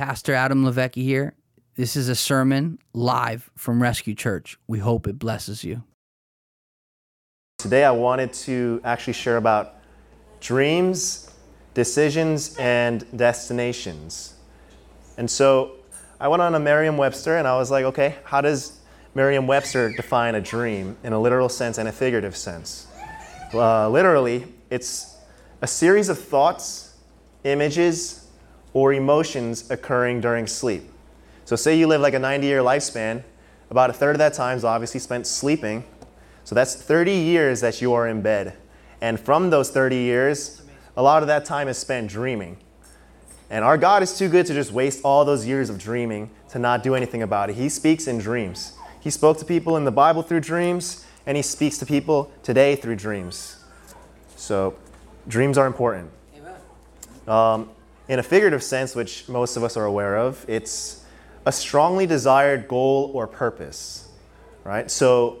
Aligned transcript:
Pastor 0.00 0.32
Adam 0.32 0.64
Levecki 0.64 1.02
here. 1.02 1.34
This 1.74 1.94
is 1.94 2.08
a 2.08 2.14
sermon 2.14 2.78
live 2.94 3.50
from 3.54 3.82
Rescue 3.82 4.14
Church. 4.14 4.58
We 4.66 4.78
hope 4.78 5.06
it 5.06 5.18
blesses 5.18 5.62
you. 5.62 5.82
Today, 7.58 7.84
I 7.84 7.90
wanted 7.90 8.32
to 8.32 8.80
actually 8.82 9.12
share 9.12 9.36
about 9.36 9.74
dreams, 10.40 11.30
decisions, 11.74 12.56
and 12.56 13.04
destinations. 13.14 14.36
And 15.18 15.30
so 15.30 15.72
I 16.18 16.28
went 16.28 16.40
on 16.40 16.54
a 16.54 16.58
Merriam 16.58 16.96
Webster 16.96 17.36
and 17.36 17.46
I 17.46 17.58
was 17.58 17.70
like, 17.70 17.84
okay, 17.84 18.14
how 18.24 18.40
does 18.40 18.80
Merriam 19.14 19.46
Webster 19.46 19.92
define 19.92 20.34
a 20.34 20.40
dream 20.40 20.96
in 21.04 21.12
a 21.12 21.20
literal 21.20 21.50
sense 21.50 21.76
and 21.76 21.86
a 21.86 21.92
figurative 21.92 22.38
sense? 22.38 22.86
Uh, 23.52 23.86
literally, 23.90 24.46
it's 24.70 25.18
a 25.60 25.66
series 25.66 26.08
of 26.08 26.18
thoughts, 26.18 26.96
images, 27.44 28.29
or 28.72 28.92
emotions 28.92 29.70
occurring 29.70 30.20
during 30.20 30.46
sleep. 30.46 30.84
So, 31.44 31.56
say 31.56 31.78
you 31.78 31.86
live 31.86 32.00
like 32.00 32.14
a 32.14 32.18
90 32.18 32.46
year 32.46 32.60
lifespan, 32.60 33.24
about 33.70 33.90
a 33.90 33.92
third 33.92 34.14
of 34.14 34.18
that 34.18 34.34
time 34.34 34.56
is 34.56 34.64
obviously 34.64 35.00
spent 35.00 35.26
sleeping. 35.26 35.84
So, 36.44 36.54
that's 36.54 36.74
30 36.74 37.12
years 37.12 37.60
that 37.60 37.80
you 37.80 37.92
are 37.92 38.06
in 38.06 38.22
bed. 38.22 38.56
And 39.00 39.18
from 39.18 39.50
those 39.50 39.70
30 39.70 39.96
years, 39.96 40.62
a 40.96 41.02
lot 41.02 41.22
of 41.22 41.28
that 41.28 41.44
time 41.44 41.68
is 41.68 41.78
spent 41.78 42.10
dreaming. 42.10 42.58
And 43.48 43.64
our 43.64 43.76
God 43.76 44.02
is 44.02 44.16
too 44.16 44.28
good 44.28 44.46
to 44.46 44.54
just 44.54 44.70
waste 44.70 45.00
all 45.04 45.24
those 45.24 45.44
years 45.46 45.70
of 45.70 45.78
dreaming 45.78 46.30
to 46.50 46.58
not 46.58 46.82
do 46.82 46.94
anything 46.94 47.22
about 47.22 47.50
it. 47.50 47.56
He 47.56 47.68
speaks 47.68 48.06
in 48.06 48.18
dreams. 48.18 48.74
He 49.00 49.10
spoke 49.10 49.38
to 49.38 49.44
people 49.44 49.76
in 49.76 49.84
the 49.84 49.90
Bible 49.90 50.22
through 50.22 50.40
dreams, 50.40 51.04
and 51.26 51.36
He 51.36 51.42
speaks 51.42 51.78
to 51.78 51.86
people 51.86 52.30
today 52.42 52.76
through 52.76 52.96
dreams. 52.96 53.56
So, 54.36 54.76
dreams 55.26 55.58
are 55.58 55.66
important. 55.66 56.10
Um, 57.26 57.70
in 58.10 58.18
a 58.18 58.22
figurative 58.24 58.60
sense, 58.60 58.96
which 58.96 59.28
most 59.28 59.56
of 59.56 59.62
us 59.62 59.76
are 59.76 59.84
aware 59.84 60.18
of, 60.18 60.44
it's 60.48 61.04
a 61.46 61.52
strongly 61.52 62.08
desired 62.08 62.66
goal 62.66 63.08
or 63.14 63.28
purpose, 63.28 64.08
right? 64.64 64.90
So, 64.90 65.38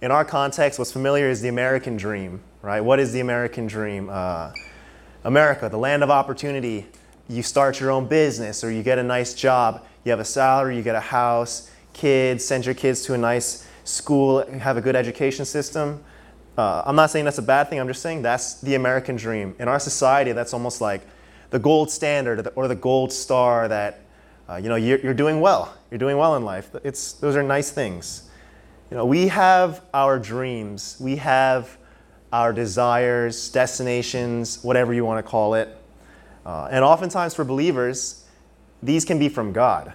in 0.00 0.12
our 0.12 0.24
context, 0.24 0.78
what's 0.78 0.92
familiar 0.92 1.28
is 1.28 1.40
the 1.40 1.48
American 1.48 1.96
dream, 1.96 2.40
right? 2.62 2.80
What 2.80 3.00
is 3.00 3.12
the 3.12 3.18
American 3.18 3.66
dream? 3.66 4.08
Uh, 4.08 4.52
America, 5.24 5.68
the 5.68 5.76
land 5.76 6.04
of 6.04 6.10
opportunity. 6.10 6.86
You 7.28 7.42
start 7.42 7.80
your 7.80 7.90
own 7.90 8.06
business 8.06 8.62
or 8.62 8.70
you 8.70 8.84
get 8.84 9.00
a 9.00 9.02
nice 9.02 9.34
job, 9.34 9.84
you 10.04 10.10
have 10.10 10.20
a 10.20 10.24
salary, 10.24 10.76
you 10.76 10.82
get 10.82 10.94
a 10.94 11.00
house, 11.00 11.72
kids, 11.92 12.44
send 12.44 12.66
your 12.66 12.76
kids 12.76 13.02
to 13.02 13.14
a 13.14 13.18
nice 13.18 13.66
school, 13.82 14.46
have 14.60 14.76
a 14.76 14.80
good 14.80 14.94
education 14.94 15.44
system. 15.44 16.04
Uh, 16.56 16.82
I'm 16.86 16.94
not 16.94 17.10
saying 17.10 17.24
that's 17.24 17.38
a 17.38 17.42
bad 17.42 17.68
thing, 17.68 17.80
I'm 17.80 17.88
just 17.88 18.02
saying 18.02 18.22
that's 18.22 18.60
the 18.60 18.76
American 18.76 19.16
dream. 19.16 19.56
In 19.58 19.66
our 19.66 19.80
society, 19.80 20.30
that's 20.30 20.52
almost 20.52 20.80
like 20.80 21.02
the 21.52 21.58
gold 21.58 21.90
standard 21.90 22.48
or 22.56 22.66
the 22.66 22.74
gold 22.74 23.12
star 23.12 23.68
that 23.68 24.00
uh, 24.48 24.56
you 24.56 24.68
know 24.68 24.74
you're, 24.74 24.98
you're, 24.98 25.14
doing 25.14 25.40
well. 25.40 25.72
You're 25.90 25.98
doing 25.98 26.16
well 26.16 26.34
in 26.34 26.44
life. 26.44 26.74
It's, 26.82 27.12
those 27.12 27.36
are 27.36 27.42
nice 27.42 27.70
things. 27.70 28.28
You 28.90 28.96
know, 28.96 29.04
we 29.04 29.28
have 29.28 29.82
our 29.94 30.18
dreams, 30.18 30.96
we 30.98 31.16
have 31.16 31.78
our 32.32 32.52
desires, 32.52 33.50
destinations, 33.50 34.64
whatever 34.64 34.92
you 34.94 35.04
want 35.04 35.24
to 35.24 35.30
call 35.30 35.54
it. 35.54 35.76
Uh, 36.44 36.68
and 36.70 36.84
oftentimes 36.84 37.34
for 37.34 37.44
believers, 37.44 38.24
these 38.82 39.04
can 39.04 39.18
be 39.18 39.28
from 39.28 39.52
God. 39.52 39.92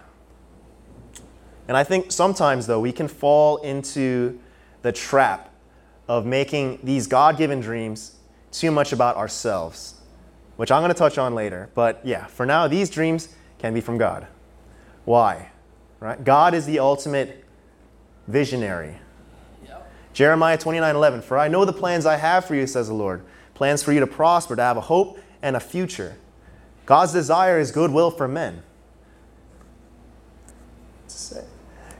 And 1.67 1.75
I 1.75 1.83
think 1.83 2.11
sometimes, 2.11 2.67
though, 2.67 2.79
we 2.79 2.91
can 2.91 3.07
fall 3.07 3.57
into 3.57 4.39
the 4.83 4.91
trap 4.91 5.53
of 6.07 6.25
making 6.25 6.79
these 6.83 7.07
God 7.07 7.37
given 7.37 7.59
dreams 7.59 8.15
too 8.51 8.71
much 8.71 8.93
about 8.93 9.17
ourselves, 9.17 9.95
which 10.57 10.71
I'm 10.71 10.81
going 10.81 10.93
to 10.93 10.97
touch 10.97 11.17
on 11.17 11.33
later. 11.33 11.69
But 11.73 12.01
yeah, 12.03 12.25
for 12.25 12.45
now, 12.45 12.67
these 12.67 12.89
dreams 12.89 13.29
can 13.59 13.73
be 13.73 13.81
from 13.81 13.97
God. 13.97 14.27
Why? 15.05 15.51
Right? 15.99 16.21
God 16.21 16.53
is 16.53 16.65
the 16.65 16.79
ultimate 16.79 17.43
visionary. 18.27 18.97
Yep. 19.65 19.91
Jeremiah 20.13 20.57
29 20.57 20.95
11, 20.95 21.21
For 21.21 21.37
I 21.37 21.47
know 21.47 21.65
the 21.65 21.73
plans 21.73 22.05
I 22.05 22.17
have 22.17 22.45
for 22.45 22.55
you, 22.55 22.67
says 22.67 22.87
the 22.87 22.93
Lord 22.93 23.23
plans 23.57 23.81
for 23.81 23.91
you 23.91 23.99
to 23.99 24.07
prosper, 24.07 24.55
to 24.55 24.61
have 24.61 24.77
a 24.77 24.81
hope 24.81 25.19
and 25.41 25.55
a 25.55 25.59
future. 25.59 26.15
God's 26.85 27.11
desire 27.11 27.59
is 27.59 27.71
goodwill 27.71 28.11
for 28.11 28.27
men. 28.27 28.61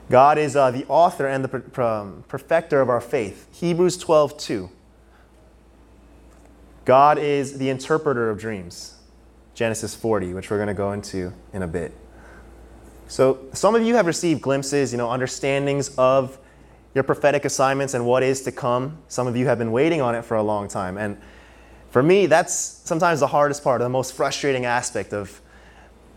God 0.08 0.38
is 0.38 0.54
uh, 0.54 0.70
the 0.70 0.86
author 0.86 1.26
and 1.26 1.44
the 1.44 1.84
um, 1.84 2.24
perfecter 2.28 2.80
of 2.80 2.88
our 2.88 3.00
faith. 3.00 3.48
Hebrews 3.52 3.98
12, 3.98 4.38
2. 4.38 4.70
God 6.88 7.18
is 7.18 7.58
the 7.58 7.68
interpreter 7.68 8.30
of 8.30 8.38
dreams. 8.38 8.94
Genesis 9.52 9.94
40, 9.94 10.32
which 10.32 10.50
we're 10.50 10.56
going 10.56 10.68
to 10.68 10.72
go 10.74 10.92
into 10.92 11.34
in 11.52 11.60
a 11.60 11.66
bit. 11.66 11.92
So, 13.08 13.40
some 13.52 13.74
of 13.74 13.82
you 13.82 13.94
have 13.96 14.06
received 14.06 14.40
glimpses, 14.40 14.90
you 14.90 14.96
know, 14.96 15.10
understandings 15.10 15.94
of 15.98 16.38
your 16.94 17.04
prophetic 17.04 17.44
assignments 17.44 17.92
and 17.92 18.06
what 18.06 18.22
is 18.22 18.40
to 18.44 18.52
come. 18.52 18.96
Some 19.08 19.26
of 19.26 19.36
you 19.36 19.44
have 19.48 19.58
been 19.58 19.70
waiting 19.70 20.00
on 20.00 20.14
it 20.14 20.24
for 20.24 20.38
a 20.38 20.42
long 20.42 20.66
time. 20.66 20.96
And 20.96 21.20
for 21.90 22.02
me, 22.02 22.24
that's 22.24 22.54
sometimes 22.54 23.20
the 23.20 23.26
hardest 23.26 23.62
part, 23.62 23.82
the 23.82 23.88
most 23.90 24.14
frustrating 24.14 24.64
aspect 24.64 25.12
of, 25.12 25.42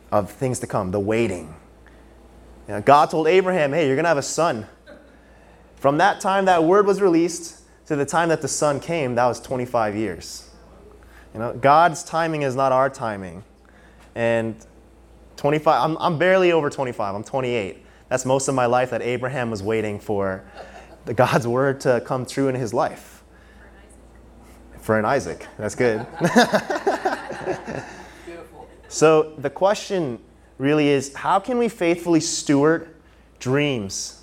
of 0.10 0.32
things 0.32 0.60
to 0.60 0.68
come, 0.68 0.92
the 0.92 1.02
waiting. 1.02 1.54
You 2.70 2.76
know, 2.76 2.82
God 2.82 3.10
told 3.10 3.28
Abraham, 3.28 3.74
hey, 3.74 3.88
you're 3.88 3.98
going 3.98 4.06
to 4.06 4.10
have 4.10 4.18
a 4.18 4.22
son. 4.22 4.66
From 5.76 5.98
that 5.98 6.22
time 6.22 6.46
that 6.46 6.64
word 6.64 6.86
was 6.86 7.02
released 7.02 7.60
to 7.88 7.98
the 7.98 8.06
time 8.06 8.30
that 8.30 8.42
the 8.42 8.48
son 8.48 8.80
came, 8.80 9.16
that 9.16 9.26
was 9.26 9.42
25 9.42 9.98
years. 9.98 10.48
You 11.34 11.40
know, 11.40 11.54
God's 11.54 12.04
timing 12.04 12.42
is 12.42 12.56
not 12.56 12.72
our 12.72 12.90
timing. 12.90 13.44
And 14.16 14.56
25, 15.38 15.92
I'm, 15.92 15.98
I'm 15.98 16.18
barely 16.18 16.52
over 16.52 16.70
25, 16.70 17.16
I'm 17.16 17.24
28. 17.24 17.86
That's 18.10 18.26
most 18.26 18.48
of 18.48 18.56
my 18.56 18.66
life 18.66 18.90
that 18.90 19.02
Abraham 19.02 19.50
was 19.50 19.64
waiting 19.64 20.00
for 20.00 20.44
the 21.06 21.14
God's 21.14 21.48
word 21.48 21.80
to 21.82 22.02
come 22.06 22.26
true 22.26 22.50
in 22.50 22.56
his 22.56 22.74
life. 22.74 23.24
For 24.82 25.00
an 25.00 25.06
Isaac. 25.06 25.48
That's 25.58 25.76
good. 25.76 26.06
so 28.88 29.34
the 29.38 29.50
question 29.50 30.20
really 30.58 30.90
is 30.90 31.14
how 31.14 31.40
can 31.40 31.58
we 31.58 31.70
faithfully 31.70 32.20
steward 32.20 32.94
dreams, 33.40 34.22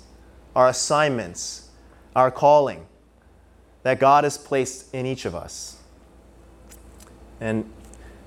our 0.55 0.67
assignments, 0.67 1.69
our 2.15 2.29
calling 2.29 2.85
that 3.83 3.99
God 3.99 4.23
has 4.23 4.37
placed 4.37 4.93
in 4.93 5.05
each 5.05 5.25
of 5.25 5.33
us? 5.33 5.78
And 7.39 7.69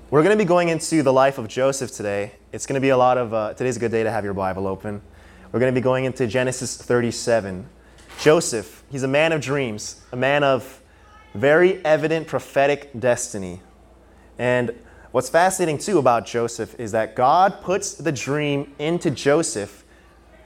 we're 0.09 0.23
going 0.23 0.37
to 0.37 0.43
be 0.43 0.47
going 0.47 0.69
into 0.69 1.03
the 1.03 1.13
life 1.13 1.37
of 1.37 1.47
Joseph 1.47 1.91
today. 1.91 2.33
It's 2.51 2.65
going 2.65 2.75
to 2.75 2.81
be 2.81 2.89
a 2.89 2.97
lot 2.97 3.17
of, 3.17 3.33
uh, 3.33 3.53
today's 3.53 3.77
a 3.77 3.79
good 3.79 3.91
day 3.91 4.03
to 4.03 4.11
have 4.11 4.23
your 4.23 4.33
Bible 4.33 4.67
open. 4.67 5.01
We're 5.51 5.59
going 5.59 5.73
to 5.73 5.79
be 5.79 5.83
going 5.83 6.05
into 6.05 6.27
Genesis 6.27 6.77
37. 6.77 7.67
Joseph, 8.19 8.83
he's 8.91 9.03
a 9.03 9.07
man 9.07 9.31
of 9.31 9.41
dreams, 9.41 10.01
a 10.11 10.15
man 10.15 10.43
of 10.43 10.81
very 11.33 11.83
evident 11.85 12.27
prophetic 12.27 12.91
destiny. 12.99 13.61
And 14.37 14.75
What's 15.13 15.29
fascinating 15.29 15.77
too 15.77 15.99
about 15.99 16.25
Joseph 16.25 16.73
is 16.79 16.91
that 16.93 17.15
God 17.15 17.61
puts 17.61 17.93
the 17.93 18.11
dream 18.11 18.73
into 18.79 19.11
Joseph 19.11 19.85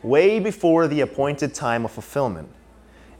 way 0.03 0.41
before 0.41 0.89
the 0.89 0.99
appointed 0.99 1.53
time 1.53 1.85
of 1.85 1.91
fulfillment. 1.91 2.49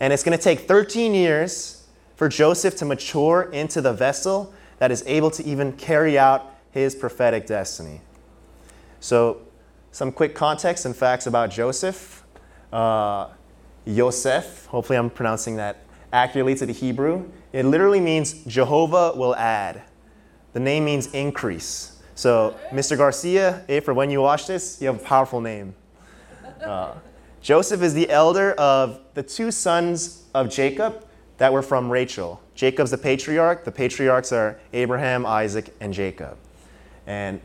And 0.02 0.12
it's 0.12 0.24
going 0.24 0.38
to 0.38 0.44
take 0.44 0.68
13 0.68 1.14
years 1.14 1.88
for 2.18 2.28
Joseph 2.28 2.76
to 2.76 2.86
mature 2.86 3.50
into 3.54 3.80
the 3.80 3.94
vessel 3.94 4.54
that 4.80 4.92
is 4.92 5.04
able 5.08 5.32
to 5.32 5.44
even 5.46 5.74
carry 5.74 6.18
out 6.18 6.56
his 6.72 6.96
prophetic 6.96 7.46
destiny. 7.46 8.02
So, 9.00 9.42
some 9.92 10.12
quick 10.12 10.36
context 10.36 10.86
and 10.86 10.96
facts 10.96 11.26
about 11.26 11.50
Joseph. 11.50 12.24
Uh, 12.72 13.30
Yosef, 13.86 14.66
hopefully 14.68 14.98
I'm 14.98 15.10
pronouncing 15.10 15.56
that 15.56 15.78
accurately 16.12 16.56
to 16.56 16.66
the 16.66 16.74
Hebrew. 16.74 17.30
It 17.54 17.66
literally 17.66 18.00
means 18.00 18.44
Jehovah 18.46 19.14
will 19.16 19.36
add. 19.36 19.82
The 20.54 20.60
name 20.60 20.86
means 20.86 21.08
increase. 21.14 22.02
So, 22.16 22.58
Mr. 22.72 22.98
Garcia, 22.98 23.64
if 23.68 23.86
for 23.86 23.94
when 23.94 24.10
you 24.10 24.22
watch 24.22 24.48
this, 24.48 24.82
you 24.82 24.88
have 24.88 24.98
a 24.98 25.04
powerful 25.04 25.40
name. 25.42 25.74
Uh, 26.64 26.94
Joseph 27.42 27.82
is 27.82 27.94
the 27.94 28.10
elder 28.10 28.54
of 28.54 29.00
the 29.14 29.24
two 29.24 29.52
sons 29.52 30.26
of 30.34 30.50
Jacob 30.50 31.06
that 31.38 31.54
were 31.54 31.62
from 31.62 31.90
Rachel. 31.90 32.42
Jacob's 32.58 32.90
the 32.90 32.98
patriarch. 32.98 33.64
The 33.64 33.72
patriarchs 33.72 34.34
are 34.34 34.60
Abraham, 34.74 35.28
Isaac, 35.28 35.74
and 35.80 35.94
Jacob. 35.94 36.38
And 37.06 37.40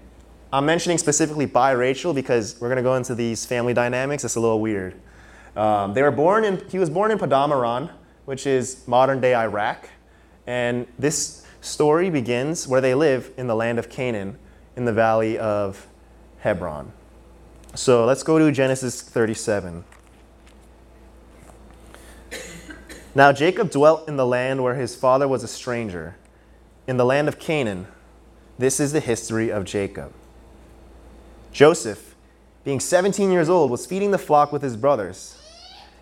I'm 0.51 0.65
mentioning 0.65 0.97
specifically 0.97 1.45
by 1.45 1.73
Rachel 1.73 2.15
because 2.15 2.59
we're 2.59 2.69
going 2.69 2.79
to 2.79 2.83
go 2.83 2.97
into 2.97 3.15
these 3.15 3.45
family 3.45 3.75
dynamics. 3.75 4.25
It's 4.25 4.37
a 4.37 4.41
little 4.41 4.61
weird. 4.61 4.99
Um, 5.55 5.93
they 5.93 6.03
were 6.03 6.11
born 6.11 6.45
in, 6.45 6.67
he 6.71 6.79
was 6.79 6.89
born 6.89 7.11
in 7.11 7.19
Paddan 7.19 7.51
Aram, 7.51 7.91
which 8.25 8.47
is 8.47 8.89
modern 8.89 9.21
day 9.21 9.35
Iraq. 9.35 9.87
And 10.47 10.87
this 10.99 11.47
story 11.61 12.09
begins 12.09 12.67
where 12.67 12.81
they 12.81 12.95
live 12.95 13.33
in 13.37 13.47
the 13.47 13.55
land 13.55 13.79
of 13.79 13.91
Canaan 13.91 14.39
in 14.77 14.87
the 14.87 14.95
valley 14.95 15.39
of 15.39 15.87
Hebron. 16.39 16.91
So 17.75 18.07
let's 18.07 18.23
go 18.23 18.39
to 18.39 18.51
Genesis 18.51 19.03
37. 19.03 19.85
Now 23.15 23.33
Jacob 23.33 23.71
dwelt 23.71 24.09
in 24.09 24.17
the 24.17 24.27
land 24.27 24.63
where 24.63 24.75
his 24.75 24.97
father 24.97 25.29
was 25.29 25.45
a 25.45 25.49
stranger, 25.49 26.17
in 26.87 26.97
the 26.97 27.05
land 27.05 27.29
of 27.29 27.39
Canaan. 27.39 27.87
This 28.59 28.81
is 28.81 28.93
the 28.93 29.01
history 29.01 29.51
of 29.51 29.65
Jacob. 29.65 30.13
Joseph, 31.53 32.15
being 32.65 32.81
17 32.81 33.31
years 33.31 33.49
old, 33.49 33.71
was 33.71 33.85
feeding 33.85 34.13
the 34.13 34.19
flock 34.19 34.53
with 34.53 34.63
his 34.63 34.77
brothers. 34.77 35.39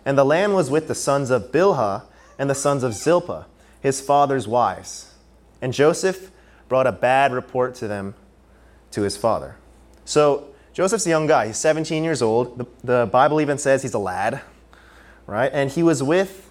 And 0.05 0.17
the 0.17 0.23
land 0.23 0.55
was 0.55 0.69
with 0.69 0.87
the 0.87 0.95
sons 0.95 1.29
of 1.29 1.51
Bilhah 1.51 2.03
and 2.39 2.49
the 2.49 2.55
sons 2.55 2.83
of 2.83 2.93
Zilpah, 2.93 3.45
his 3.81 3.99
father's 3.99 4.47
wives. 4.47 5.13
And 5.61 5.73
Joseph 5.73 6.31
brought 6.69 6.87
a 6.87 6.91
bad 6.91 7.33
report 7.33 7.75
to 7.75 7.87
them 7.87 8.15
to 8.91 9.01
his 9.01 9.17
father. 9.17 9.57
So 10.05 10.47
Joseph's 10.73 11.05
a 11.05 11.09
young 11.09 11.27
guy. 11.27 11.47
He's 11.47 11.57
17 11.57 12.03
years 12.03 12.21
old. 12.21 12.57
The, 12.57 12.67
the 12.83 13.09
Bible 13.11 13.41
even 13.41 13.57
says 13.57 13.81
he's 13.81 13.93
a 13.93 13.99
lad, 13.99 14.41
right? 15.27 15.51
And 15.53 15.69
he 15.69 15.83
was 15.83 16.01
with 16.01 16.50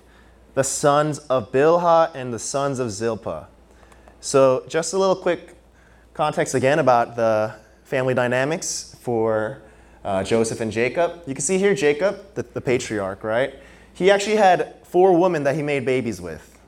the 0.55 0.65
sons 0.65 1.19
of 1.19 1.53
Bilhah 1.53 2.15
and 2.15 2.33
the 2.33 2.39
sons 2.39 2.79
of 2.79 2.91
Zilpah. 2.91 3.47
So, 4.21 4.65
just 4.69 4.93
a 4.93 4.99
little 4.99 5.17
quick 5.17 5.55
context 6.15 6.55
again 6.55 6.79
about 6.79 7.17
the 7.17 7.55
family 7.85 8.15
dynamics 8.15 8.97
for 9.01 9.63
uh, 10.05 10.23
Joseph 10.23 10.61
and 10.61 10.71
Jacob. 10.71 11.23
You 11.27 11.35
can 11.35 11.43
see 11.43 11.59
here 11.59 11.75
Jacob, 11.75 12.35
the, 12.35 12.43
the, 12.43 12.61
patriarch, 12.61 13.25
right? 13.25 13.55
He 13.95 14.11
actually 14.11 14.37
had 14.37 14.77
four 14.85 15.17
women 15.19 15.45
that 15.45 15.55
he 15.55 15.63
made 15.63 15.85
babies 15.85 16.21
with. 16.21 16.59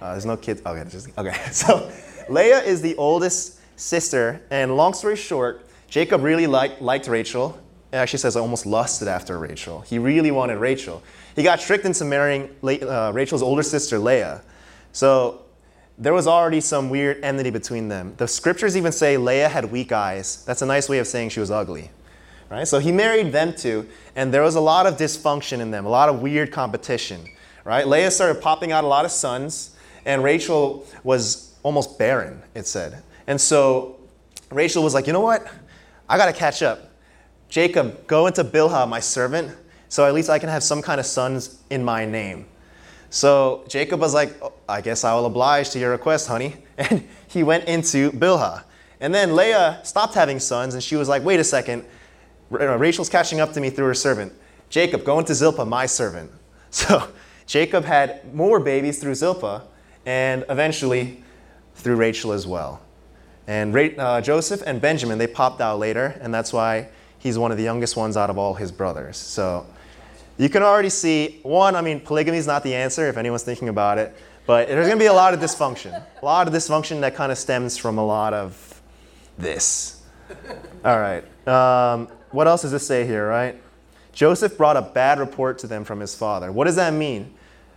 Uh, 0.00 0.12
there's 0.12 0.26
no 0.26 0.36
kids. 0.36 0.62
Okay, 0.64 0.88
just, 0.90 1.08
okay. 1.18 1.36
So, 1.52 1.90
Leah 2.28 2.60
is 2.60 2.80
the 2.80 2.94
oldest 2.96 3.60
sister, 3.76 4.40
and 4.50 4.76
long 4.76 4.94
story 4.94 5.16
short, 5.16 5.66
Jacob 5.88 6.22
really 6.22 6.46
liked, 6.46 6.80
liked 6.80 7.08
Rachel. 7.08 7.58
It 7.92 7.96
actually 7.96 8.20
says 8.20 8.36
almost 8.36 8.64
lusted 8.64 9.08
after 9.08 9.38
Rachel. 9.38 9.80
He 9.82 9.98
really 9.98 10.30
wanted 10.30 10.56
Rachel. 10.56 11.02
He 11.34 11.42
got 11.42 11.60
tricked 11.60 11.84
into 11.84 12.04
marrying 12.04 12.50
uh, 12.62 13.12
Rachel's 13.14 13.42
older 13.42 13.62
sister, 13.62 13.98
Leah. 13.98 14.42
So 14.92 15.42
there 15.98 16.12
was 16.12 16.26
already 16.26 16.60
some 16.60 16.90
weird 16.90 17.22
enmity 17.24 17.50
between 17.50 17.88
them. 17.88 18.14
The 18.16 18.28
scriptures 18.28 18.76
even 18.76 18.92
say 18.92 19.16
Leah 19.16 19.48
had 19.48 19.70
weak 19.70 19.92
eyes. 19.92 20.44
That's 20.44 20.62
a 20.62 20.66
nice 20.66 20.88
way 20.88 20.98
of 20.98 21.06
saying 21.06 21.30
she 21.30 21.40
was 21.40 21.50
ugly. 21.50 21.90
Right? 22.50 22.68
So 22.68 22.78
he 22.78 22.92
married 22.92 23.32
them 23.32 23.54
two, 23.54 23.88
and 24.14 24.32
there 24.32 24.42
was 24.42 24.56
a 24.56 24.60
lot 24.60 24.86
of 24.86 24.96
dysfunction 24.96 25.60
in 25.60 25.70
them, 25.70 25.86
a 25.86 25.88
lot 25.88 26.08
of 26.08 26.20
weird 26.20 26.52
competition. 26.52 27.24
Right? 27.64 27.86
Leah 27.86 28.10
started 28.10 28.42
popping 28.42 28.72
out 28.72 28.84
a 28.84 28.86
lot 28.86 29.04
of 29.04 29.10
sons, 29.10 29.76
and 30.04 30.22
Rachel 30.22 30.86
was 31.02 31.54
almost 31.62 31.98
barren, 31.98 32.42
it 32.54 32.66
said. 32.66 33.02
And 33.26 33.40
so 33.40 34.00
Rachel 34.50 34.82
was 34.82 34.92
like, 34.92 35.06
you 35.06 35.12
know 35.12 35.20
what? 35.20 35.46
I 36.08 36.18
got 36.18 36.26
to 36.26 36.32
catch 36.32 36.62
up. 36.62 36.90
Jacob, 37.48 38.06
go 38.06 38.26
into 38.26 38.44
Bilhah, 38.44 38.88
my 38.88 39.00
servant, 39.00 39.56
so 39.92 40.06
at 40.06 40.14
least 40.14 40.30
I 40.30 40.38
can 40.38 40.48
have 40.48 40.62
some 40.62 40.80
kind 40.80 40.98
of 40.98 41.04
sons 41.04 41.58
in 41.68 41.84
my 41.84 42.06
name. 42.06 42.46
So 43.10 43.62
Jacob 43.68 44.00
was 44.00 44.14
like, 44.14 44.34
oh, 44.42 44.54
I 44.66 44.80
guess 44.80 45.04
I 45.04 45.14
will 45.14 45.26
oblige 45.26 45.68
to 45.72 45.78
your 45.78 45.90
request, 45.90 46.28
honey. 46.28 46.56
And 46.78 47.06
he 47.28 47.42
went 47.42 47.64
into 47.64 48.10
Bilhah. 48.12 48.64
And 49.00 49.14
then 49.14 49.36
Leah 49.36 49.82
stopped 49.84 50.14
having 50.14 50.40
sons, 50.40 50.72
and 50.72 50.82
she 50.82 50.96
was 50.96 51.10
like, 51.10 51.22
wait 51.22 51.40
a 51.40 51.44
second. 51.44 51.84
Rachel's 52.48 53.10
catching 53.10 53.38
up 53.38 53.52
to 53.52 53.60
me 53.60 53.68
through 53.68 53.84
her 53.84 53.92
servant. 53.92 54.32
Jacob, 54.70 55.04
go 55.04 55.18
into 55.18 55.34
Zilpah, 55.34 55.66
my 55.66 55.84
servant. 55.84 56.30
So 56.70 57.08
Jacob 57.44 57.84
had 57.84 58.34
more 58.34 58.60
babies 58.60 58.98
through 58.98 59.14
Zilpah, 59.14 59.60
and 60.06 60.46
eventually 60.48 61.22
through 61.74 61.96
Rachel 61.96 62.32
as 62.32 62.46
well. 62.46 62.80
And 63.46 63.76
uh, 63.76 64.22
Joseph 64.22 64.62
and 64.64 64.80
Benjamin, 64.80 65.18
they 65.18 65.26
popped 65.26 65.60
out 65.60 65.78
later, 65.78 66.18
and 66.22 66.32
that's 66.32 66.50
why 66.50 66.88
he's 67.18 67.36
one 67.36 67.50
of 67.50 67.58
the 67.58 67.62
youngest 67.62 67.94
ones 67.94 68.16
out 68.16 68.30
of 68.30 68.38
all 68.38 68.54
his 68.54 68.72
brothers. 68.72 69.18
So 69.18 69.66
you 70.38 70.48
can 70.48 70.62
already 70.62 70.90
see 70.90 71.40
one, 71.42 71.76
I 71.76 71.80
mean, 71.80 72.00
polygamy 72.00 72.38
is 72.38 72.46
not 72.46 72.62
the 72.62 72.74
answer 72.74 73.08
if 73.08 73.16
anyone's 73.16 73.42
thinking 73.42 73.68
about 73.68 73.98
it, 73.98 74.14
but 74.46 74.68
there's 74.68 74.86
going 74.86 74.98
to 74.98 75.02
be 75.02 75.06
a 75.06 75.12
lot 75.12 75.34
of 75.34 75.40
dysfunction. 75.40 76.04
A 76.20 76.24
lot 76.24 76.48
of 76.48 76.54
dysfunction 76.54 77.00
that 77.02 77.14
kind 77.14 77.30
of 77.30 77.38
stems 77.38 77.76
from 77.76 77.98
a 77.98 78.04
lot 78.04 78.34
of 78.34 78.80
this. 79.38 80.02
All 80.84 80.98
right. 80.98 81.24
Um, 81.46 82.08
what 82.30 82.48
else 82.48 82.62
does 82.62 82.72
this 82.72 82.86
say 82.86 83.06
here, 83.06 83.28
right? 83.28 83.60
Joseph 84.12 84.56
brought 84.56 84.76
a 84.76 84.82
bad 84.82 85.18
report 85.18 85.58
to 85.60 85.66
them 85.66 85.84
from 85.84 86.00
his 86.00 86.14
father. 86.14 86.50
What 86.50 86.64
does 86.64 86.76
that 86.76 86.92
mean? 86.92 87.32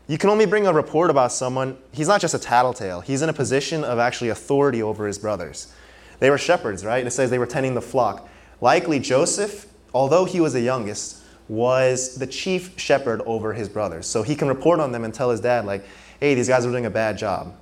You 0.07 0.17
can 0.17 0.29
only 0.29 0.45
bring 0.45 0.67
a 0.67 0.73
report 0.73 1.09
about 1.09 1.31
someone. 1.31 1.77
He's 1.91 2.07
not 2.07 2.21
just 2.21 2.33
a 2.33 2.39
tattletale. 2.39 3.01
He's 3.01 3.21
in 3.21 3.29
a 3.29 3.33
position 3.33 3.83
of 3.83 3.99
actually 3.99 4.29
authority 4.29 4.83
over 4.83 5.07
his 5.07 5.17
brothers. 5.17 5.73
They 6.19 6.29
were 6.29 6.37
shepherds, 6.37 6.85
right? 6.85 6.99
And 6.99 7.07
it 7.07 7.11
says 7.11 7.29
they 7.29 7.39
were 7.39 7.45
tending 7.45 7.73
the 7.73 7.81
flock. 7.81 8.29
Likely 8.61 8.99
Joseph, 8.99 9.67
although 9.93 10.25
he 10.25 10.39
was 10.39 10.53
the 10.53 10.61
youngest, 10.61 11.21
was 11.47 12.15
the 12.15 12.27
chief 12.27 12.79
shepherd 12.79 13.21
over 13.25 13.53
his 13.53 13.69
brothers. 13.69 14.07
So 14.07 14.23
he 14.23 14.35
can 14.35 14.47
report 14.47 14.79
on 14.79 14.91
them 14.91 15.03
and 15.03 15.13
tell 15.13 15.29
his 15.29 15.39
dad, 15.39 15.65
like, 15.65 15.85
hey, 16.19 16.33
these 16.33 16.47
guys 16.47 16.65
are 16.65 16.71
doing 16.71 16.85
a 16.85 16.89
bad 16.89 17.17
job. 17.17 17.55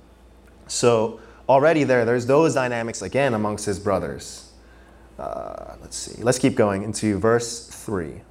So 0.66 1.20
already 1.48 1.84
there, 1.84 2.04
there's 2.04 2.26
those 2.26 2.54
dynamics 2.54 3.02
again 3.02 3.34
amongst 3.34 3.66
his 3.66 3.78
brothers. 3.78 4.52
Uh, 5.18 5.76
let's 5.80 5.96
see. 5.96 6.22
Let's 6.22 6.38
keep 6.38 6.54
going 6.54 6.82
into 6.82 7.18
verse 7.18 7.68
3. 7.68 8.22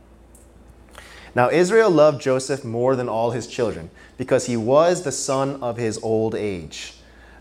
Now 1.35 1.50
Israel 1.50 1.89
loved 1.89 2.21
Joseph 2.21 2.63
more 2.63 2.95
than 2.95 3.09
all 3.09 3.31
his 3.31 3.47
children 3.47 3.89
because 4.17 4.45
he 4.45 4.57
was 4.57 5.03
the 5.03 5.11
son 5.11 5.61
of 5.63 5.77
his 5.77 5.97
old 6.03 6.35
age. 6.35 6.94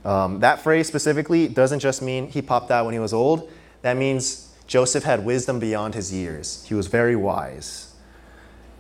Um, 0.05 0.41
that 0.41 0.61
phrase 0.61 0.89
specifically 0.89 1.49
doesn't 1.49 1.81
just 1.81 2.03
mean 2.03 2.29
he 2.29 2.43
popped 2.43 2.71
out 2.71 2.85
when 2.85 2.95
he 2.95 3.01
was 3.01 3.13
old, 3.13 3.51
that 3.83 3.97
means 3.97 4.53
Joseph 4.67 5.05
had 5.05 5.25
wisdom 5.25 5.59
beyond 5.59 5.95
his 5.95 6.13
years. 6.13 6.65
He 6.67 6.75
was 6.75 6.87
very 6.87 7.15
wise. 7.15 7.92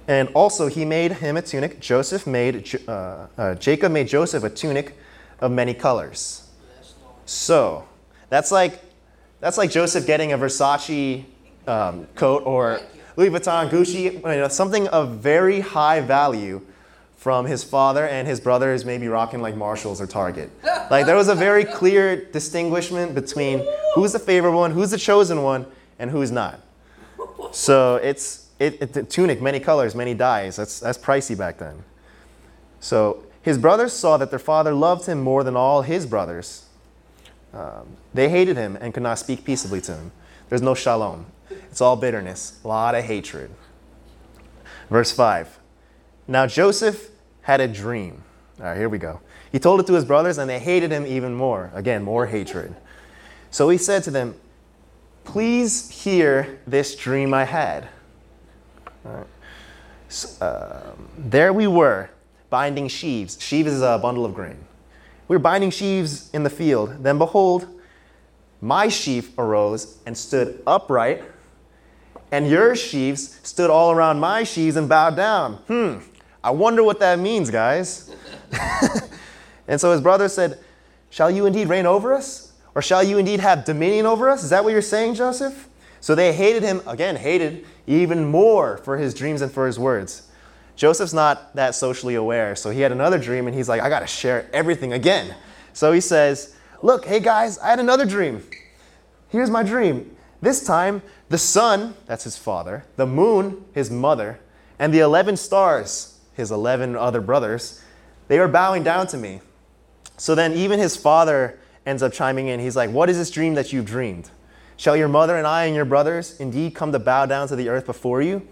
And 0.08 0.28
also, 0.34 0.66
he 0.66 0.84
made 0.84 1.12
him 1.12 1.36
a 1.36 1.42
tunic. 1.42 1.80
Joseph 1.80 2.26
made, 2.26 2.80
uh, 2.88 3.26
uh, 3.38 3.54
Jacob 3.54 3.92
made 3.92 4.08
Joseph 4.08 4.42
a 4.44 4.50
tunic 4.50 4.96
of 5.40 5.52
many 5.52 5.74
colors. 5.74 6.48
So, 7.24 7.86
that's 8.28 8.50
like, 8.50 8.80
that's 9.40 9.58
like 9.58 9.70
Joseph 9.70 10.06
getting 10.06 10.32
a 10.32 10.38
Versace 10.38 11.24
um, 11.66 12.06
coat 12.14 12.42
or 12.44 12.80
Louis 13.16 13.30
Vuitton, 13.30 13.68
Gucci, 13.70 14.14
you 14.14 14.20
know, 14.20 14.48
something 14.48 14.88
of 14.88 15.18
very 15.18 15.60
high 15.60 16.00
value 16.00 16.62
from 17.16 17.46
his 17.46 17.62
father 17.62 18.04
and 18.08 18.26
his 18.26 18.40
brothers 18.40 18.84
maybe 18.84 19.06
rocking 19.06 19.40
like 19.40 19.54
Marshalls 19.54 20.00
or 20.00 20.08
Target. 20.08 20.50
Like 20.90 21.06
there 21.06 21.14
was 21.14 21.28
a 21.28 21.36
very 21.36 21.64
clear 21.64 22.16
distinguishment 22.16 23.14
between 23.14 23.64
who's 23.94 24.12
the 24.12 24.18
favored 24.18 24.50
one, 24.50 24.72
who's 24.72 24.90
the 24.90 24.98
chosen 24.98 25.42
one, 25.42 25.66
and 26.00 26.10
who's 26.10 26.32
not. 26.32 26.60
So 27.52 27.96
it's 27.96 28.41
it, 28.62 28.96
it 28.96 29.10
tunic, 29.10 29.40
many 29.40 29.60
colors, 29.60 29.94
many 29.94 30.14
dyes. 30.14 30.56
That's 30.56 30.80
that's 30.80 30.98
pricey 30.98 31.36
back 31.36 31.58
then. 31.58 31.84
So 32.80 33.24
his 33.42 33.58
brothers 33.58 33.92
saw 33.92 34.16
that 34.16 34.30
their 34.30 34.38
father 34.38 34.72
loved 34.72 35.06
him 35.06 35.20
more 35.20 35.44
than 35.44 35.56
all 35.56 35.82
his 35.82 36.06
brothers. 36.06 36.66
Um, 37.52 37.96
they 38.14 38.28
hated 38.28 38.56
him 38.56 38.76
and 38.80 38.94
could 38.94 39.02
not 39.02 39.18
speak 39.18 39.44
peaceably 39.44 39.80
to 39.82 39.94
him. 39.94 40.12
There's 40.48 40.62
no 40.62 40.74
shalom. 40.74 41.26
It's 41.50 41.80
all 41.80 41.96
bitterness, 41.96 42.60
a 42.64 42.68
lot 42.68 42.94
of 42.94 43.04
hatred. 43.04 43.50
Verse 44.88 45.12
5. 45.12 45.58
Now 46.28 46.46
Joseph 46.46 47.10
had 47.42 47.60
a 47.60 47.68
dream. 47.68 48.22
All 48.58 48.66
right, 48.66 48.76
here 48.76 48.88
we 48.88 48.98
go. 48.98 49.20
He 49.50 49.58
told 49.58 49.80
it 49.80 49.86
to 49.88 49.94
his 49.94 50.04
brothers, 50.04 50.38
and 50.38 50.48
they 50.48 50.58
hated 50.58 50.90
him 50.90 51.06
even 51.06 51.34
more. 51.34 51.70
Again, 51.74 52.02
more 52.02 52.26
hatred. 52.26 52.74
So 53.50 53.68
he 53.68 53.76
said 53.76 54.02
to 54.04 54.10
them, 54.10 54.34
Please 55.24 55.90
hear 55.90 56.58
this 56.66 56.96
dream 56.96 57.34
I 57.34 57.44
had. 57.44 57.88
So, 60.08 60.44
uh, 60.44 60.92
there 61.16 61.52
we 61.52 61.66
were, 61.66 62.10
binding 62.50 62.88
sheaves. 62.88 63.40
Sheaves 63.40 63.72
is 63.72 63.82
a 63.82 63.98
bundle 64.00 64.24
of 64.24 64.34
grain. 64.34 64.58
We 65.28 65.36
were 65.36 65.40
binding 65.40 65.70
sheaves 65.70 66.30
in 66.34 66.42
the 66.42 66.50
field. 66.50 67.02
Then 67.02 67.16
behold, 67.18 67.66
my 68.60 68.88
sheaf 68.88 69.36
arose 69.38 69.98
and 70.06 70.16
stood 70.16 70.62
upright, 70.66 71.24
and 72.30 72.48
your 72.48 72.76
sheaves 72.76 73.40
stood 73.42 73.70
all 73.70 73.90
around 73.90 74.20
my 74.20 74.44
sheaves 74.44 74.76
and 74.76 74.88
bowed 74.88 75.16
down. 75.16 75.54
Hmm, 75.66 75.98
I 76.44 76.50
wonder 76.50 76.82
what 76.82 77.00
that 77.00 77.18
means, 77.18 77.50
guys. 77.50 78.14
and 79.68 79.80
so 79.80 79.92
his 79.92 80.00
brother 80.00 80.28
said, 80.28 80.58
Shall 81.10 81.30
you 81.30 81.46
indeed 81.46 81.68
reign 81.68 81.86
over 81.86 82.14
us? 82.14 82.52
Or 82.74 82.80
shall 82.80 83.02
you 83.02 83.18
indeed 83.18 83.40
have 83.40 83.64
dominion 83.64 84.06
over 84.06 84.30
us? 84.30 84.42
Is 84.44 84.50
that 84.50 84.64
what 84.64 84.72
you're 84.72 84.80
saying, 84.80 85.14
Joseph? 85.14 85.68
So 86.02 86.16
they 86.16 86.32
hated 86.32 86.64
him, 86.64 86.82
again, 86.84 87.14
hated 87.14 87.64
even 87.86 88.24
more 88.24 88.78
for 88.78 88.98
his 88.98 89.14
dreams 89.14 89.40
and 89.40 89.52
for 89.52 89.68
his 89.68 89.78
words. 89.78 90.28
Joseph's 90.74 91.12
not 91.12 91.54
that 91.54 91.76
socially 91.76 92.16
aware, 92.16 92.56
so 92.56 92.70
he 92.70 92.80
had 92.80 92.90
another 92.90 93.18
dream 93.18 93.46
and 93.46 93.54
he's 93.54 93.68
like, 93.68 93.80
I 93.80 93.88
gotta 93.88 94.08
share 94.08 94.50
everything 94.52 94.92
again. 94.92 95.36
So 95.72 95.92
he 95.92 96.00
says, 96.00 96.56
Look, 96.82 97.04
hey 97.04 97.20
guys, 97.20 97.56
I 97.60 97.68
had 97.68 97.78
another 97.78 98.04
dream. 98.04 98.42
Here's 99.28 99.48
my 99.48 99.62
dream. 99.62 100.16
This 100.40 100.64
time, 100.64 101.02
the 101.28 101.38
sun, 101.38 101.94
that's 102.06 102.24
his 102.24 102.36
father, 102.36 102.84
the 102.96 103.06
moon, 103.06 103.64
his 103.72 103.88
mother, 103.88 104.40
and 104.80 104.92
the 104.92 104.98
11 104.98 105.36
stars, 105.36 106.18
his 106.34 106.50
11 106.50 106.96
other 106.96 107.20
brothers, 107.20 107.80
they 108.26 108.40
were 108.40 108.48
bowing 108.48 108.82
down 108.82 109.06
to 109.06 109.16
me. 109.16 109.40
So 110.16 110.34
then, 110.34 110.52
even 110.54 110.80
his 110.80 110.96
father 110.96 111.60
ends 111.86 112.02
up 112.02 112.12
chiming 112.12 112.48
in. 112.48 112.58
He's 112.58 112.74
like, 112.74 112.90
What 112.90 113.08
is 113.08 113.18
this 113.18 113.30
dream 113.30 113.54
that 113.54 113.72
you've 113.72 113.86
dreamed? 113.86 114.30
Shall 114.82 114.96
your 114.96 115.06
mother 115.06 115.36
and 115.36 115.46
I 115.46 115.66
and 115.66 115.76
your 115.76 115.84
brothers 115.84 116.40
indeed 116.40 116.74
come 116.74 116.90
to 116.90 116.98
bow 116.98 117.24
down 117.26 117.46
to 117.46 117.54
the 117.54 117.68
earth 117.68 117.86
before 117.86 118.20
you? 118.20 118.44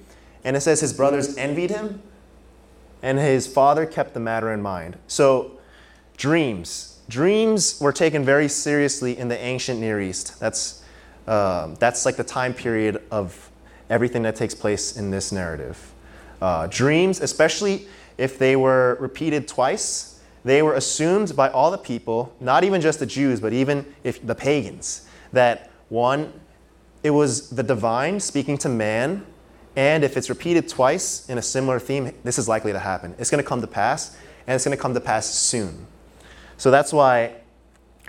And 0.45 0.57
it 0.57 0.61
says 0.61 0.79
his 0.79 0.93
brothers 0.93 1.37
envied 1.37 1.71
him, 1.71 2.03
and 3.03 3.19
his 3.19 3.49
father 3.49 3.85
kept 3.85 4.15
the 4.15 4.21
matter 4.21 4.53
in 4.53 4.63
mind. 4.63 4.97
So, 5.09 5.59
dreams. 6.17 7.01
Dreams 7.09 7.81
were 7.81 7.93
taken 7.93 8.25
very 8.25 8.47
seriously 8.47 9.19
in 9.19 9.27
the 9.27 9.37
ancient 9.41 9.81
Near 9.81 10.01
East. 10.01 10.39
That's, 10.39 10.85
um, 11.27 11.75
that's 11.81 12.07
like 12.07 12.15
the 12.15 12.23
time 12.23 12.55
period 12.55 13.03
of 13.11 13.51
everything 13.89 14.23
that 14.23 14.37
takes 14.37 14.55
place 14.55 14.97
in 14.97 15.11
this 15.11 15.33
narrative. 15.33 15.93
Uh, 16.41 16.69
dreams, 16.69 17.21
especially 17.21 17.89
if 18.19 18.39
they 18.39 18.55
were 18.55 18.97
repeated 19.01 19.49
twice, 19.49 20.21
they 20.45 20.63
were 20.63 20.75
assumed 20.75 21.35
by 21.35 21.49
all 21.49 21.73
the 21.73 21.79
people, 21.79 22.33
not 22.39 22.63
even 22.63 22.81
just 22.81 23.01
the 23.01 23.07
Jews, 23.07 23.41
but 23.41 23.53
even 23.53 23.85
if 24.05 24.25
the 24.25 24.37
pagans, 24.37 25.09
that 25.33 25.70
one, 25.91 26.33
it 27.03 27.11
was 27.11 27.51
the 27.51 27.63
divine 27.63 28.21
speaking 28.21 28.57
to 28.59 28.69
man, 28.69 29.27
and 29.77 30.03
if 30.03 30.17
it's 30.17 30.29
repeated 30.29 30.69
twice 30.69 31.29
in 31.29 31.37
a 31.37 31.43
similar 31.43 31.79
theme, 31.79 32.13
this 32.25 32.39
is 32.39 32.49
likely 32.49 32.73
to 32.73 32.79
happen. 32.79 33.15
It's 33.19 33.31
going 33.31 33.43
to 33.43 33.49
come 33.49 33.61
to 33.61 33.67
pass, 33.67 34.17
and 34.47 34.55
it's 34.55 34.65
going 34.65 34.77
to 34.77 34.81
come 34.81 34.95
to 34.95 35.01
pass 35.01 35.27
soon. 35.27 35.87
So 36.57 36.71
that's 36.71 36.93
why 36.93 37.35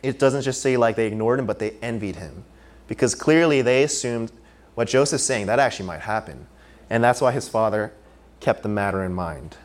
it 0.04 0.20
doesn't 0.20 0.42
just 0.44 0.62
say 0.62 0.78
like 0.78 0.96
they 0.96 1.08
ignored 1.08 1.40
him, 1.40 1.46
but 1.46 1.60
they 1.60 1.72
envied 1.82 2.16
him. 2.16 2.44
Because 2.88 3.16
clearly 3.16 3.62
they 3.62 3.84
assumed 3.84 4.32
what 4.76 4.88
Joseph's 4.88 5.24
saying, 5.24 5.48
that 5.48 5.60
actually 5.60 5.86
might 5.86 6.02
happen. 6.02 6.48
And 6.90 7.04
that's 7.04 7.22
why 7.22 7.32
his 7.32 7.48
father 7.48 7.94
kept 8.40 8.64
the 8.64 8.70
matter 8.70 9.04
in 9.04 9.14
mind. 9.14 9.58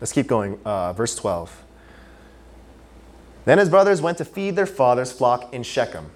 Let's 0.00 0.12
keep 0.12 0.26
going. 0.26 0.58
Uh, 0.64 0.92
verse 0.92 1.14
12. 1.14 1.62
Then 3.44 3.58
his 3.58 3.68
brothers 3.68 4.00
went 4.00 4.18
to 4.18 4.24
feed 4.24 4.56
their 4.56 4.66
father's 4.66 5.12
flock 5.12 5.52
in 5.54 5.62
Shechem. 5.62 6.10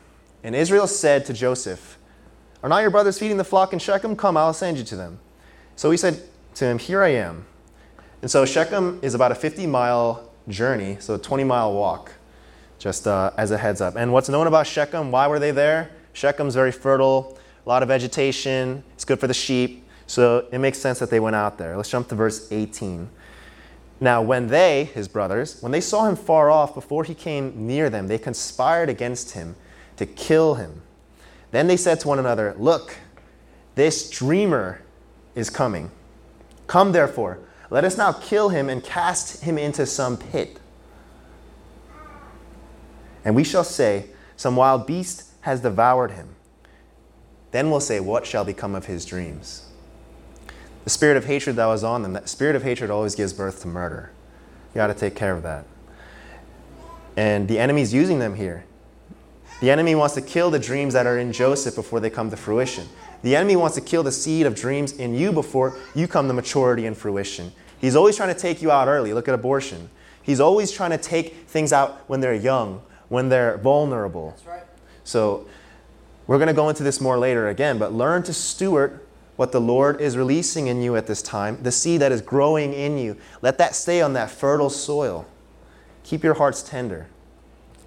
And 0.46 0.54
Israel 0.54 0.86
said 0.86 1.24
to 1.24 1.32
Joseph, 1.32 1.98
Are 2.62 2.68
not 2.68 2.78
your 2.78 2.90
brothers 2.90 3.18
feeding 3.18 3.36
the 3.36 3.42
flock 3.42 3.72
in 3.72 3.80
Shechem? 3.80 4.14
Come, 4.14 4.36
I'll 4.36 4.52
send 4.52 4.78
you 4.78 4.84
to 4.84 4.94
them. 4.94 5.18
So 5.74 5.90
he 5.90 5.96
said 5.96 6.22
to 6.54 6.64
him, 6.64 6.78
Here 6.78 7.02
I 7.02 7.08
am. 7.08 7.46
And 8.22 8.30
so 8.30 8.44
Shechem 8.44 9.00
is 9.02 9.14
about 9.14 9.32
a 9.32 9.34
50 9.34 9.66
mile 9.66 10.30
journey, 10.46 10.98
so 11.00 11.16
a 11.16 11.18
20 11.18 11.42
mile 11.42 11.74
walk, 11.74 12.12
just 12.78 13.08
uh, 13.08 13.32
as 13.36 13.50
a 13.50 13.58
heads 13.58 13.80
up. 13.80 13.96
And 13.96 14.12
what's 14.12 14.28
known 14.28 14.46
about 14.46 14.68
Shechem, 14.68 15.10
why 15.10 15.26
were 15.26 15.40
they 15.40 15.50
there? 15.50 15.90
Shechem's 16.12 16.54
very 16.54 16.70
fertile, 16.70 17.36
a 17.64 17.68
lot 17.68 17.82
of 17.82 17.88
vegetation, 17.88 18.84
it's 18.94 19.04
good 19.04 19.18
for 19.18 19.26
the 19.26 19.34
sheep. 19.34 19.82
So 20.06 20.46
it 20.52 20.60
makes 20.60 20.78
sense 20.78 21.00
that 21.00 21.10
they 21.10 21.18
went 21.18 21.34
out 21.34 21.58
there. 21.58 21.76
Let's 21.76 21.90
jump 21.90 22.06
to 22.10 22.14
verse 22.14 22.52
18. 22.52 23.10
Now, 23.98 24.22
when 24.22 24.46
they, 24.46 24.84
his 24.84 25.08
brothers, 25.08 25.60
when 25.60 25.72
they 25.72 25.80
saw 25.80 26.06
him 26.06 26.14
far 26.14 26.52
off 26.52 26.72
before 26.72 27.02
he 27.02 27.14
came 27.14 27.66
near 27.66 27.90
them, 27.90 28.06
they 28.06 28.18
conspired 28.18 28.88
against 28.88 29.32
him 29.32 29.56
to 29.96 30.06
kill 30.06 30.54
him. 30.54 30.82
Then 31.50 31.66
they 31.66 31.76
said 31.76 32.00
to 32.00 32.08
one 32.08 32.18
another, 32.18 32.54
Look, 32.58 32.96
this 33.74 34.10
dreamer 34.10 34.82
is 35.34 35.50
coming. 35.50 35.90
Come, 36.66 36.92
therefore, 36.92 37.38
let 37.70 37.84
us 37.84 37.96
now 37.96 38.12
kill 38.12 38.48
him 38.48 38.68
and 38.68 38.82
cast 38.82 39.42
him 39.42 39.58
into 39.58 39.86
some 39.86 40.16
pit. 40.16 40.58
And 43.24 43.34
we 43.34 43.44
shall 43.44 43.64
say, 43.64 44.06
Some 44.36 44.56
wild 44.56 44.86
beast 44.86 45.30
has 45.42 45.60
devoured 45.60 46.12
him. 46.12 46.36
Then 47.50 47.70
we'll 47.70 47.80
say, 47.80 48.00
What 48.00 48.26
shall 48.26 48.44
become 48.44 48.74
of 48.74 48.86
his 48.86 49.04
dreams? 49.04 49.66
The 50.84 50.90
spirit 50.90 51.16
of 51.16 51.24
hatred 51.24 51.56
that 51.56 51.66
was 51.66 51.82
on 51.82 52.02
them, 52.02 52.12
that 52.12 52.28
spirit 52.28 52.54
of 52.54 52.62
hatred 52.62 52.90
always 52.90 53.14
gives 53.16 53.32
birth 53.32 53.62
to 53.62 53.68
murder. 53.68 54.10
You 54.72 54.78
got 54.78 54.86
to 54.88 54.94
take 54.94 55.16
care 55.16 55.34
of 55.34 55.42
that. 55.42 55.64
And 57.16 57.48
the 57.48 57.58
enemy's 57.58 57.92
using 57.92 58.18
them 58.18 58.36
here. 58.36 58.64
The 59.60 59.70
enemy 59.70 59.94
wants 59.94 60.14
to 60.14 60.20
kill 60.20 60.50
the 60.50 60.58
dreams 60.58 60.92
that 60.94 61.06
are 61.06 61.18
in 61.18 61.32
Joseph 61.32 61.74
before 61.74 62.00
they 62.00 62.10
come 62.10 62.30
to 62.30 62.36
fruition. 62.36 62.86
The 63.22 63.34
enemy 63.34 63.56
wants 63.56 63.74
to 63.76 63.80
kill 63.80 64.02
the 64.02 64.12
seed 64.12 64.46
of 64.46 64.54
dreams 64.54 64.92
in 64.92 65.14
you 65.14 65.32
before 65.32 65.76
you 65.94 66.06
come 66.06 66.28
to 66.28 66.34
maturity 66.34 66.86
and 66.86 66.96
fruition. 66.96 67.52
He's 67.78 67.96
always 67.96 68.16
trying 68.16 68.34
to 68.34 68.38
take 68.38 68.60
you 68.60 68.70
out 68.70 68.88
early. 68.88 69.12
Look 69.12 69.28
at 69.28 69.34
abortion. 69.34 69.88
He's 70.22 70.40
always 70.40 70.70
trying 70.70 70.90
to 70.90 70.98
take 70.98 71.34
things 71.46 71.72
out 71.72 72.08
when 72.08 72.20
they're 72.20 72.34
young, 72.34 72.82
when 73.08 73.28
they're 73.28 73.56
vulnerable. 73.58 74.30
That's 74.30 74.46
right. 74.46 74.62
So 75.04 75.46
we're 76.26 76.38
going 76.38 76.48
to 76.48 76.54
go 76.54 76.68
into 76.68 76.82
this 76.82 77.00
more 77.00 77.18
later 77.18 77.48
again, 77.48 77.78
but 77.78 77.92
learn 77.92 78.22
to 78.24 78.32
steward 78.32 79.00
what 79.36 79.52
the 79.52 79.60
Lord 79.60 80.00
is 80.00 80.16
releasing 80.16 80.66
in 80.66 80.82
you 80.82 80.96
at 80.96 81.06
this 81.06 81.22
time, 81.22 81.62
the 81.62 81.70
seed 81.70 82.00
that 82.00 82.10
is 82.10 82.22
growing 82.22 82.72
in 82.72 82.98
you. 82.98 83.16
Let 83.42 83.58
that 83.58 83.74
stay 83.76 84.00
on 84.00 84.14
that 84.14 84.30
fertile 84.30 84.70
soil. 84.70 85.26
Keep 86.04 86.24
your 86.24 86.34
hearts 86.34 86.62
tender. 86.62 87.06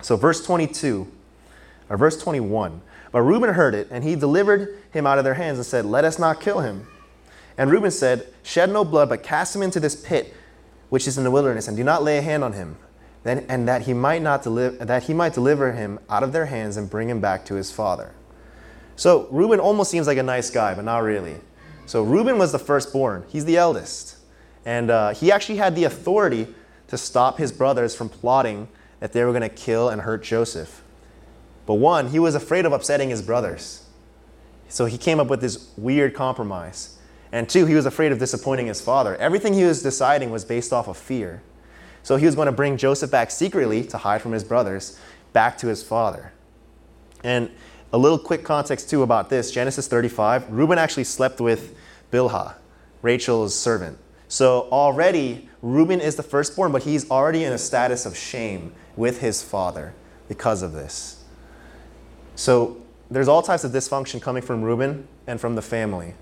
So, 0.02 0.16
verse 0.16 0.46
22, 0.46 1.12
or 1.90 1.98
verse 1.98 2.22
21. 2.22 2.82
But 3.12 3.22
Reuben 3.22 3.54
heard 3.54 3.74
it, 3.74 3.88
and 3.92 4.04
he 4.04 4.16
delivered 4.16 4.78
him 4.92 5.08
out 5.08 5.18
of 5.18 5.24
their 5.24 5.34
hands 5.34 5.58
and 5.58 5.66
said, 5.66 5.86
Let 5.86 6.06
us 6.06 6.20
not 6.20 6.42
kill 6.42 6.60
him. 6.60 6.88
And 7.58 7.72
Reuben 7.72 7.92
said, 7.92 8.28
Shed 8.44 8.70
no 8.70 8.86
blood, 8.86 9.10
but 9.10 9.24
cast 9.24 9.56
him 9.56 9.62
into 9.62 9.80
this 9.80 9.96
pit 9.96 10.34
which 10.90 11.08
is 11.08 11.18
in 11.18 11.24
the 11.24 11.32
wilderness, 11.32 11.68
and 11.68 11.78
do 11.78 11.84
not 11.84 12.04
lay 12.04 12.18
a 12.18 12.22
hand 12.22 12.44
on 12.44 12.54
him, 12.54 12.78
then, 13.24 13.46
and 13.48 13.68
that 13.68 13.84
he 13.84 13.94
might 13.94 14.22
not 14.22 14.44
deliver 14.44 14.84
that 14.84 15.04
he 15.04 15.14
might 15.14 15.34
deliver 15.34 15.72
him 15.72 16.00
out 16.10 16.24
of 16.24 16.34
their 16.34 16.48
hands 16.48 16.78
and 16.78 16.90
bring 16.90 17.10
him 17.10 17.22
back 17.22 17.46
to 17.46 17.56
his 17.56 17.72
father. 17.72 18.12
So 18.96 19.28
Reuben 19.32 19.60
almost 19.60 19.92
seems 19.92 20.08
like 20.08 20.18
a 20.18 20.24
nice 20.24 20.50
guy, 20.50 20.74
but 20.74 20.84
not 20.84 21.04
really. 21.04 21.36
So 21.86 22.04
Reuben 22.04 22.38
was 22.38 22.52
the 22.52 22.60
firstborn. 22.60 23.24
He's 23.30 23.46
the 23.46 23.58
eldest. 23.58 24.18
And 24.66 24.92
uh, 24.92 25.14
he 25.14 25.32
actually 25.32 25.58
had 25.58 25.76
the 25.76 25.86
authority 25.86 26.48
to 26.88 26.98
stop 26.98 27.38
his 27.38 27.52
brothers 27.52 27.96
from 27.96 28.10
plotting 28.10 28.68
that 29.00 29.14
they 29.14 29.24
were 29.24 29.32
going 29.32 29.42
to 29.42 29.50
kill 29.50 29.90
and 29.90 30.02
hurt 30.02 30.22
Joseph. 30.22 30.84
But 31.70 31.76
one, 31.76 32.08
he 32.08 32.18
was 32.18 32.34
afraid 32.34 32.66
of 32.66 32.74
upsetting 32.74 33.12
his 33.12 33.22
brothers. 33.22 33.84
So 34.70 34.86
he 34.86 34.98
came 34.98 35.20
up 35.20 35.28
with 35.28 35.40
this 35.40 35.70
weird 35.78 36.16
compromise. 36.16 36.98
And 37.32 37.48
two, 37.48 37.68
he 37.68 37.76
was 37.76 37.86
afraid 37.86 38.12
of 38.12 38.18
disappointing 38.18 38.66
his 38.66 38.82
father. 38.82 39.16
Everything 39.18 39.54
he 39.54 39.64
was 39.66 39.84
deciding 39.84 40.32
was 40.32 40.44
based 40.44 40.74
off 40.74 40.88
of 40.88 40.98
fear. 40.98 41.44
So 42.02 42.16
he 42.16 42.26
was 42.26 42.34
going 42.34 42.48
to 42.48 42.52
bring 42.52 42.76
Joseph 42.76 43.12
back 43.12 43.30
secretly 43.30 43.84
to 43.84 44.00
hide 44.00 44.20
from 44.24 44.32
his 44.32 44.44
brothers 44.44 45.00
back 45.32 45.60
to 45.60 45.68
his 45.68 45.84
father. 45.84 46.32
And 47.24 47.52
a 47.94 48.00
little 48.00 48.18
quick 48.18 48.44
context 48.44 48.90
too 48.90 49.04
about 49.04 49.30
this 49.30 49.52
Genesis 49.52 49.88
35, 49.88 50.52
Reuben 50.52 50.80
actually 50.80 51.04
slept 51.04 51.40
with 51.40 51.76
Bilhah, 52.12 52.56
Rachel's 53.04 53.54
servant. 53.54 54.00
So 54.28 54.68
already, 54.72 55.48
Reuben 55.62 56.02
is 56.02 56.16
the 56.16 56.24
firstborn, 56.24 56.72
but 56.72 56.82
he's 56.82 57.12
already 57.12 57.44
in 57.44 57.54
a 57.54 57.60
status 57.60 58.08
of 58.08 58.18
shame 58.18 58.74
with 58.96 59.22
his 59.22 59.44
father 59.44 59.94
because 60.28 60.64
of 60.64 60.72
this. 60.74 61.19
So 62.40 62.78
there's 63.12 63.28
all 63.28 63.42
types 63.42 63.66
of 63.66 63.74
dysfunction 63.74 64.22
coming 64.22 64.42
from 64.42 64.62
Reuben 64.62 65.06
and 65.28 65.42
from 65.42 65.56
the 65.56 65.62
family. 65.62 66.14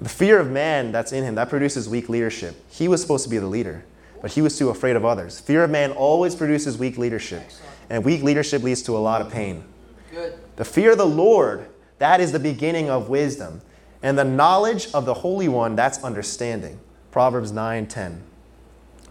The 0.00 0.08
fear 0.08 0.40
of 0.40 0.50
man 0.50 0.92
that's 0.92 1.12
in 1.12 1.22
him, 1.22 1.34
that 1.34 1.50
produces 1.50 1.90
weak 1.90 2.08
leadership. 2.08 2.56
He 2.70 2.88
was 2.88 3.02
supposed 3.02 3.22
to 3.24 3.28
be 3.28 3.36
the 3.36 3.46
leader, 3.46 3.84
but 4.22 4.32
he 4.32 4.40
was 4.40 4.56
too 4.56 4.70
afraid 4.70 4.96
of 4.96 5.04
others. 5.04 5.38
Fear 5.40 5.64
of 5.64 5.70
man 5.70 5.92
always 5.92 6.34
produces 6.34 6.78
weak 6.78 6.96
leadership, 6.96 7.42
and 7.90 8.02
weak 8.02 8.22
leadership 8.22 8.62
leads 8.62 8.80
to 8.84 8.96
a 8.96 8.98
lot 8.98 9.20
of 9.20 9.30
pain. 9.30 9.62
Good. 10.10 10.38
The 10.56 10.64
fear 10.64 10.92
of 10.92 10.98
the 10.98 11.06
Lord, 11.06 11.68
that 11.98 12.22
is 12.22 12.32
the 12.32 12.38
beginning 12.38 12.88
of 12.88 13.10
wisdom. 13.10 13.60
And 14.02 14.18
the 14.18 14.24
knowledge 14.24 14.90
of 14.94 15.04
the 15.04 15.14
Holy 15.14 15.48
One, 15.48 15.76
that's 15.76 16.02
understanding. 16.02 16.80
Proverbs 17.10 17.52
9 17.52 17.86
10. 17.86 18.22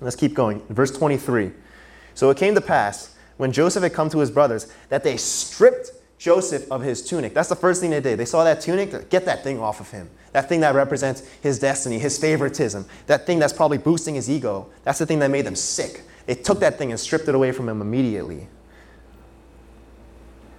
Let's 0.02 0.16
keep 0.16 0.34
going. 0.34 0.60
Verse 0.70 0.90
23. 0.90 1.52
So 2.16 2.32
it 2.32 2.38
came 2.38 2.56
to 2.56 2.62
pass, 2.62 3.13
when 3.38 3.52
Joseph 3.52 3.84
had 3.84 3.94
come 3.94 4.10
to 4.10 4.20
his 4.20 4.32
brothers, 4.32 4.72
that 4.90 5.04
they 5.04 5.18
stripped 5.18 5.92
Joseph 6.18 6.72
of 6.72 6.82
his 6.82 7.02
tunic. 7.02 7.34
That's 7.34 7.50
the 7.50 7.56
first 7.56 7.82
thing 7.82 7.90
they 7.90 8.00
did. 8.00 8.18
They 8.18 8.26
saw 8.26 8.44
that 8.44 8.62
tunic, 8.62 9.10
get 9.10 9.26
that 9.26 9.44
thing 9.44 9.60
off 9.60 9.80
of 9.80 9.92
him. 9.92 10.10
That 10.32 10.50
thing 10.50 10.62
that 10.62 10.74
represents 10.74 11.28
his 11.42 11.60
destiny, 11.60 12.00
his 12.00 12.18
favoritism, 12.18 12.86
that 13.08 13.26
thing 13.26 13.40
that's 13.40 13.54
probably 13.54 13.78
boosting 13.78 14.16
his 14.16 14.30
ego. 14.30 14.68
That's 14.84 15.00
the 15.00 15.06
thing 15.06 15.20
that 15.20 15.30
made 15.30 15.46
them 15.46 15.56
sick. 15.56 16.04
They 16.26 16.36
took 16.36 16.60
that 16.62 16.78
thing 16.78 16.92
and 16.92 17.00
stripped 17.00 17.28
it 17.28 17.36
away 17.36 17.52
from 17.52 17.70
him 17.70 17.82
immediately. 17.82 18.48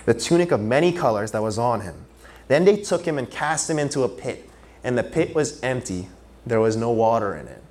The 0.05 0.15
tunic 0.15 0.53
of 0.53 0.61
many 0.61 0.93
colors 0.93 1.33
that 1.33 1.43
was 1.43 1.59
on 1.59 1.81
him. 1.81 2.05
Then 2.47 2.65
they 2.65 2.77
took 2.77 3.05
him 3.07 3.19
and 3.19 3.29
cast 3.31 3.71
him 3.71 3.79
into 3.79 4.03
a 4.03 4.09
pit, 4.09 4.49
and 4.85 4.99
the 4.99 5.03
pit 5.03 5.35
was 5.35 5.63
empty. 5.63 6.09
There 6.47 6.61
was 6.61 6.77
no 6.77 6.91
water 6.91 7.35
in 7.35 7.49
it. 7.49 7.63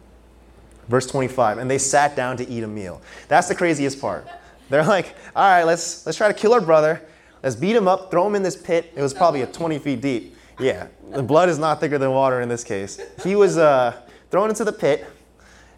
Verse 0.87 1.05
25, 1.05 1.59
and 1.59 1.69
they 1.69 1.77
sat 1.77 2.15
down 2.15 2.37
to 2.37 2.49
eat 2.49 2.63
a 2.63 2.67
meal. 2.67 3.01
That's 3.27 3.47
the 3.47 3.55
craziest 3.55 4.01
part. 4.01 4.27
They're 4.73 4.83
like, 4.83 5.13
all 5.35 5.47
right, 5.47 5.65
let's, 5.65 6.03
let's 6.03 6.17
try 6.17 6.27
to 6.27 6.33
kill 6.33 6.51
our 6.51 6.59
brother. 6.59 6.99
Let's 7.43 7.55
beat 7.55 7.75
him 7.75 7.87
up, 7.87 8.09
throw 8.09 8.25
him 8.25 8.33
in 8.33 8.41
this 8.41 8.57
pit. 8.57 8.91
It 8.95 9.03
was 9.03 9.13
probably 9.13 9.43
a 9.43 9.45
20 9.45 9.77
feet 9.77 10.01
deep. 10.01 10.35
Yeah, 10.59 10.87
the 11.11 11.21
blood 11.21 11.47
is 11.47 11.59
not 11.59 11.79
thicker 11.79 11.99
than 11.99 12.09
water 12.09 12.41
in 12.41 12.49
this 12.49 12.63
case. 12.63 12.99
He 13.23 13.35
was 13.35 13.59
uh, 13.59 14.01
thrown 14.31 14.49
into 14.49 14.63
the 14.63 14.73
pit, 14.73 15.05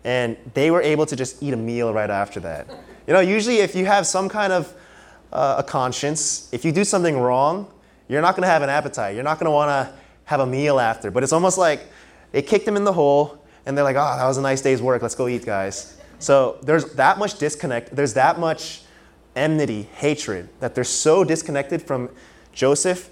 and 0.05 0.37
they 0.53 0.71
were 0.71 0.81
able 0.81 1.05
to 1.07 1.15
just 1.17 1.43
eat 1.43 1.53
a 1.53 1.57
meal 1.57 1.93
right 1.93 2.09
after 2.09 2.39
that. 2.39 2.69
You 3.05 3.11
know, 3.11 3.19
usually 3.19 3.57
if 3.57 3.75
you 3.75 3.85
have 3.85 4.07
some 4.07 4.29
kind 4.29 4.53
of 4.53 4.73
uh, 5.33 5.55
a 5.57 5.63
conscience, 5.63 6.47
if 6.53 6.63
you 6.63 6.71
do 6.71 6.85
something 6.85 7.19
wrong, 7.19 7.69
you're 8.07 8.21
not 8.21 8.37
going 8.37 8.43
to 8.43 8.49
have 8.49 8.61
an 8.61 8.69
appetite. 8.69 9.13
You're 9.13 9.25
not 9.25 9.39
going 9.39 9.47
to 9.47 9.51
want 9.51 9.71
to 9.71 9.93
have 10.23 10.39
a 10.39 10.47
meal 10.47 10.79
after. 10.79 11.11
But 11.11 11.21
it's 11.21 11.33
almost 11.33 11.57
like 11.57 11.81
they 12.31 12.41
kicked 12.41 12.65
him 12.65 12.77
in 12.77 12.85
the 12.85 12.93
hole, 12.93 13.43
and 13.65 13.77
they're 13.77 13.83
like, 13.83 13.97
oh, 13.97 14.15
that 14.17 14.25
was 14.25 14.37
a 14.37 14.41
nice 14.41 14.61
day's 14.61 14.81
work. 14.81 15.01
Let's 15.01 15.15
go 15.15 15.27
eat, 15.27 15.45
guys. 15.45 15.97
So 16.19 16.59
there's 16.63 16.93
that 16.93 17.17
much 17.17 17.37
disconnect. 17.39 17.93
There's 17.93 18.13
that 18.13 18.39
much 18.39 18.83
enmity, 19.35 19.83
hatred, 19.95 20.49
that 20.59 20.75
they're 20.75 20.83
so 20.83 21.23
disconnected 21.23 21.81
from 21.81 22.09
Joseph, 22.53 23.09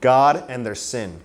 God, 0.00 0.44
and 0.48 0.64
their 0.64 0.74
sin. 0.74 1.20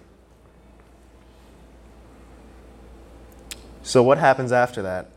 So 3.81 4.03
what 4.03 4.17
happens 4.17 4.51
after 4.51 4.81
that? 4.83 5.09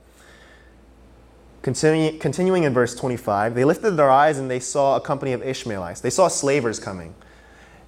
Continuing, 1.63 2.19
continuing 2.19 2.65
in 2.65 2.73
verse 2.73 2.95
25, 2.95 3.55
they 3.55 3.65
lifted 3.65 3.93
their 3.93 4.11
eyes 4.11 4.39
and 4.39 4.51
they 4.51 4.59
saw 4.59 4.97
a 4.97 5.01
company 5.01 5.33
of 5.33 5.43
Ishmaelites. 5.43 6.01
They 6.01 6.11
saw 6.11 6.29
slavers 6.29 6.81
coming. 6.81 7.15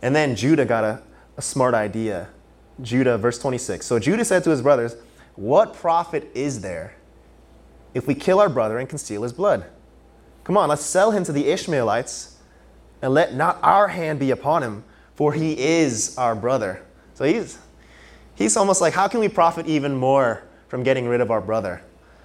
And 0.03 0.15
then 0.15 0.37
Judah 0.37 0.65
got 0.65 0.85
a, 0.85 1.03
a 1.37 1.43
smart 1.43 1.75
idea. 1.75 2.29
Judah, 2.83 3.19
verse 3.19 3.39
26. 3.39 3.87
So 3.87 3.99
Judah 3.99 4.25
said 4.25 4.45
to 4.45 4.51
his 4.51 4.63
brothers, 4.63 4.97
What 5.35 5.75
profit 5.75 6.31
is 6.35 6.61
there 6.61 6.97
if 7.95 8.07
we 8.07 8.15
kill 8.15 8.39
our 8.39 8.49
brother 8.49 8.79
and 8.79 8.89
conceal 8.89 9.23
his 9.23 9.33
blood? 9.33 9.65
Come 10.45 10.59
on, 10.59 10.69
let's 10.69 10.85
sell 10.85 11.11
him 11.11 11.25
to 11.25 11.33
the 11.33 11.47
Ishmaelites 11.49 12.37
and 13.01 13.13
let 13.13 13.35
not 13.35 13.59
our 13.63 13.89
hand 13.89 14.19
be 14.19 14.31
upon 14.31 14.63
him, 14.63 14.85
for 15.15 15.33
he 15.33 15.59
is 15.59 16.17
our 16.19 16.35
brother. 16.35 16.83
So 17.15 17.25
he's, 17.25 17.59
he's 18.35 18.57
almost 18.57 18.81
like, 18.81 18.93
How 18.93 19.09
can 19.09 19.21
we 19.21 19.29
profit 19.29 19.67
even 19.67 19.95
more 19.95 20.45
from 20.69 20.83
getting 20.83 21.09
rid 21.09 21.21
of 21.21 21.31
our 21.31 21.41
brother? 21.41 21.83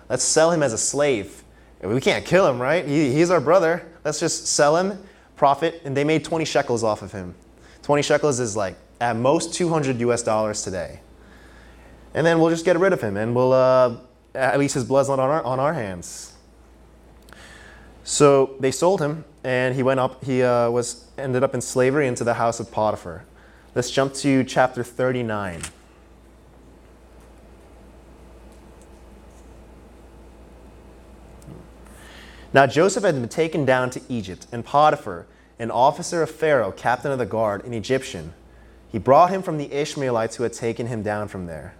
Let's 0.09 0.23
sell 0.23 0.51
him 0.51 0.63
as 0.63 0.73
a 0.73 0.77
slave. 0.77 1.43
We 1.81 2.01
can't 2.01 2.25
kill 2.25 2.47
him, 2.47 2.61
right? 2.61 2.85
He, 2.85 3.13
he's 3.13 3.29
our 3.29 3.39
brother. 3.39 3.87
Let's 4.03 4.19
just 4.19 4.47
sell 4.47 4.75
him, 4.75 5.01
profit, 5.37 5.81
and 5.85 5.95
they 5.95 6.03
made 6.03 6.25
20 6.25 6.43
shekels 6.43 6.83
off 6.83 7.01
of 7.01 7.11
him. 7.13 7.35
20 7.83 8.01
shekels 8.01 8.39
is 8.39 8.57
like 8.57 8.75
at 8.99 9.15
most 9.15 9.53
200 9.53 9.99
US 10.01 10.23
dollars 10.23 10.61
today. 10.61 10.99
And 12.13 12.25
then 12.25 12.39
we'll 12.39 12.49
just 12.49 12.65
get 12.65 12.77
rid 12.77 12.91
of 12.91 13.01
him 13.01 13.15
and 13.17 13.35
we'll, 13.35 13.53
uh, 13.53 13.97
at 14.35 14.59
least 14.59 14.73
his 14.73 14.83
blood's 14.83 15.09
not 15.09 15.19
on 15.19 15.29
our, 15.29 15.43
on 15.43 15.59
our 15.59 15.73
hands. 15.73 16.33
So 18.09 18.55
they 18.59 18.71
sold 18.71 19.01
him 19.01 19.23
and 19.43 19.75
he 19.75 19.83
went 19.83 19.99
up, 19.99 20.23
he 20.23 20.41
uh, 20.41 20.71
was, 20.71 21.05
ended 21.15 21.43
up 21.43 21.53
in 21.53 21.61
slavery 21.61 22.07
into 22.07 22.23
the 22.23 22.33
house 22.33 22.59
of 22.59 22.71
Potiphar. 22.71 23.23
Let's 23.75 23.91
jump 23.91 24.15
to 24.15 24.43
chapter 24.43 24.83
39. 24.83 25.61
Now 32.51 32.65
Joseph 32.65 33.03
had 33.03 33.13
been 33.13 33.29
taken 33.29 33.63
down 33.63 33.91
to 33.91 34.01
Egypt, 34.09 34.47
and 34.51 34.65
Potiphar, 34.65 35.27
an 35.59 35.69
officer 35.69 36.23
of 36.23 36.31
Pharaoh, 36.31 36.71
captain 36.71 37.11
of 37.11 37.19
the 37.19 37.27
guard, 37.27 37.63
an 37.63 37.75
Egyptian, 37.75 38.33
he 38.91 38.97
brought 38.97 39.29
him 39.29 39.43
from 39.43 39.59
the 39.59 39.71
Ishmaelites 39.71 40.37
who 40.37 40.43
had 40.43 40.53
taken 40.53 40.87
him 40.87 41.03
down 41.03 41.27
from 41.27 41.45
there. 41.45 41.75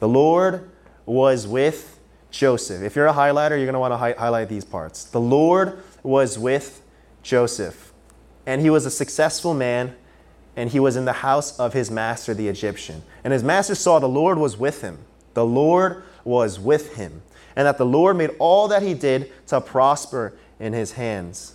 The 0.00 0.08
Lord 0.08 0.70
was 1.06 1.46
with 1.46 1.98
Joseph. 2.30 2.82
If 2.82 2.96
you're 2.96 3.06
a 3.06 3.12
highlighter, 3.12 3.50
you're 3.50 3.66
going 3.66 3.74
to 3.74 3.80
want 3.80 3.92
to 3.92 3.96
hi- 3.96 4.14
highlight 4.16 4.48
these 4.48 4.64
parts. 4.64 5.04
The 5.04 5.20
Lord 5.20 5.82
was 6.02 6.38
with 6.38 6.82
Joseph, 7.22 7.92
and 8.46 8.60
he 8.60 8.70
was 8.70 8.86
a 8.86 8.90
successful 8.90 9.54
man, 9.54 9.94
and 10.56 10.70
he 10.70 10.80
was 10.80 10.96
in 10.96 11.04
the 11.04 11.12
house 11.12 11.58
of 11.58 11.72
his 11.72 11.90
master, 11.90 12.34
the 12.34 12.48
Egyptian. 12.48 13.02
And 13.24 13.32
his 13.32 13.42
master 13.42 13.74
saw 13.74 13.98
the 13.98 14.08
Lord 14.08 14.38
was 14.38 14.56
with 14.56 14.82
him. 14.82 14.98
The 15.34 15.44
Lord 15.44 16.02
was 16.24 16.58
with 16.58 16.96
him, 16.96 17.22
and 17.56 17.66
that 17.66 17.78
the 17.78 17.86
Lord 17.86 18.16
made 18.16 18.30
all 18.38 18.68
that 18.68 18.82
he 18.82 18.94
did 18.94 19.32
to 19.48 19.60
prosper 19.60 20.34
in 20.58 20.72
his 20.72 20.92
hands. 20.92 21.54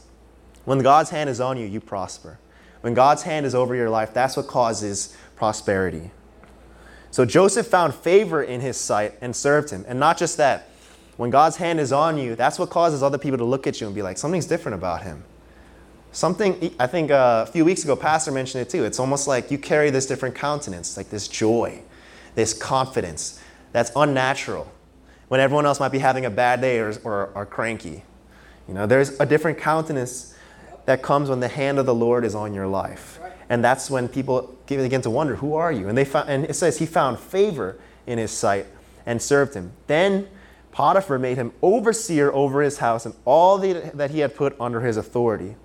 When 0.66 0.80
God's 0.80 1.12
hand 1.12 1.30
is 1.30 1.40
on 1.40 1.58
you, 1.58 1.66
you 1.66 1.80
prosper. 1.80 2.40
When 2.82 2.94
God's 2.94 3.24
hand 3.24 3.46
is 3.46 3.56
over 3.56 3.76
your 3.76 3.90
life, 3.90 4.14
that's 4.14 4.38
what 4.38 4.48
causes 4.48 5.16
prosperity. 5.36 6.12
So 7.16 7.24
Joseph 7.24 7.68
found 7.68 7.96
favor 7.96 8.44
in 8.44 8.60
his 8.60 8.76
sight 8.76 9.14
and 9.22 9.34
served 9.34 9.70
him. 9.70 9.86
And 9.88 9.98
not 9.98 10.18
just 10.18 10.36
that, 10.36 10.68
when 11.16 11.30
God's 11.30 11.56
hand 11.56 11.80
is 11.80 11.94
on 11.94 12.18
you, 12.18 12.36
that's 12.36 12.60
what 12.60 12.70
causes 12.70 13.02
other 13.02 13.18
people 13.18 13.38
to 13.38 13.46
look 13.46 13.68
at 13.68 13.80
you 13.80 13.88
and 13.88 13.96
be 13.96 14.02
like, 14.02 14.18
something's 14.18 14.48
different 14.48 14.76
about 14.76 15.04
him. 15.04 15.24
Something, 16.12 16.76
I 16.78 16.88
think 16.88 17.12
uh, 17.12 17.46
a 17.48 17.50
few 17.50 17.64
weeks 17.64 17.86
ago, 17.86 17.96
Pastor 17.96 18.34
mentioned 18.34 18.64
it 18.64 18.70
too. 18.70 18.84
It's 18.84 19.00
almost 19.00 19.30
like 19.30 19.50
you 19.50 19.58
carry 19.58 19.92
this 19.92 20.06
different 20.06 20.36
countenance, 20.36 20.98
like 20.98 21.10
this 21.10 21.30
joy, 21.30 21.84
this 22.36 22.54
confidence 22.54 23.42
that's 23.72 23.94
unnatural 23.96 24.70
when 25.30 25.40
everyone 25.40 25.66
else 25.66 25.80
might 25.80 25.94
be 25.94 26.00
having 26.00 26.26
a 26.26 26.30
bad 26.30 26.60
day 26.60 26.80
or, 26.80 26.94
or 27.06 27.32
are 27.34 27.46
cranky. 27.46 28.04
You 28.68 28.74
know, 28.74 28.88
there's 28.88 29.18
a 29.22 29.26
different 29.26 29.58
countenance 29.58 30.36
that 30.84 31.02
comes 31.02 31.30
when 31.30 31.40
the 31.40 31.48
hand 31.48 31.80
of 31.80 31.86
the 31.86 31.96
Lord 31.96 32.26
is 32.26 32.36
on 32.36 32.54
your 32.54 32.68
life. 32.68 33.22
And 33.50 33.64
that's 33.64 33.90
when 33.90 34.08
people 34.08 34.56
begin 34.68 35.02
to 35.02 35.10
wonder, 35.10 35.36
who 35.36 35.54
are 35.54 35.72
you? 35.72 35.88
And, 35.88 35.98
they 35.98 36.06
found, 36.06 36.30
and 36.30 36.46
it 36.46 36.56
says 36.56 36.80
he 36.80 36.86
found 36.86 37.20
favor 37.20 37.78
in 38.08 38.18
his 38.18 38.32
sight 38.32 38.66
and 39.06 39.22
served 39.22 39.54
him. 39.54 39.72
Then 39.88 40.28
Potiphar 40.72 41.20
made 41.20 41.38
him 41.38 41.54
overseer 41.62 42.32
over 42.34 42.62
his 42.62 42.80
house 42.80 43.06
and 43.06 43.16
all 43.24 43.58
the, 43.58 43.92
that 43.94 44.12
he 44.12 44.20
had 44.20 44.36
put 44.36 44.60
under 44.60 44.82
his 44.82 44.98
authority. 44.98 45.56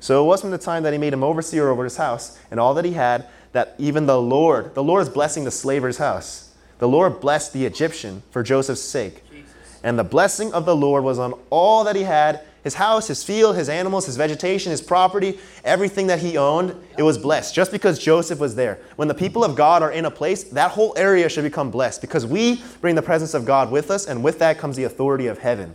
So 0.00 0.24
it 0.24 0.26
was 0.26 0.40
from 0.40 0.50
the 0.50 0.58
time 0.58 0.82
that 0.82 0.92
he 0.92 0.98
made 0.98 1.12
him 1.12 1.22
overseer 1.22 1.68
over 1.68 1.84
his 1.84 1.96
house 1.96 2.38
and 2.50 2.58
all 2.58 2.74
that 2.74 2.84
he 2.84 2.92
had 2.92 3.28
that 3.52 3.74
even 3.78 4.06
the 4.06 4.20
Lord, 4.20 4.74
the 4.74 4.82
Lord 4.82 5.02
is 5.02 5.08
blessing 5.08 5.44
the 5.44 5.50
slaver's 5.50 5.98
house. 5.98 6.54
The 6.78 6.88
Lord 6.88 7.20
blessed 7.20 7.52
the 7.52 7.64
Egyptian 7.64 8.22
for 8.30 8.42
Joseph's 8.42 8.82
sake. 8.82 9.22
Jesus. 9.30 9.52
And 9.84 9.98
the 9.98 10.04
blessing 10.04 10.52
of 10.52 10.64
the 10.64 10.74
Lord 10.74 11.04
was 11.04 11.18
on 11.18 11.34
all 11.50 11.84
that 11.84 11.94
he 11.94 12.02
had 12.02 12.40
his 12.62 12.74
house, 12.74 13.08
his 13.08 13.24
field, 13.24 13.56
his 13.56 13.68
animals, 13.68 14.06
his 14.06 14.16
vegetation, 14.16 14.70
his 14.70 14.80
property, 14.80 15.38
everything 15.64 16.06
that 16.06 16.20
he 16.20 16.36
owned, 16.36 16.76
it 16.96 17.02
was 17.02 17.18
blessed 17.18 17.54
just 17.54 17.72
because 17.72 17.98
Joseph 17.98 18.38
was 18.38 18.54
there. 18.54 18.78
When 18.96 19.08
the 19.08 19.14
people 19.14 19.42
of 19.42 19.56
God 19.56 19.82
are 19.82 19.90
in 19.90 20.04
a 20.04 20.10
place, 20.10 20.44
that 20.44 20.70
whole 20.70 20.94
area 20.96 21.28
should 21.28 21.44
become 21.44 21.70
blessed 21.70 22.00
because 22.00 22.24
we 22.24 22.62
bring 22.80 22.94
the 22.94 23.02
presence 23.02 23.34
of 23.34 23.44
God 23.44 23.70
with 23.70 23.90
us, 23.90 24.06
and 24.06 24.22
with 24.22 24.38
that 24.38 24.58
comes 24.58 24.76
the 24.76 24.84
authority 24.84 25.26
of 25.26 25.38
heaven. 25.38 25.74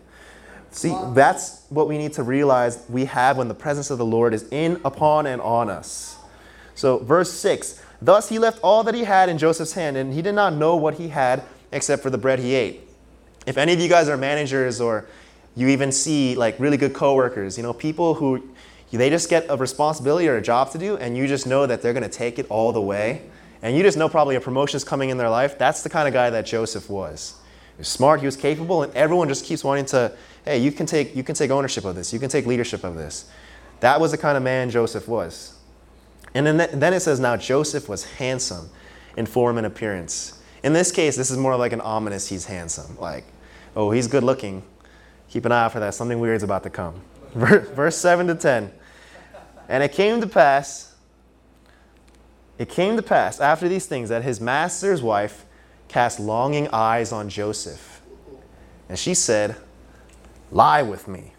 See, 0.71 0.95
that's 1.13 1.63
what 1.69 1.87
we 1.87 1.97
need 1.97 2.13
to 2.13 2.23
realize 2.23 2.83
we 2.89 3.05
have 3.05 3.37
when 3.37 3.47
the 3.47 3.55
presence 3.55 3.89
of 3.89 3.97
the 3.97 4.05
Lord 4.05 4.33
is 4.33 4.47
in, 4.51 4.79
upon, 4.85 5.25
and 5.25 5.41
on 5.41 5.69
us. 5.69 6.17
So, 6.75 6.99
verse 6.99 7.33
6 7.33 7.81
Thus 8.01 8.29
he 8.29 8.37
left 8.37 8.59
all 8.61 8.83
that 8.83 8.93
he 8.93 9.03
had 9.03 9.27
in 9.27 9.37
Joseph's 9.37 9.73
hand, 9.73 9.97
and 9.97 10.13
he 10.13 10.21
did 10.21 10.35
not 10.35 10.53
know 10.53 10.75
what 10.75 10.95
he 10.95 11.09
had 11.09 11.43
except 11.71 12.03
for 12.03 12.09
the 12.09 12.17
bread 12.17 12.39
he 12.39 12.53
ate. 12.53 12.81
If 13.45 13.57
any 13.57 13.73
of 13.73 13.79
you 13.79 13.89
guys 13.89 14.09
are 14.09 14.17
managers 14.17 14.79
or 14.79 15.07
you 15.57 15.69
even 15.69 15.91
see 15.91 16.35
like 16.35 16.59
really 16.59 16.77
good 16.77 16.93
coworkers, 16.93 17.57
you 17.57 17.63
know, 17.63 17.73
people 17.73 18.13
who 18.13 18.47
they 18.91 19.09
just 19.09 19.29
get 19.29 19.47
a 19.49 19.57
responsibility 19.57 20.27
or 20.27 20.37
a 20.37 20.41
job 20.41 20.71
to 20.71 20.77
do, 20.77 20.95
and 20.97 21.17
you 21.17 21.27
just 21.27 21.47
know 21.47 21.65
that 21.65 21.81
they're 21.81 21.93
going 21.93 22.03
to 22.03 22.09
take 22.09 22.39
it 22.39 22.45
all 22.49 22.71
the 22.71 22.81
way. 22.81 23.23
And 23.63 23.75
you 23.75 23.81
just 23.81 23.97
know 23.97 24.07
probably 24.07 24.35
a 24.35 24.39
promotion 24.39 24.77
is 24.77 24.83
coming 24.83 25.09
in 25.09 25.17
their 25.17 25.31
life. 25.31 25.57
That's 25.57 25.81
the 25.81 25.89
kind 25.89 26.07
of 26.07 26.13
guy 26.13 26.29
that 26.29 26.45
Joseph 26.45 26.89
was. 26.89 27.35
He 27.75 27.79
was 27.79 27.87
smart, 27.87 28.19
he 28.19 28.27
was 28.27 28.37
capable, 28.37 28.83
and 28.83 28.93
everyone 28.93 29.27
just 29.27 29.45
keeps 29.45 29.63
wanting 29.63 29.85
to, 29.87 30.15
hey, 30.45 30.59
you 30.59 30.71
can 30.71 30.85
take, 30.85 31.15
you 31.15 31.23
can 31.23 31.33
take 31.33 31.49
ownership 31.49 31.83
of 31.83 31.95
this, 31.95 32.13
you 32.13 32.19
can 32.19 32.29
take 32.29 32.45
leadership 32.45 32.83
of 32.83 32.95
this. 32.95 33.29
That 33.79 33.99
was 33.99 34.11
the 34.11 34.17
kind 34.17 34.37
of 34.37 34.43
man 34.43 34.69
Joseph 34.69 35.07
was. 35.07 35.57
And 36.35 36.45
then, 36.45 36.79
then 36.79 36.93
it 36.93 36.99
says, 36.99 37.19
now 37.19 37.35
Joseph 37.35 37.89
was 37.89 38.05
handsome 38.05 38.69
in 39.17 39.25
form 39.25 39.57
and 39.57 39.65
appearance. 39.65 40.39
In 40.63 40.73
this 40.73 40.91
case, 40.91 41.15
this 41.15 41.31
is 41.31 41.37
more 41.37 41.55
like 41.55 41.73
an 41.73 41.81
ominous, 41.81 42.27
he's 42.27 42.45
handsome. 42.45 42.95
Like, 42.99 43.25
oh, 43.75 43.89
he's 43.89 44.07
good 44.07 44.23
looking. 44.23 44.61
Keep 45.37 45.45
an 45.45 45.51
eye 45.51 45.65
out 45.65 45.71
for 45.71 45.79
that. 45.79 45.93
Something 45.93 46.19
weird 46.19 46.37
is 46.37 46.41
about 46.41 46.63
to 46.63 46.71
come. 46.71 46.99
Verse 47.35 47.95
7 47.95 48.25
to 48.25 48.33
10. 48.33 48.73
And 49.69 49.83
it 49.83 49.91
came 49.91 50.19
to 50.19 50.25
pass, 50.25 50.95
it 52.57 52.69
came 52.69 52.95
to 52.95 53.03
pass 53.03 53.39
after 53.39 53.69
these 53.69 53.85
things 53.85 54.09
that 54.09 54.23
his 54.23 54.41
master's 54.41 55.03
wife 55.03 55.45
cast 55.89 56.19
longing 56.19 56.67
eyes 56.69 57.11
on 57.11 57.29
Joseph. 57.29 58.01
And 58.89 58.97
she 58.97 59.13
said, 59.13 59.55
Lie 60.49 60.81
with 60.81 61.07
me. 61.07 61.33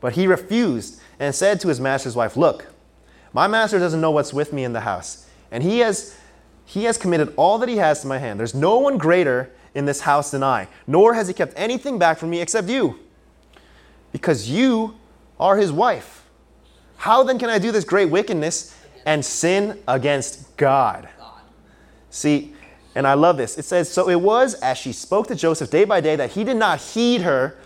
But 0.00 0.12
he 0.12 0.28
refused 0.28 1.00
and 1.18 1.34
said 1.34 1.58
to 1.62 1.68
his 1.68 1.80
master's 1.80 2.14
wife, 2.14 2.36
Look, 2.36 2.66
my 3.32 3.48
master 3.48 3.80
doesn't 3.80 4.00
know 4.00 4.12
what's 4.12 4.32
with 4.32 4.52
me 4.52 4.62
in 4.62 4.72
the 4.72 4.82
house, 4.82 5.28
and 5.50 5.64
he 5.64 5.80
has, 5.80 6.16
he 6.64 6.84
has 6.84 6.96
committed 6.96 7.34
all 7.36 7.58
that 7.58 7.68
he 7.68 7.78
has 7.78 8.02
to 8.02 8.06
my 8.06 8.18
hand. 8.18 8.38
There's 8.38 8.54
no 8.54 8.78
one 8.78 8.98
greater 8.98 9.50
in 9.74 9.84
this 9.84 10.02
house 10.02 10.30
than 10.30 10.44
I, 10.44 10.68
nor 10.86 11.14
has 11.14 11.26
he 11.26 11.34
kept 11.34 11.54
anything 11.56 11.98
back 11.98 12.18
from 12.18 12.30
me 12.30 12.40
except 12.40 12.68
you 12.68 13.00
because 14.16 14.48
you 14.48 14.94
are 15.38 15.58
his 15.58 15.70
wife. 15.70 16.26
How 16.96 17.22
then 17.22 17.38
can 17.38 17.50
I 17.50 17.58
do 17.58 17.70
this 17.70 17.84
great 17.84 18.08
wickedness 18.08 18.74
and 19.04 19.22
sin 19.22 19.78
against 19.86 20.56
God? 20.56 21.06
See, 22.08 22.54
and 22.94 23.06
I 23.06 23.12
love 23.12 23.36
this. 23.36 23.58
It 23.58 23.66
says, 23.66 23.92
So 23.92 24.08
it 24.08 24.18
was 24.18 24.54
as 24.54 24.78
she 24.78 24.92
spoke 24.92 25.26
to 25.26 25.34
Joseph 25.34 25.70
day 25.70 25.84
by 25.84 26.00
day 26.00 26.16
that 26.16 26.30
he 26.30 26.44
did 26.44 26.56
not 26.56 26.80
heed 26.80 27.20
her 27.20 27.58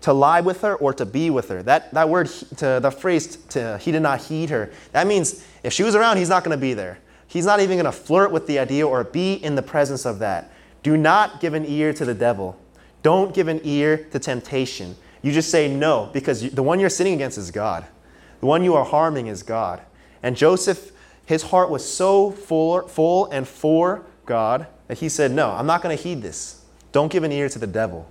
to 0.00 0.12
lie 0.12 0.40
with 0.40 0.62
her 0.62 0.74
or 0.74 0.92
to 0.92 1.06
be 1.06 1.30
with 1.30 1.48
her. 1.50 1.62
That, 1.62 1.94
that 1.94 2.08
word, 2.08 2.26
to, 2.56 2.80
the 2.82 2.90
phrase, 2.90 3.36
to, 3.50 3.78
he 3.78 3.92
did 3.92 4.02
not 4.02 4.22
heed 4.22 4.50
her, 4.50 4.72
that 4.90 5.06
means 5.06 5.46
if 5.62 5.72
she 5.72 5.84
was 5.84 5.94
around, 5.94 6.16
he's 6.16 6.30
not 6.30 6.42
going 6.42 6.58
to 6.58 6.60
be 6.60 6.74
there. 6.74 6.98
He's 7.28 7.46
not 7.46 7.60
even 7.60 7.76
going 7.76 7.84
to 7.84 7.92
flirt 7.92 8.32
with 8.32 8.48
the 8.48 8.58
idea 8.58 8.88
or 8.88 9.04
be 9.04 9.34
in 9.34 9.54
the 9.54 9.62
presence 9.62 10.04
of 10.04 10.18
that. 10.18 10.52
Do 10.82 10.96
not 10.96 11.40
give 11.40 11.54
an 11.54 11.64
ear 11.64 11.92
to 11.92 12.04
the 12.04 12.12
devil. 12.12 12.58
Don't 13.04 13.32
give 13.34 13.48
an 13.48 13.60
ear 13.64 14.08
to 14.10 14.18
temptation. 14.18 14.96
You 15.22 15.32
just 15.32 15.50
say 15.50 15.72
no 15.72 16.10
because 16.12 16.50
the 16.50 16.62
one 16.62 16.80
you're 16.80 16.90
sinning 16.90 17.14
against 17.14 17.38
is 17.38 17.50
God. 17.50 17.86
The 18.40 18.46
one 18.46 18.64
you 18.64 18.74
are 18.74 18.84
harming 18.84 19.28
is 19.28 19.42
God. 19.44 19.80
And 20.22 20.36
Joseph, 20.36 20.90
his 21.24 21.44
heart 21.44 21.70
was 21.70 21.88
so 21.88 22.30
full, 22.32 22.88
full 22.88 23.30
and 23.30 23.46
for 23.46 24.04
God 24.26 24.66
that 24.88 24.98
he 24.98 25.08
said, 25.08 25.30
No, 25.30 25.50
I'm 25.50 25.66
not 25.66 25.80
going 25.80 25.96
to 25.96 26.02
heed 26.02 26.22
this. 26.22 26.64
Don't 26.90 27.10
give 27.10 27.22
an 27.22 27.32
ear 27.32 27.48
to 27.48 27.58
the 27.58 27.66
devil. 27.66 28.10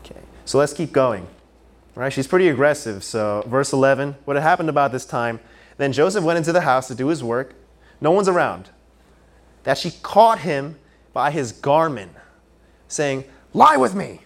Okay, 0.00 0.20
so 0.44 0.58
let's 0.58 0.72
keep 0.72 0.92
going. 0.92 1.22
All 1.96 2.02
right, 2.02 2.12
she's 2.12 2.26
pretty 2.26 2.48
aggressive. 2.48 3.02
So, 3.02 3.44
verse 3.46 3.72
11 3.72 4.16
what 4.24 4.36
had 4.36 4.42
happened 4.42 4.68
about 4.68 4.92
this 4.92 5.06
time, 5.06 5.40
then 5.78 5.92
Joseph 5.92 6.24
went 6.24 6.38
into 6.38 6.52
the 6.52 6.60
house 6.62 6.88
to 6.88 6.94
do 6.94 7.06
his 7.06 7.22
work. 7.22 7.54
No 8.00 8.10
one's 8.10 8.28
around. 8.28 8.68
That 9.62 9.78
she 9.78 9.90
caught 10.02 10.40
him 10.40 10.76
by 11.12 11.30
his 11.30 11.52
garment, 11.52 12.12
saying, 12.88 13.24
Lie 13.54 13.76
with 13.76 13.94
me. 13.94 14.20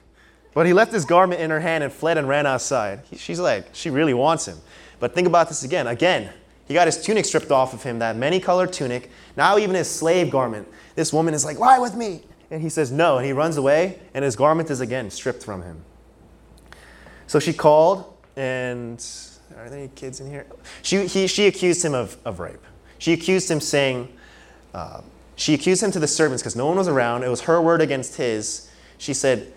But 0.54 0.66
he 0.66 0.72
left 0.72 0.92
his 0.92 1.04
garment 1.04 1.40
in 1.40 1.50
her 1.50 1.60
hand 1.60 1.82
and 1.82 1.92
fled 1.92 2.18
and 2.18 2.28
ran 2.28 2.46
outside. 2.46 3.00
He, 3.10 3.16
she's 3.16 3.40
like, 3.40 3.66
she 3.72 3.90
really 3.90 4.14
wants 4.14 4.46
him. 4.46 4.58
But 5.00 5.14
think 5.14 5.26
about 5.26 5.48
this 5.48 5.64
again. 5.64 5.86
Again, 5.86 6.30
He 6.68 6.74
got 6.74 6.86
his 6.86 7.02
tunic 7.02 7.24
stripped 7.24 7.50
off 7.50 7.74
of 7.74 7.82
him, 7.82 7.98
that 7.98 8.16
many 8.16 8.38
colored 8.38 8.72
tunic. 8.72 9.10
Now, 9.36 9.58
even 9.58 9.74
his 9.74 9.90
slave 9.90 10.30
garment. 10.30 10.68
This 10.94 11.12
woman 11.12 11.34
is 11.34 11.44
like, 11.44 11.58
Lie 11.58 11.78
with 11.78 11.94
me. 11.94 12.22
And 12.50 12.60
he 12.62 12.68
says, 12.68 12.92
No. 12.92 13.16
And 13.18 13.26
he 13.26 13.32
runs 13.32 13.56
away, 13.56 13.98
and 14.14 14.24
his 14.24 14.36
garment 14.36 14.70
is 14.70 14.80
again 14.80 15.10
stripped 15.10 15.42
from 15.42 15.62
him. 15.62 15.82
So 17.26 17.40
she 17.40 17.52
called, 17.52 18.14
and 18.36 19.04
are 19.56 19.68
there 19.68 19.78
any 19.78 19.88
kids 19.88 20.20
in 20.20 20.30
here? 20.30 20.46
She, 20.82 21.06
he, 21.06 21.26
she 21.26 21.46
accused 21.46 21.84
him 21.84 21.94
of, 21.94 22.16
of 22.24 22.40
rape. 22.40 22.62
She 22.98 23.12
accused 23.12 23.50
him 23.50 23.60
saying, 23.60 24.08
uh, 24.74 25.00
she 25.36 25.54
accused 25.54 25.82
him 25.82 25.90
to 25.92 25.98
the 25.98 26.06
servants 26.06 26.42
because 26.42 26.56
no 26.56 26.66
one 26.66 26.76
was 26.76 26.88
around. 26.88 27.24
It 27.24 27.28
was 27.28 27.42
her 27.42 27.60
word 27.60 27.80
against 27.80 28.16
his. 28.16 28.70
She 28.98 29.14
said, 29.14 29.52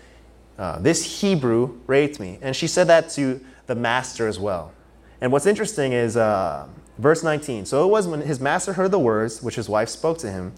uh, 0.58 0.78
This 0.78 1.20
Hebrew 1.20 1.78
raped 1.86 2.20
me. 2.20 2.38
And 2.42 2.54
she 2.54 2.66
said 2.66 2.86
that 2.88 3.10
to 3.10 3.40
the 3.66 3.74
master 3.74 4.26
as 4.26 4.38
well. 4.38 4.72
And 5.20 5.32
what's 5.32 5.46
interesting 5.46 5.92
is 5.92 6.16
uh, 6.16 6.68
verse 6.98 7.22
19. 7.22 7.66
So 7.66 7.84
it 7.84 7.90
was 7.90 8.06
when 8.06 8.20
his 8.20 8.40
master 8.40 8.74
heard 8.74 8.90
the 8.90 8.98
words 8.98 9.42
which 9.42 9.56
his 9.56 9.68
wife 9.68 9.88
spoke 9.88 10.18
to 10.18 10.30
him, 10.30 10.52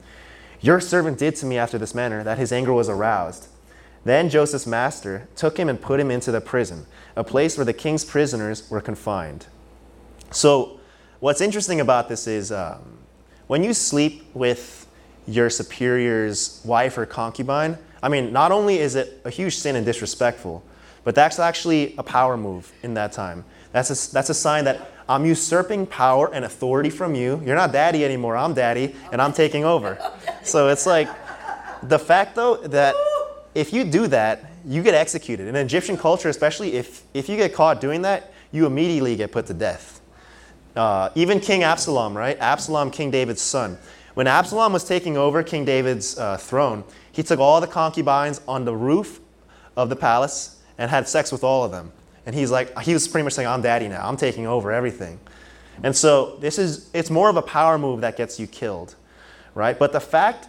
Your 0.60 0.80
servant 0.80 1.18
did 1.18 1.36
to 1.36 1.46
me 1.46 1.58
after 1.58 1.78
this 1.78 1.94
manner, 1.94 2.22
that 2.24 2.38
his 2.38 2.52
anger 2.52 2.72
was 2.72 2.88
aroused. 2.88 3.48
Then 4.04 4.30
Joseph's 4.30 4.66
master 4.66 5.28
took 5.36 5.58
him 5.58 5.68
and 5.68 5.80
put 5.80 6.00
him 6.00 6.10
into 6.10 6.32
the 6.32 6.40
prison, 6.40 6.86
a 7.16 7.24
place 7.24 7.56
where 7.58 7.64
the 7.64 7.72
king's 7.72 8.04
prisoners 8.04 8.68
were 8.70 8.80
confined. 8.80 9.46
So, 10.30 10.80
what's 11.20 11.40
interesting 11.40 11.80
about 11.80 12.08
this 12.08 12.26
is 12.26 12.52
um, 12.52 12.98
when 13.48 13.64
you 13.64 13.74
sleep 13.74 14.24
with 14.34 14.86
your 15.26 15.50
superior's 15.50 16.62
wife 16.64 16.96
or 16.96 17.06
concubine, 17.06 17.76
I 18.02 18.08
mean, 18.08 18.32
not 18.32 18.52
only 18.52 18.78
is 18.78 18.94
it 18.94 19.20
a 19.24 19.30
huge 19.30 19.56
sin 19.56 19.76
and 19.76 19.84
disrespectful, 19.84 20.62
but 21.04 21.14
that's 21.14 21.38
actually 21.38 21.94
a 21.96 22.02
power 22.02 22.36
move 22.36 22.72
in 22.82 22.94
that 22.94 23.12
time. 23.12 23.44
That's 23.72 23.90
a, 23.90 24.12
that's 24.12 24.30
a 24.30 24.34
sign 24.34 24.64
that 24.64 24.90
I'm 25.08 25.24
usurping 25.24 25.86
power 25.86 26.32
and 26.32 26.44
authority 26.44 26.90
from 26.90 27.14
you. 27.14 27.42
You're 27.44 27.56
not 27.56 27.72
daddy 27.72 28.04
anymore, 28.04 28.36
I'm 28.36 28.54
daddy, 28.54 28.94
and 29.10 29.22
I'm 29.22 29.32
taking 29.32 29.64
over. 29.64 29.98
So 30.42 30.68
it's 30.68 30.86
like 30.86 31.08
the 31.82 31.98
fact, 31.98 32.34
though, 32.34 32.56
that 32.58 32.94
if 33.54 33.72
you 33.72 33.84
do 33.84 34.06
that, 34.08 34.44
you 34.66 34.82
get 34.82 34.94
executed. 34.94 35.46
In 35.46 35.56
Egyptian 35.56 35.96
culture, 35.96 36.28
especially, 36.28 36.74
if, 36.74 37.02
if 37.14 37.28
you 37.28 37.36
get 37.36 37.54
caught 37.54 37.80
doing 37.80 38.02
that, 38.02 38.32
you 38.52 38.66
immediately 38.66 39.16
get 39.16 39.32
put 39.32 39.46
to 39.46 39.54
death. 39.54 40.00
Uh, 40.76 41.10
even 41.14 41.40
King 41.40 41.62
Absalom, 41.62 42.16
right? 42.16 42.38
Absalom, 42.38 42.90
King 42.90 43.10
David's 43.10 43.40
son. 43.40 43.78
When 44.18 44.26
Absalom 44.26 44.72
was 44.72 44.82
taking 44.82 45.16
over 45.16 45.44
King 45.44 45.64
David's 45.64 46.18
uh, 46.18 46.38
throne, 46.38 46.82
he 47.12 47.22
took 47.22 47.38
all 47.38 47.60
the 47.60 47.68
concubines 47.68 48.40
on 48.48 48.64
the 48.64 48.74
roof 48.74 49.20
of 49.76 49.90
the 49.90 49.94
palace 49.94 50.60
and 50.76 50.90
had 50.90 51.06
sex 51.06 51.30
with 51.30 51.44
all 51.44 51.62
of 51.62 51.70
them. 51.70 51.92
And 52.26 52.34
he's 52.34 52.50
like, 52.50 52.76
he 52.80 52.92
was 52.92 53.06
pretty 53.06 53.22
much 53.22 53.34
saying, 53.34 53.46
I'm 53.46 53.62
daddy 53.62 53.86
now. 53.86 54.04
I'm 54.04 54.16
taking 54.16 54.44
over 54.44 54.72
everything. 54.72 55.20
And 55.84 55.94
so 55.94 56.34
this 56.40 56.58
is, 56.58 56.90
it's 56.92 57.10
more 57.10 57.30
of 57.30 57.36
a 57.36 57.42
power 57.42 57.78
move 57.78 58.00
that 58.00 58.16
gets 58.16 58.40
you 58.40 58.48
killed, 58.48 58.96
right? 59.54 59.78
But 59.78 59.92
the 59.92 60.00
fact 60.00 60.48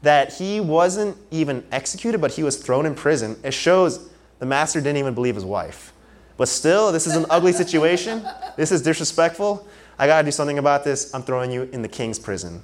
that 0.00 0.32
he 0.32 0.60
wasn't 0.60 1.18
even 1.30 1.66
executed, 1.72 2.22
but 2.22 2.32
he 2.32 2.42
was 2.42 2.56
thrown 2.56 2.86
in 2.86 2.94
prison, 2.94 3.38
it 3.44 3.52
shows 3.52 4.08
the 4.38 4.46
master 4.46 4.80
didn't 4.80 4.96
even 4.96 5.12
believe 5.12 5.34
his 5.34 5.44
wife. 5.44 5.92
But 6.38 6.48
still, 6.48 6.92
this 6.92 7.06
is 7.06 7.14
an 7.14 7.26
ugly 7.28 7.52
situation. 7.52 8.26
This 8.56 8.72
is 8.72 8.80
disrespectful. 8.80 9.68
I 9.98 10.06
got 10.06 10.22
to 10.22 10.24
do 10.24 10.32
something 10.32 10.56
about 10.56 10.82
this. 10.82 11.12
I'm 11.12 11.22
throwing 11.22 11.50
you 11.50 11.68
in 11.74 11.82
the 11.82 11.88
king's 11.88 12.18
prison. 12.18 12.62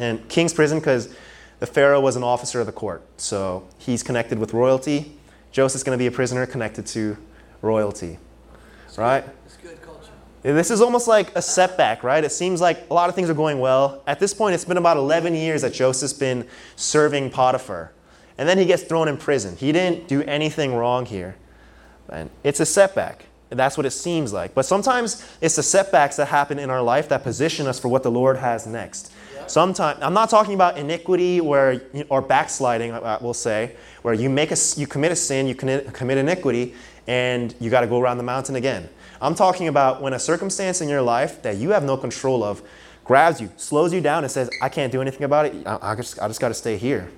And 0.00 0.28
king's 0.28 0.52
prison 0.52 0.80
because 0.80 1.14
the 1.60 1.66
Pharaoh 1.66 2.00
was 2.00 2.16
an 2.16 2.24
officer 2.24 2.58
of 2.58 2.66
the 2.66 2.72
court. 2.72 3.02
So 3.18 3.68
he's 3.78 4.02
connected 4.02 4.38
with 4.38 4.52
royalty. 4.52 5.16
Joseph's 5.52 5.84
going 5.84 5.96
to 5.96 6.02
be 6.02 6.06
a 6.06 6.10
prisoner 6.10 6.46
connected 6.46 6.86
to 6.86 7.16
royalty. 7.62 8.18
Right? 8.96 9.24
This 10.42 10.70
is 10.70 10.80
almost 10.80 11.06
like 11.06 11.36
a 11.36 11.42
setback, 11.42 12.02
right? 12.02 12.24
It 12.24 12.32
seems 12.32 12.62
like 12.62 12.88
a 12.90 12.94
lot 12.94 13.10
of 13.10 13.14
things 13.14 13.28
are 13.28 13.34
going 13.34 13.60
well. 13.60 14.02
At 14.06 14.20
this 14.20 14.32
point, 14.32 14.54
it's 14.54 14.64
been 14.64 14.78
about 14.78 14.96
11 14.96 15.34
years 15.34 15.60
that 15.62 15.74
Joseph's 15.74 16.14
been 16.14 16.46
serving 16.76 17.30
Potiphar. 17.30 17.92
And 18.38 18.48
then 18.48 18.56
he 18.56 18.64
gets 18.64 18.82
thrown 18.82 19.06
in 19.06 19.18
prison. 19.18 19.54
He 19.56 19.70
didn't 19.70 20.08
do 20.08 20.22
anything 20.22 20.74
wrong 20.74 21.04
here. 21.04 21.36
And 22.08 22.30
it's 22.42 22.58
a 22.58 22.64
setback. 22.64 23.26
That's 23.50 23.76
what 23.76 23.84
it 23.84 23.90
seems 23.90 24.32
like. 24.32 24.54
But 24.54 24.64
sometimes 24.64 25.26
it's 25.42 25.56
the 25.56 25.62
setbacks 25.62 26.16
that 26.16 26.28
happen 26.28 26.58
in 26.58 26.70
our 26.70 26.80
life 26.80 27.10
that 27.10 27.22
position 27.22 27.66
us 27.66 27.78
for 27.78 27.88
what 27.88 28.02
the 28.02 28.10
Lord 28.10 28.38
has 28.38 28.66
next. 28.66 29.12
Sometimes 29.50 30.00
I'm 30.00 30.14
not 30.14 30.30
talking 30.30 30.54
about 30.54 30.78
iniquity 30.78 31.40
where 31.40 31.82
or 32.08 32.22
backsliding, 32.22 32.92
we'll 33.20 33.34
say, 33.34 33.74
where 34.02 34.14
you 34.14 34.30
make 34.30 34.52
a 34.52 34.56
you 34.76 34.86
commit 34.86 35.10
a 35.10 35.16
sin, 35.16 35.48
you 35.48 35.56
commit 35.56 36.18
iniquity, 36.18 36.74
and 37.08 37.52
you 37.58 37.68
got 37.68 37.80
to 37.80 37.88
go 37.88 38.00
around 38.00 38.18
the 38.18 38.22
mountain 38.22 38.54
again. 38.54 38.88
I'm 39.20 39.34
talking 39.34 39.66
about 39.66 40.00
when 40.00 40.12
a 40.12 40.20
circumstance 40.20 40.80
in 40.80 40.88
your 40.88 41.02
life 41.02 41.42
that 41.42 41.56
you 41.56 41.70
have 41.70 41.82
no 41.82 41.96
control 41.96 42.44
of 42.44 42.62
grabs 43.04 43.40
you, 43.40 43.50
slows 43.56 43.92
you 43.92 44.00
down, 44.00 44.22
and 44.22 44.30
says, 44.30 44.48
I 44.62 44.68
can't 44.68 44.92
do 44.92 45.02
anything 45.02 45.24
about 45.24 45.46
it. 45.46 45.66
I, 45.66 45.78
I 45.82 45.94
just, 45.96 46.20
I 46.20 46.28
just 46.28 46.40
got 46.40 46.48
to 46.48 46.54
stay 46.54 46.76
here. 46.76 47.10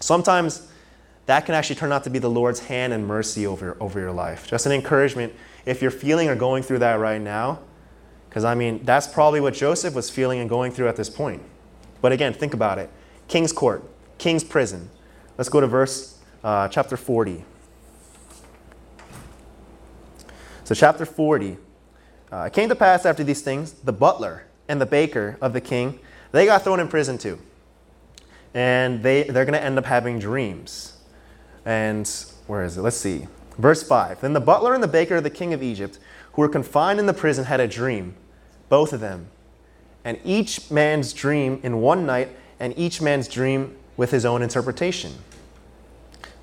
Sometimes 0.00 0.66
that 1.26 1.46
can 1.46 1.54
actually 1.54 1.76
turn 1.76 1.92
out 1.92 2.02
to 2.02 2.10
be 2.10 2.18
the 2.18 2.28
Lord's 2.28 2.58
hand 2.58 2.92
and 2.92 3.06
mercy 3.06 3.46
over, 3.46 3.76
over 3.78 4.00
your 4.00 4.10
life. 4.10 4.48
Just 4.48 4.66
an 4.66 4.72
encouragement 4.72 5.32
if 5.64 5.80
you're 5.80 5.92
feeling 5.92 6.28
or 6.28 6.34
going 6.34 6.64
through 6.64 6.80
that 6.80 6.94
right 6.94 7.20
now, 7.20 7.60
because 8.28 8.42
I 8.42 8.56
mean, 8.56 8.84
that's 8.84 9.06
probably 9.06 9.40
what 9.40 9.54
Joseph 9.54 9.94
was 9.94 10.10
feeling 10.10 10.40
and 10.40 10.50
going 10.50 10.72
through 10.72 10.88
at 10.88 10.96
this 10.96 11.08
point. 11.08 11.42
But 12.00 12.12
again, 12.12 12.32
think 12.32 12.54
about 12.54 12.78
it 12.78 12.90
King's 13.28 13.52
court, 13.52 13.84
King's 14.18 14.44
prison. 14.44 14.90
Let's 15.38 15.48
go 15.48 15.60
to 15.60 15.66
verse 15.66 16.18
uh, 16.42 16.68
chapter 16.68 16.96
40. 16.96 17.44
So, 20.64 20.74
chapter 20.74 21.04
40. 21.04 21.56
Uh, 22.32 22.42
it 22.42 22.52
came 22.52 22.68
to 22.68 22.76
pass 22.76 23.04
after 23.04 23.24
these 23.24 23.42
things, 23.42 23.72
the 23.72 23.92
butler 23.92 24.44
and 24.68 24.80
the 24.80 24.86
baker 24.86 25.36
of 25.40 25.52
the 25.52 25.60
king, 25.60 25.98
they 26.30 26.46
got 26.46 26.62
thrown 26.62 26.78
in 26.78 26.86
prison 26.86 27.18
too. 27.18 27.40
And 28.54 29.02
they, 29.02 29.24
they're 29.24 29.44
going 29.44 29.58
to 29.58 29.62
end 29.62 29.78
up 29.78 29.84
having 29.84 30.20
dreams. 30.20 30.96
And 31.64 32.08
where 32.46 32.62
is 32.62 32.76
it? 32.76 32.82
Let's 32.82 32.96
see. 32.96 33.26
Verse 33.58 33.82
5. 33.82 34.20
Then 34.20 34.32
the 34.32 34.40
butler 34.40 34.74
and 34.74 34.82
the 34.82 34.88
baker 34.88 35.16
of 35.16 35.24
the 35.24 35.30
king 35.30 35.52
of 35.52 35.62
Egypt, 35.62 35.98
who 36.34 36.42
were 36.42 36.48
confined 36.48 37.00
in 37.00 37.06
the 37.06 37.12
prison, 37.12 37.44
had 37.44 37.58
a 37.58 37.66
dream, 37.66 38.14
both 38.68 38.92
of 38.92 39.00
them. 39.00 39.28
And 40.04 40.18
each 40.24 40.70
man's 40.70 41.12
dream 41.12 41.60
in 41.62 41.80
one 41.80 42.06
night, 42.06 42.28
and 42.58 42.76
each 42.78 43.00
man's 43.00 43.28
dream 43.28 43.76
with 43.96 44.10
his 44.10 44.24
own 44.24 44.42
interpretation. 44.42 45.12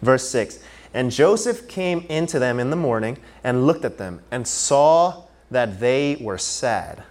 Verse 0.01 0.27
6 0.29 0.59
and 0.93 1.11
Joseph 1.11 1.67
came 1.67 2.05
into 2.09 2.39
them 2.39 2.59
in 2.59 2.69
the 2.69 2.75
morning 2.75 3.17
and 3.43 3.67
looked 3.67 3.85
at 3.85 3.97
them 3.97 4.21
and 4.31 4.47
saw 4.47 5.25
that 5.51 5.79
they 5.79 6.17
were 6.19 6.37
sad. 6.37 7.03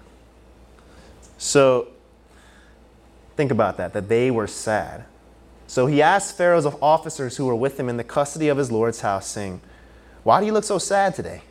So 1.39 1.89
think 3.37 3.51
about 3.51 3.77
that, 3.77 3.93
that 3.93 4.09
they 4.09 4.31
were 4.31 4.47
sad. 4.47 5.05
So 5.67 5.87
he 5.87 6.01
asked 6.01 6.37
Pharaoh's 6.37 6.67
officers 6.67 7.37
who 7.37 7.47
were 7.47 7.55
with 7.55 7.79
him 7.79 7.89
in 7.89 7.97
the 7.97 8.05
custody 8.05 8.49
of 8.49 8.57
his 8.57 8.71
Lord's 8.73 9.01
house, 9.03 9.27
saying, 9.27 9.61
Why 10.23 10.41
do 10.41 10.47
you 10.47 10.53
look 10.53 10.65
so 10.65 10.79
sad 10.79 11.15
today? 11.15 11.43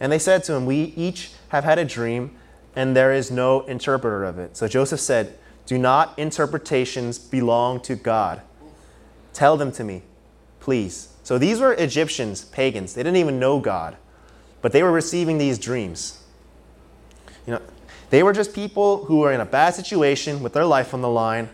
And 0.00 0.12
they 0.12 0.18
said 0.18 0.44
to 0.44 0.54
him, 0.54 0.66
We 0.66 0.92
each 0.96 1.32
have 1.48 1.64
had 1.64 1.78
a 1.78 1.84
dream, 1.84 2.36
and 2.76 2.96
there 2.96 3.12
is 3.12 3.30
no 3.30 3.62
interpreter 3.62 4.24
of 4.24 4.38
it. 4.38 4.56
So 4.56 4.68
Joseph 4.68 5.00
said, 5.00 5.38
Do 5.66 5.78
not 5.78 6.18
interpretations 6.18 7.18
belong 7.18 7.80
to 7.82 7.94
God? 7.94 8.42
Tell 9.32 9.56
them 9.56 9.72
to 9.72 9.84
me, 9.84 10.02
please. 10.60 11.08
So 11.22 11.38
these 11.38 11.60
were 11.60 11.72
Egyptians, 11.74 12.44
pagans. 12.44 12.94
They 12.94 13.02
didn't 13.02 13.16
even 13.16 13.38
know 13.38 13.58
God, 13.58 13.96
but 14.62 14.72
they 14.72 14.82
were 14.82 14.92
receiving 14.92 15.38
these 15.38 15.58
dreams. 15.58 16.22
You 17.46 17.54
know, 17.54 17.62
they 18.10 18.22
were 18.22 18.32
just 18.32 18.54
people 18.54 19.04
who 19.06 19.18
were 19.18 19.32
in 19.32 19.40
a 19.40 19.46
bad 19.46 19.74
situation 19.74 20.42
with 20.42 20.52
their 20.52 20.64
life 20.64 20.94
on 20.94 21.00
the 21.00 21.08
line, 21.08 21.48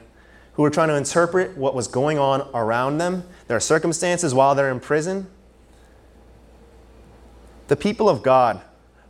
who 0.55 0.63
were 0.63 0.71
trying 0.71 0.89
to 0.89 0.97
interpret 0.97 1.57
what 1.57 1.75
was 1.75 1.89
going 1.89 2.19
on 2.19 2.49
around 2.53 2.99
them, 2.99 3.25
their 3.49 3.61
circumstances 3.61 4.35
while 4.35 4.55
they're 4.55 4.71
in 4.71 4.81
prison. 4.81 5.29
The 7.69 7.77
people 7.77 8.09
of 8.09 8.23
God, 8.23 8.61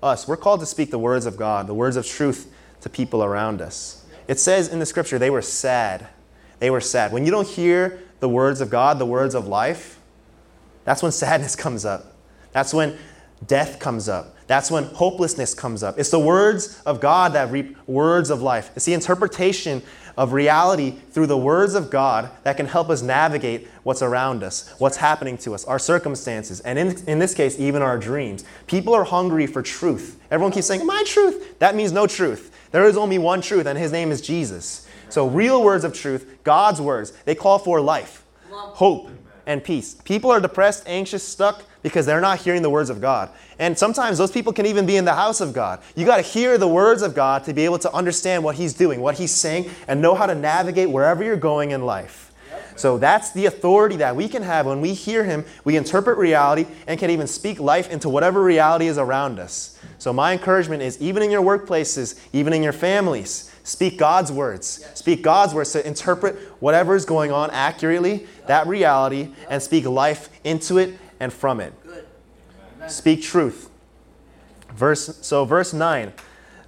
us, 0.03 0.27
we're 0.27 0.37
called 0.37 0.61
to 0.61 0.67
speak 0.67 0.91
the 0.91 0.99
words 0.99 1.27
of 1.27 1.37
God, 1.37 1.67
the 1.67 1.75
words 1.75 1.97
of 1.97 2.07
truth 2.07 2.53
to 2.81 2.89
people 2.89 3.23
around 3.23 3.61
us. 3.61 4.05
It 4.29 4.39
says 4.39 4.69
in 4.69 4.79
the 4.79 4.87
scripture, 4.87 5.19
they 5.19 5.31
were 5.31 5.43
sad. 5.43 6.09
They 6.59 6.71
were 6.71 6.81
sad. 6.81 7.13
When 7.13 7.25
you 7.25 7.31
don't 7.31 7.49
hear 7.49 8.03
the 8.21 8.29
words 8.29 8.61
of 8.61 8.71
God, 8.71 8.99
the 8.99 9.07
words 9.07 9.35
of 9.35 9.47
life, 9.47 10.01
that's 10.85 11.03
when 11.03 11.13
sadness 11.13 11.57
comes 11.57 11.85
up. 11.85 12.15
That's 12.53 12.75
when 12.75 12.99
death 13.47 13.79
comes 13.79 14.09
up. 14.09 14.35
That's 14.51 14.69
when 14.69 14.83
hopelessness 14.83 15.55
comes 15.55 15.85
up. 15.85 15.97
It's 15.97 16.11
the 16.11 16.19
words 16.19 16.83
of 16.85 17.01
God 17.01 17.35
that 17.35 17.53
reap 17.53 17.77
words 17.87 18.31
of 18.31 18.43
life. 18.43 18.73
It's 18.75 18.85
the 18.85 18.95
interpretation 18.95 19.81
of 20.17 20.33
reality 20.33 20.97
through 21.13 21.29
the 21.29 21.37
words 21.37 21.77
of 21.77 21.89
God 21.89 22.29
that 22.43 22.57
can 22.57 22.67
help 22.67 22.91
us 22.91 23.01
navigate 23.01 23.69
what's 23.85 24.03
around 24.03 24.43
us, 24.43 24.69
what's 24.79 24.97
happening 24.97 25.39
to 25.39 25.55
us, 25.55 25.65
our 25.67 25.79
circumstances, 25.79 26.59
and 26.63 26.81
in, 26.81 26.97
in 27.07 27.21
this 27.21 27.33
case, 27.33 27.61
even 27.61 27.81
our 27.81 27.97
dreams. 27.97 28.43
People 28.67 28.93
are 28.93 29.05
hungry 29.05 29.47
for 29.47 29.63
truth. 29.63 30.21
Everyone 30.33 30.51
keeps 30.51 30.67
saying, 30.67 30.85
My 30.85 31.05
truth. 31.07 31.61
That 31.61 31.77
means 31.77 31.93
no 31.93 32.09
truth. 32.09 32.51
There 32.73 32.89
is 32.89 32.97
only 32.97 33.19
one 33.19 33.43
truth, 33.43 33.67
and 33.67 33.79
his 33.79 33.93
name 33.93 34.11
is 34.11 34.21
Jesus. 34.21 34.85
So, 35.11 35.29
real 35.29 35.63
words 35.63 35.85
of 35.85 35.95
truth, 35.95 36.39
God's 36.43 36.81
words, 36.81 37.13
they 37.25 37.37
call 37.37 37.61
for 37.61 37.81
life, 37.81 38.25
hope, 38.51 39.11
and 39.51 39.65
peace. 39.65 39.95
People 40.05 40.31
are 40.31 40.41
depressed, 40.41 40.85
anxious, 40.87 41.27
stuck 41.27 41.65
because 41.83 42.07
they're 42.07 42.21
not 42.21 42.39
hearing 42.39 42.63
the 42.63 42.71
words 42.71 42.89
of 42.89 43.01
God. 43.01 43.31
And 43.59 43.77
sometimes 43.77 44.17
those 44.17 44.31
people 44.31 44.53
can 44.53 44.65
even 44.65 44.87
be 44.87 44.97
in 44.97 45.05
the 45.05 45.15
house 45.15 45.41
of 45.41 45.53
God. 45.53 45.81
You 45.97 46.07
got 46.07 46.19
to 46.19 46.23
hear 46.23 46.57
the 46.57 46.69
words 46.69 47.03
of 47.03 47.17
God 47.17 47.43
to 47.45 47.53
be 47.53 47.65
able 47.65 47.81
to 47.81 47.93
understand 47.93 48.45
what 48.45 48.55
He's 48.55 48.75
doing, 48.75 49.01
what 49.01 49.17
He's 49.17 49.33
saying, 49.33 49.69
and 49.89 50.01
know 50.01 50.15
how 50.15 50.27
to 50.27 50.37
navigate 50.37 50.89
wherever 50.89 51.25
you're 51.25 51.37
going 51.37 51.73
in 51.73 51.85
life. 51.85 52.33
So 52.77 52.97
that's 52.97 53.33
the 53.33 53.47
authority 53.47 53.97
that 53.97 54.15
we 54.15 54.29
can 54.29 54.45
have 54.45 54.67
when 54.67 54.81
we 54.81 54.95
hear 54.95 55.25
Him. 55.25 55.45
We 55.65 55.77
interpret 55.77 56.17
reality 56.17 56.67
and 56.87 57.01
can 57.01 57.11
even 57.11 57.27
speak 57.27 57.59
life 57.59 57.91
into 57.91 58.09
whatever 58.09 58.43
reality 58.45 58.87
is 58.87 58.99
around 58.99 59.41
us. 59.41 59.77
So, 59.99 60.13
my 60.13 60.33
encouragement 60.33 60.81
is 60.81 60.99
even 61.03 61.23
in 61.23 61.31
your 61.31 61.43
workplaces, 61.43 62.19
even 62.33 62.53
in 62.55 62.63
your 62.63 62.73
families, 62.73 63.55
speak 63.63 63.99
God's 63.99 64.33
words. 64.33 64.85
Speak 64.95 65.23
God's 65.23 65.55
words 65.55 65.73
to 65.73 65.87
interpret 65.87 66.37
whatever 66.61 66.95
is 66.95 67.05
going 67.05 67.33
on 67.33 67.51
accurately, 67.51 68.27
that 68.47 68.67
reality, 68.67 69.29
and 69.49 69.63
speak 69.63 69.87
life 69.87 70.29
into 70.45 70.79
it 70.79 70.99
and 71.19 71.33
from 71.33 71.61
it. 71.61 71.73
Speak 72.89 73.23
truth. 73.23 73.71
Verse, 74.75 75.19
so, 75.21 75.45
verse 75.45 75.73
9, 75.73 76.13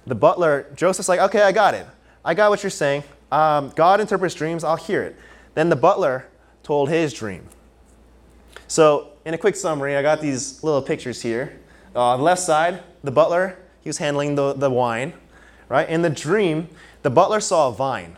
the 0.05 0.15
butler, 0.15 0.67
Joseph's 0.75 1.09
like, 1.09 1.19
okay, 1.19 1.41
I 1.41 1.51
got 1.51 1.73
it. 1.73 1.87
I 2.23 2.33
got 2.33 2.49
what 2.49 2.61
you're 2.63 2.69
saying. 2.69 3.03
Um, 3.31 3.71
God 3.75 3.99
interprets 3.99 4.35
dreams, 4.35 4.63
I'll 4.63 4.75
hear 4.75 5.01
it. 5.01 5.15
Then 5.55 5.69
the 5.69 5.75
butler 5.75 6.27
told 6.61 6.89
his 6.89 7.13
dream. 7.13 7.47
So, 8.67 9.09
in 9.25 9.33
a 9.33 9.37
quick 9.37 9.55
summary, 9.55 9.95
I 9.95 10.01
got 10.01 10.21
these 10.21 10.63
little 10.63 10.81
pictures 10.81 11.21
here. 11.21 11.59
Uh, 11.95 12.01
on 12.01 12.19
the 12.19 12.23
left 12.23 12.41
side, 12.41 12.83
the 13.03 13.11
butler, 13.11 13.57
he 13.81 13.89
was 13.89 13.97
handling 13.97 14.35
the, 14.35 14.53
the 14.53 14.69
wine, 14.69 15.13
right? 15.73 15.89
In 15.89 16.03
the 16.03 16.09
dream, 16.11 16.67
the 17.01 17.09
butler 17.09 17.39
saw 17.39 17.69
a 17.69 17.71
vine, 17.71 18.15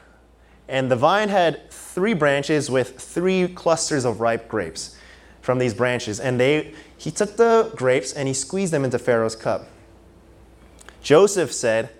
and 0.67 0.91
the 0.91 0.97
vine 0.97 1.29
had 1.29 1.71
three 1.71 2.13
branches 2.13 2.69
with 2.69 2.99
three 2.99 3.47
clusters 3.47 4.03
of 4.03 4.19
ripe 4.19 4.49
grapes 4.49 4.97
from 5.41 5.57
these 5.57 5.73
branches. 5.73 6.19
And 6.19 6.37
they, 6.37 6.73
he 6.97 7.11
took 7.11 7.37
the 7.37 7.71
grapes 7.77 8.11
and 8.11 8.27
he 8.27 8.33
squeezed 8.33 8.73
them 8.73 8.83
into 8.83 8.99
Pharaoh's 8.99 9.37
cup. 9.37 9.69
Joseph 11.01 11.53
said, 11.53 11.91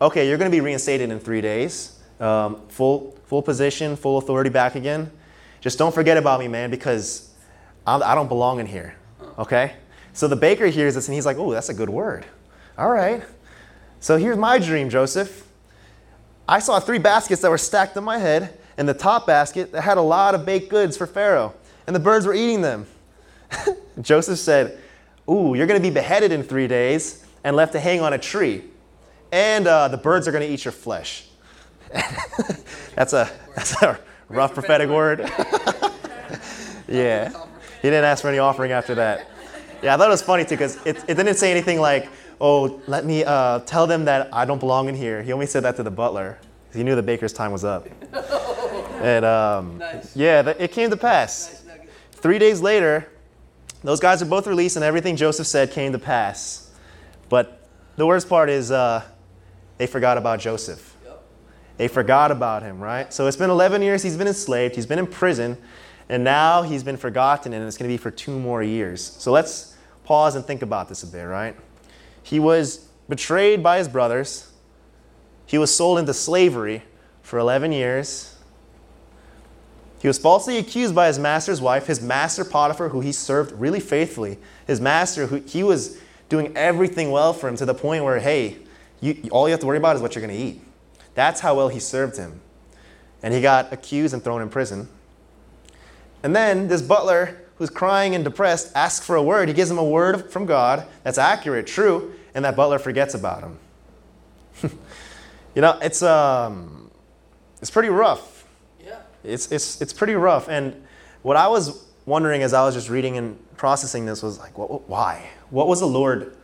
Okay, 0.00 0.28
you're 0.28 0.38
going 0.38 0.50
to 0.50 0.56
be 0.56 0.60
reinstated 0.60 1.10
in 1.10 1.18
three 1.18 1.40
days, 1.40 1.98
um, 2.20 2.60
full, 2.68 3.18
full 3.24 3.42
position, 3.42 3.96
full 3.96 4.16
authority 4.16 4.48
back 4.48 4.76
again. 4.76 5.10
Just 5.60 5.76
don't 5.76 5.92
forget 5.92 6.18
about 6.18 6.38
me, 6.38 6.46
man, 6.46 6.70
because 6.70 7.34
I'm, 7.84 8.00
I 8.00 8.14
do 8.14 8.20
not 8.20 8.28
belong 8.28 8.60
in 8.60 8.66
here. 8.66 8.94
Okay? 9.40 9.72
So 10.12 10.28
the 10.28 10.36
baker 10.36 10.68
hears 10.68 10.94
this 10.94 11.08
and 11.08 11.16
he's 11.16 11.26
like, 11.26 11.36
Oh, 11.36 11.50
that's 11.50 11.68
a 11.68 11.74
good 11.74 11.90
word. 11.90 12.26
All 12.78 12.90
right. 12.90 13.24
So 14.00 14.16
here's 14.16 14.38
my 14.38 14.58
dream, 14.58 14.88
Joseph. 14.88 15.46
I 16.48 16.58
saw 16.58 16.80
three 16.80 16.98
baskets 16.98 17.42
that 17.42 17.50
were 17.50 17.58
stacked 17.58 17.98
on 17.98 18.04
my 18.04 18.16
head, 18.16 18.58
and 18.78 18.88
the 18.88 18.94
top 18.94 19.26
basket 19.26 19.72
that 19.72 19.82
had 19.82 19.98
a 19.98 20.02
lot 20.02 20.34
of 20.34 20.46
baked 20.46 20.70
goods 20.70 20.96
for 20.96 21.06
Pharaoh, 21.06 21.54
and 21.86 21.94
the 21.94 22.00
birds 22.00 22.24
were 22.24 22.32
eating 22.32 22.62
them. 22.62 22.86
Joseph 24.00 24.38
said, 24.38 24.78
Ooh, 25.28 25.54
you're 25.54 25.66
going 25.66 25.80
to 25.80 25.86
be 25.86 25.92
beheaded 25.92 26.32
in 26.32 26.42
three 26.42 26.66
days 26.66 27.26
and 27.44 27.54
left 27.54 27.72
to 27.72 27.80
hang 27.80 28.00
on 28.00 28.14
a 28.14 28.18
tree, 28.18 28.64
and 29.32 29.66
uh, 29.66 29.86
the 29.88 29.98
birds 29.98 30.26
are 30.26 30.32
going 30.32 30.46
to 30.46 30.52
eat 30.52 30.64
your 30.64 30.72
flesh. 30.72 31.26
that's, 32.94 33.12
a, 33.12 33.30
that's 33.54 33.80
a 33.82 34.00
rough 34.30 34.54
prophetic 34.54 34.88
word. 34.88 35.20
yeah. 36.88 37.28
He 37.82 37.88
didn't 37.88 38.04
ask 38.04 38.22
for 38.22 38.28
any 38.28 38.38
offering 38.38 38.72
after 38.72 38.94
that. 38.94 39.28
Yeah, 39.82 39.94
I 39.94 39.98
thought 39.98 40.08
it 40.08 40.10
was 40.10 40.22
funny 40.22 40.44
too 40.44 40.50
because 40.50 40.78
it, 40.86 40.96
it 41.06 41.14
didn't 41.14 41.34
say 41.34 41.50
anything 41.50 41.80
like, 41.80 42.08
oh, 42.40 42.80
let 42.86 43.04
me 43.04 43.24
uh, 43.24 43.60
tell 43.60 43.86
them 43.86 44.06
that 44.06 44.32
I 44.32 44.44
don't 44.44 44.58
belong 44.58 44.88
in 44.88 44.94
here. 44.94 45.22
He 45.22 45.32
only 45.32 45.46
said 45.46 45.62
that 45.64 45.76
to 45.76 45.82
the 45.82 45.90
butler. 45.90 46.38
He 46.72 46.82
knew 46.82 46.94
the 46.94 47.02
baker's 47.02 47.32
time 47.32 47.52
was 47.52 47.64
up. 47.64 47.88
and 49.02 49.24
um, 49.24 49.78
nice. 49.78 50.16
yeah, 50.16 50.48
it 50.58 50.72
came 50.72 50.90
to 50.90 50.96
pass. 50.96 51.64
Nice 51.66 51.80
Three 52.12 52.38
days 52.38 52.60
later, 52.60 53.08
those 53.82 53.98
guys 53.98 54.22
are 54.22 54.26
both 54.26 54.46
released, 54.46 54.76
and 54.76 54.84
everything 54.84 55.16
Joseph 55.16 55.46
said 55.46 55.70
came 55.72 55.92
to 55.92 55.98
pass. 55.98 56.70
But 57.28 57.66
the 57.96 58.06
worst 58.06 58.28
part 58.28 58.50
is 58.50 58.70
uh, 58.70 59.02
they 59.78 59.86
forgot 59.86 60.18
about 60.18 60.40
Joseph. 60.40 60.96
Yep. 61.04 61.22
They 61.78 61.88
forgot 61.88 62.30
about 62.30 62.62
him, 62.62 62.78
right? 62.78 63.12
So 63.12 63.26
it's 63.26 63.36
been 63.36 63.50
11 63.50 63.82
years 63.82 64.02
he's 64.02 64.16
been 64.16 64.26
enslaved, 64.26 64.74
he's 64.74 64.86
been 64.86 64.98
in 64.98 65.06
prison, 65.06 65.56
and 66.08 66.22
now 66.22 66.62
he's 66.62 66.82
been 66.82 66.96
forgotten, 66.96 67.52
and 67.52 67.66
it's 67.66 67.78
going 67.78 67.88
to 67.88 67.92
be 67.92 67.96
for 67.96 68.10
two 68.10 68.38
more 68.38 68.62
years. 68.62 69.02
So 69.02 69.32
let's 69.32 69.76
pause 70.04 70.36
and 70.36 70.44
think 70.44 70.62
about 70.62 70.88
this 70.88 71.02
a 71.02 71.06
bit, 71.06 71.22
right? 71.22 71.56
He 72.30 72.38
was 72.38 72.86
betrayed 73.08 73.60
by 73.60 73.78
his 73.78 73.88
brothers. 73.88 74.52
He 75.46 75.58
was 75.58 75.74
sold 75.74 75.98
into 75.98 76.14
slavery 76.14 76.84
for 77.22 77.40
11 77.40 77.72
years. 77.72 78.36
He 80.00 80.06
was 80.06 80.16
falsely 80.16 80.56
accused 80.56 80.94
by 80.94 81.08
his 81.08 81.18
master's 81.18 81.60
wife, 81.60 81.88
his 81.88 82.00
master 82.00 82.44
Potiphar, 82.44 82.90
who 82.90 83.00
he 83.00 83.10
served 83.10 83.50
really 83.58 83.80
faithfully. 83.80 84.38
His 84.64 84.80
master, 84.80 85.26
who 85.26 85.38
he 85.38 85.64
was 85.64 85.98
doing 86.28 86.56
everything 86.56 87.10
well 87.10 87.32
for 87.32 87.48
him 87.48 87.56
to 87.56 87.66
the 87.66 87.74
point 87.74 88.04
where, 88.04 88.20
hey, 88.20 88.58
you, 89.00 89.28
all 89.32 89.48
you 89.48 89.50
have 89.50 89.60
to 89.60 89.66
worry 89.66 89.78
about 89.78 89.96
is 89.96 90.02
what 90.02 90.14
you're 90.14 90.24
going 90.24 90.38
to 90.38 90.40
eat. 90.40 90.62
That's 91.16 91.40
how 91.40 91.56
well 91.56 91.68
he 91.68 91.80
served 91.80 92.16
him. 92.16 92.40
And 93.24 93.34
he 93.34 93.40
got 93.40 93.72
accused 93.72 94.14
and 94.14 94.22
thrown 94.22 94.40
in 94.40 94.50
prison. 94.50 94.88
And 96.22 96.36
then 96.36 96.68
this 96.68 96.80
butler 96.80 97.40
who's 97.56 97.70
crying 97.70 98.14
and 98.14 98.22
depressed 98.22 98.70
asks 98.76 99.04
for 99.04 99.16
a 99.16 99.22
word. 99.22 99.48
He 99.48 99.54
gives 99.54 99.70
him 99.70 99.78
a 99.78 99.84
word 99.84 100.30
from 100.30 100.46
God 100.46 100.86
that's 101.02 101.18
accurate, 101.18 101.66
true, 101.66 102.14
and 102.34 102.44
that 102.44 102.56
butler 102.56 102.78
forgets 102.78 103.14
about 103.14 103.42
him. 103.42 103.58
you 105.54 105.62
know, 105.62 105.78
it's, 105.82 106.02
um, 106.02 106.90
it's 107.60 107.70
pretty 107.70 107.88
rough. 107.88 108.46
Yeah. 108.84 109.00
It's, 109.24 109.50
it's, 109.52 109.80
it's 109.80 109.92
pretty 109.92 110.14
rough. 110.14 110.48
And 110.48 110.82
what 111.22 111.36
I 111.36 111.48
was 111.48 111.84
wondering 112.06 112.42
as 112.42 112.52
I 112.52 112.64
was 112.64 112.74
just 112.74 112.88
reading 112.88 113.16
and 113.16 113.38
processing 113.56 114.06
this 114.06 114.22
was 114.22 114.38
like, 114.38 114.56
what, 114.56 114.88
why? 114.88 115.28
What 115.50 115.68
was 115.68 115.80
the 115.80 115.86
Lord 115.86 116.36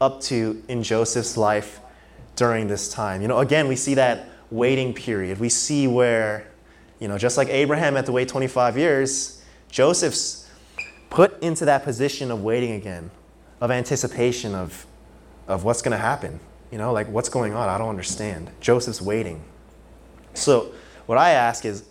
up 0.00 0.20
to 0.22 0.62
in 0.68 0.82
Joseph's 0.82 1.36
life 1.36 1.80
during 2.36 2.68
this 2.68 2.92
time? 2.92 3.22
You 3.22 3.28
know, 3.28 3.38
again, 3.38 3.68
we 3.68 3.76
see 3.76 3.94
that 3.94 4.28
waiting 4.50 4.94
period. 4.94 5.38
We 5.38 5.48
see 5.48 5.86
where, 5.86 6.46
you 6.98 7.08
know, 7.08 7.18
just 7.18 7.36
like 7.36 7.48
Abraham 7.48 7.94
had 7.94 8.06
to 8.06 8.12
wait 8.12 8.28
25 8.28 8.76
years, 8.76 9.42
Joseph's 9.70 10.48
put 11.10 11.40
into 11.42 11.64
that 11.66 11.84
position 11.84 12.30
of 12.30 12.42
waiting 12.42 12.72
again, 12.72 13.10
of 13.60 13.70
anticipation 13.70 14.54
of, 14.54 14.86
of 15.48 15.64
what's 15.64 15.82
going 15.82 15.92
to 15.92 15.98
happen. 15.98 16.38
You 16.70 16.78
know, 16.78 16.92
like 16.92 17.08
what's 17.08 17.28
going 17.28 17.54
on? 17.54 17.68
I 17.68 17.78
don't 17.78 17.88
understand. 17.88 18.50
Joseph's 18.60 19.02
waiting. 19.02 19.42
So, 20.34 20.72
what 21.06 21.18
I 21.18 21.30
ask 21.30 21.64
is, 21.64 21.84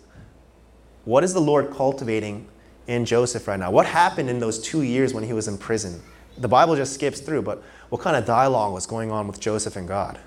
what 1.04 1.24
is 1.24 1.34
the 1.34 1.40
Lord 1.40 1.72
cultivating 1.72 2.46
in 2.86 3.04
Joseph 3.04 3.48
right 3.48 3.58
now? 3.58 3.70
What 3.70 3.84
happened 3.84 4.30
in 4.30 4.38
those 4.38 4.60
two 4.60 4.82
years 4.82 5.12
when 5.12 5.24
he 5.24 5.32
was 5.32 5.48
in 5.48 5.58
prison? 5.58 6.00
The 6.38 6.48
Bible 6.48 6.76
just 6.76 6.94
skips 6.94 7.20
through, 7.20 7.42
but 7.42 7.62
what 7.88 8.00
kind 8.00 8.16
of 8.16 8.24
dialogue 8.24 8.72
was 8.72 8.86
going 8.86 9.10
on 9.10 9.26
with 9.26 9.40
Joseph 9.40 9.74
and 9.74 9.88
God? 9.88 10.18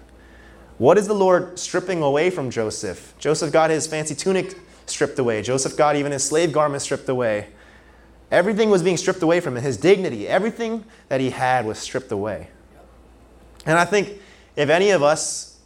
What 0.78 0.98
is 0.98 1.08
the 1.08 1.14
Lord 1.14 1.58
stripping 1.58 2.02
away 2.02 2.30
from 2.30 2.50
Joseph? 2.50 3.14
Joseph 3.18 3.52
got 3.54 3.70
his 3.70 3.88
fancy 3.88 4.16
tunic 4.16 4.58
stripped 4.88 5.20
away. 5.20 5.42
Joseph 5.42 5.78
got 5.78 5.96
even 5.96 6.12
his 6.12 6.24
slave 6.24 6.52
garment 6.52 6.82
stripped 6.82 7.08
away. 7.08 7.48
Everything 8.30 8.70
was 8.70 8.82
being 8.82 8.98
stripped 8.98 9.22
away 9.22 9.40
from 9.40 9.56
him. 9.56 9.64
His 9.64 9.78
dignity, 9.78 10.28
everything 10.28 10.84
that 11.08 11.22
he 11.22 11.30
had 11.30 11.66
was 11.66 11.78
stripped 11.78 12.12
away. 12.12 12.50
And 13.66 13.78
I 13.78 13.86
think 13.86 14.20
if 14.56 14.70
any 14.70 14.92
of 14.92 15.04
us, 15.04 15.60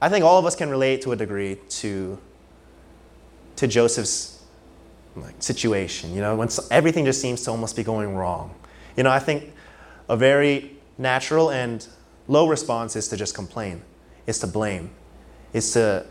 I 0.00 0.08
think 0.08 0.24
all 0.24 0.38
of 0.38 0.46
us 0.46 0.56
can 0.56 0.70
relate 0.70 1.02
to 1.02 1.12
a 1.12 1.16
degree 1.16 1.58
to, 1.68 2.18
to 3.56 3.66
Joseph's 3.66 4.42
like, 5.16 5.34
situation, 5.42 6.14
you 6.14 6.20
know, 6.20 6.36
when 6.36 6.48
everything 6.70 7.04
just 7.04 7.20
seems 7.20 7.42
to 7.42 7.50
almost 7.50 7.76
be 7.76 7.84
going 7.84 8.14
wrong. 8.14 8.54
You 8.96 9.02
know, 9.02 9.10
I 9.10 9.18
think 9.18 9.52
a 10.08 10.16
very 10.16 10.76
natural 10.98 11.50
and 11.50 11.86
low 12.28 12.48
response 12.48 12.96
is 12.96 13.08
to 13.08 13.16
just 13.16 13.34
complain, 13.34 13.82
is 14.26 14.38
to 14.40 14.46
blame, 14.46 14.90
is 15.52 15.72
to 15.72 16.06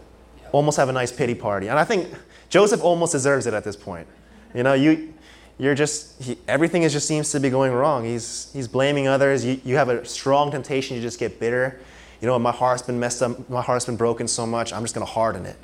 almost 0.51 0.77
have 0.77 0.89
a 0.89 0.93
nice 0.93 1.11
pity 1.11 1.35
party. 1.35 1.67
And 1.67 1.77
I 1.77 1.83
think 1.83 2.13
Joseph 2.49 2.83
almost 2.83 3.11
deserves 3.11 3.47
it 3.47 3.53
at 3.53 3.63
this 3.63 3.75
point. 3.75 4.07
You 4.53 4.63
know, 4.63 4.73
you, 4.73 5.12
you're 5.57 5.75
just 5.75 6.21
he, 6.21 6.37
everything 6.47 6.83
is 6.83 6.93
just 6.93 7.07
seems 7.07 7.31
to 7.31 7.39
be 7.39 7.49
going 7.49 7.71
wrong. 7.71 8.03
He's 8.03 8.49
he's 8.53 8.67
blaming 8.67 9.07
others. 9.07 9.45
You, 9.45 9.59
you 9.63 9.75
have 9.75 9.89
a 9.89 10.05
strong 10.05 10.51
temptation 10.51 10.97
to 10.97 11.01
just 11.01 11.19
get 11.19 11.39
bitter. 11.39 11.79
You 12.21 12.27
know, 12.27 12.39
my 12.39 12.51
heart's 12.51 12.81
been 12.81 12.99
messed 12.99 13.21
up. 13.21 13.49
My 13.49 13.61
heart's 13.61 13.85
been 13.85 13.97
broken 13.97 14.27
so 14.27 14.45
much. 14.45 14.73
I'm 14.73 14.81
just 14.81 14.93
gonna 14.93 15.05
harden 15.05 15.45
it. 15.45 15.57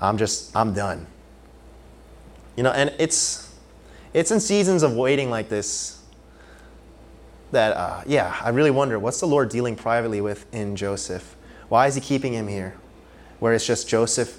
I'm 0.00 0.18
just 0.18 0.54
I'm 0.56 0.74
done. 0.74 1.06
You 2.56 2.62
know, 2.62 2.72
and 2.72 2.92
it's 2.98 3.52
it's 4.12 4.30
in 4.30 4.40
seasons 4.40 4.82
of 4.82 4.94
waiting 4.94 5.30
like 5.30 5.48
this 5.48 6.00
that 7.52 7.76
uh, 7.76 8.02
yeah, 8.06 8.36
I 8.42 8.50
really 8.50 8.70
wonder 8.70 8.98
what's 8.98 9.20
the 9.20 9.26
Lord 9.26 9.48
dealing 9.48 9.76
privately 9.76 10.20
with 10.20 10.52
in 10.52 10.76
Joseph. 10.76 11.36
Why 11.68 11.86
is 11.86 11.94
He 11.94 12.00
keeping 12.00 12.32
him 12.32 12.48
here, 12.48 12.74
where 13.38 13.54
it's 13.54 13.66
just 13.66 13.88
Joseph 13.88 14.38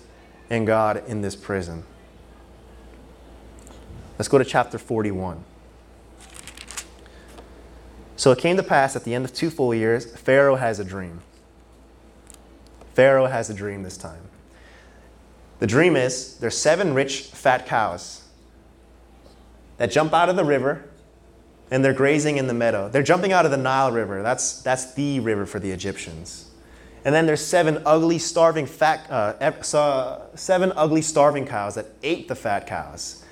and 0.49 0.67
God 0.67 1.03
in 1.07 1.21
this 1.21 1.35
prison? 1.35 1.83
Let's 4.17 4.29
go 4.29 4.37
to 4.37 4.45
chapter 4.45 4.77
41. 4.77 5.43
So 8.15 8.31
it 8.31 8.39
came 8.39 8.55
to 8.55 8.63
pass 8.63 8.95
at 8.95 9.03
the 9.03 9.13
end 9.13 9.25
of 9.25 9.33
two 9.33 9.49
full 9.49 9.73
years, 9.73 10.05
Pharaoh 10.15 10.55
has 10.55 10.79
a 10.79 10.85
dream. 10.85 11.21
Pharaoh 12.93 13.25
has 13.25 13.49
a 13.49 13.53
dream 13.53 13.83
this 13.83 13.97
time. 13.97 14.21
The 15.59 15.67
dream 15.67 15.95
is 15.95 16.37
there's 16.37 16.57
seven 16.57 16.93
rich, 16.93 17.23
fat 17.23 17.65
cows. 17.65 18.21
that 19.77 19.91
jump 19.91 20.13
out 20.13 20.29
of 20.29 20.37
the 20.37 20.45
river 20.45 20.85
and 21.69 21.83
they're 21.83 21.93
grazing 21.93 22.37
in 22.37 22.47
the 22.47 22.53
meadow. 22.53 22.87
They're 22.87 23.03
jumping 23.03 23.33
out 23.33 23.43
of 23.43 23.51
the 23.51 23.57
Nile 23.57 23.91
River. 23.91 24.21
That's, 24.21 24.61
that's 24.61 24.93
the 24.93 25.19
river 25.19 25.45
for 25.45 25.59
the 25.59 25.71
Egyptians. 25.71 26.49
And 27.03 27.13
then 27.13 27.25
there's 27.25 27.45
seven 27.45 27.81
ugly, 27.85 28.17
starving 28.17 28.65
fat, 28.65 29.09
uh, 29.11 30.35
seven 30.35 30.71
ugly, 30.75 31.01
starving 31.01 31.45
cows 31.45 31.75
that 31.75 31.87
ate 32.01 32.27
the 32.27 32.35
fat 32.35 32.65
cows. 32.65 33.24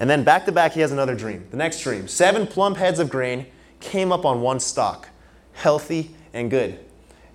And 0.00 0.10
then 0.10 0.24
back 0.24 0.44
to 0.46 0.52
back, 0.52 0.72
he 0.72 0.80
has 0.80 0.92
another 0.92 1.14
dream. 1.14 1.46
The 1.50 1.56
next 1.56 1.80
dream 1.80 2.08
seven 2.08 2.46
plump 2.46 2.76
heads 2.76 2.98
of 2.98 3.08
grain 3.08 3.46
came 3.80 4.12
up 4.12 4.24
on 4.24 4.40
one 4.40 4.60
stalk, 4.60 5.08
healthy 5.52 6.14
and 6.32 6.50
good. 6.50 6.78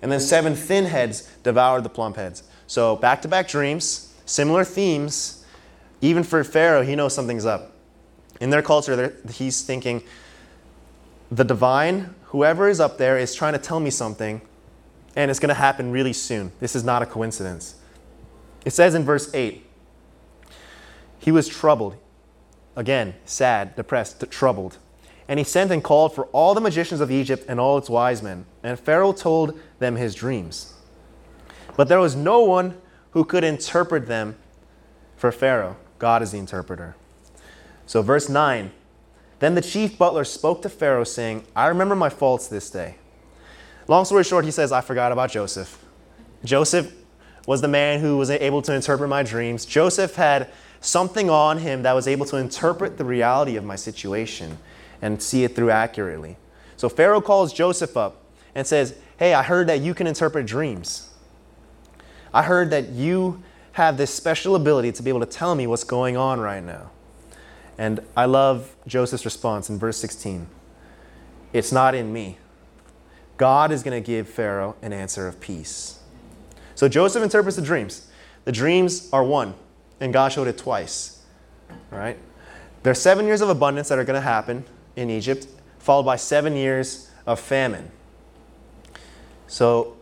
And 0.02 0.10
then 0.10 0.20
seven 0.20 0.54
thin 0.54 0.86
heads 0.86 1.30
devoured 1.42 1.84
the 1.84 1.88
plump 1.88 2.16
heads. 2.16 2.42
So 2.66 2.96
back 2.96 3.22
to 3.22 3.28
back 3.28 3.48
dreams, 3.48 4.14
similar 4.26 4.64
themes. 4.64 5.44
Even 6.00 6.22
for 6.22 6.42
Pharaoh, 6.44 6.82
he 6.82 6.96
knows 6.96 7.14
something's 7.14 7.44
up. 7.44 7.72
In 8.40 8.48
their 8.48 8.62
culture, 8.62 9.16
he's 9.30 9.60
thinking, 9.62 10.02
the 11.30 11.44
divine, 11.44 12.14
whoever 12.24 12.68
is 12.68 12.80
up 12.80 12.96
there, 12.96 13.18
is 13.18 13.34
trying 13.34 13.52
to 13.52 13.58
tell 13.58 13.80
me 13.80 13.90
something, 13.90 14.40
and 15.14 15.30
it's 15.30 15.38
going 15.38 15.50
to 15.50 15.54
happen 15.54 15.92
really 15.92 16.14
soon. 16.14 16.50
This 16.58 16.74
is 16.74 16.82
not 16.82 17.02
a 17.02 17.06
coincidence. 17.06 17.76
It 18.64 18.72
says 18.72 18.94
in 18.94 19.04
verse 19.04 19.32
8, 19.34 19.64
he 21.18 21.30
was 21.30 21.48
troubled. 21.48 21.96
Again, 22.76 23.14
sad, 23.24 23.76
depressed, 23.76 24.24
troubled. 24.30 24.78
And 25.28 25.38
he 25.38 25.44
sent 25.44 25.70
and 25.70 25.82
called 25.82 26.14
for 26.14 26.24
all 26.26 26.54
the 26.54 26.60
magicians 26.60 27.00
of 27.00 27.10
Egypt 27.10 27.44
and 27.48 27.60
all 27.60 27.78
its 27.78 27.88
wise 27.88 28.22
men. 28.22 28.46
And 28.62 28.78
Pharaoh 28.78 29.12
told 29.12 29.58
them 29.78 29.96
his 29.96 30.14
dreams. 30.14 30.74
But 31.76 31.88
there 31.88 32.00
was 32.00 32.16
no 32.16 32.40
one 32.40 32.76
who 33.12 33.24
could 33.24 33.44
interpret 33.44 34.06
them 34.06 34.36
for 35.16 35.30
Pharaoh. 35.30 35.76
God 35.98 36.22
is 36.22 36.32
the 36.32 36.38
interpreter. 36.38 36.96
So, 37.86 38.02
verse 38.02 38.28
9 38.28 38.70
Then 39.38 39.54
the 39.54 39.60
chief 39.60 39.98
butler 39.98 40.24
spoke 40.24 40.62
to 40.62 40.68
Pharaoh, 40.68 41.04
saying, 41.04 41.44
I 41.54 41.66
remember 41.66 41.94
my 41.94 42.08
faults 42.08 42.48
this 42.48 42.70
day. 42.70 42.96
Long 43.88 44.04
story 44.04 44.24
short, 44.24 44.44
he 44.44 44.50
says, 44.50 44.72
I 44.72 44.80
forgot 44.80 45.12
about 45.12 45.30
Joseph. 45.30 45.84
Joseph 46.44 46.92
was 47.46 47.60
the 47.60 47.68
man 47.68 48.00
who 48.00 48.16
was 48.16 48.30
able 48.30 48.62
to 48.62 48.74
interpret 48.74 49.08
my 49.08 49.22
dreams. 49.22 49.64
Joseph 49.64 50.14
had 50.14 50.50
something 50.80 51.28
on 51.28 51.58
him 51.58 51.82
that 51.82 51.92
was 51.92 52.08
able 52.08 52.26
to 52.26 52.36
interpret 52.36 52.98
the 52.98 53.04
reality 53.04 53.56
of 53.56 53.64
my 53.64 53.76
situation 53.76 54.58
and 55.02 55.22
see 55.22 55.44
it 55.44 55.54
through 55.54 55.70
accurately. 55.70 56.36
So 56.76 56.88
Pharaoh 56.88 57.20
calls 57.20 57.52
Joseph 57.52 57.96
up 57.96 58.22
and 58.54 58.66
says, 58.66 58.96
Hey, 59.18 59.34
I 59.34 59.42
heard 59.42 59.66
that 59.68 59.80
you 59.80 59.94
can 59.94 60.06
interpret 60.06 60.46
dreams. 60.46 61.10
I 62.32 62.42
heard 62.42 62.70
that 62.70 62.88
you 62.88 63.42
have 63.72 63.96
this 63.96 64.12
special 64.12 64.56
ability 64.56 64.92
to 64.92 65.02
be 65.02 65.10
able 65.10 65.20
to 65.20 65.26
tell 65.26 65.54
me 65.54 65.66
what's 65.66 65.84
going 65.84 66.16
on 66.16 66.40
right 66.40 66.62
now. 66.62 66.90
And 67.76 68.00
I 68.16 68.26
love 68.26 68.74
Joseph's 68.86 69.24
response 69.24 69.70
in 69.70 69.78
verse 69.78 69.98
16 69.98 70.46
It's 71.52 71.72
not 71.72 71.94
in 71.94 72.12
me. 72.12 72.38
God 73.36 73.72
is 73.72 73.82
going 73.82 74.02
to 74.02 74.06
give 74.06 74.28
Pharaoh 74.28 74.76
an 74.82 74.92
answer 74.92 75.26
of 75.26 75.40
peace. 75.40 76.00
So 76.74 76.88
Joseph 76.88 77.22
interprets 77.22 77.56
the 77.56 77.62
dreams. 77.62 78.06
The 78.44 78.52
dreams 78.52 79.08
are 79.12 79.24
one, 79.24 79.54
and 80.00 80.12
God 80.12 80.32
showed 80.32 80.48
it 80.48 80.58
twice. 80.58 81.22
Right? 81.90 82.18
There 82.82 82.90
are 82.90 82.94
seven 82.94 83.26
years 83.26 83.40
of 83.40 83.48
abundance 83.48 83.88
that 83.88 83.98
are 83.98 84.04
going 84.04 84.16
to 84.16 84.20
happen 84.20 84.64
in 84.96 85.10
Egypt, 85.10 85.46
followed 85.78 86.04
by 86.04 86.16
seven 86.16 86.56
years 86.56 87.10
of 87.26 87.38
famine. 87.38 87.90
So 89.46 89.96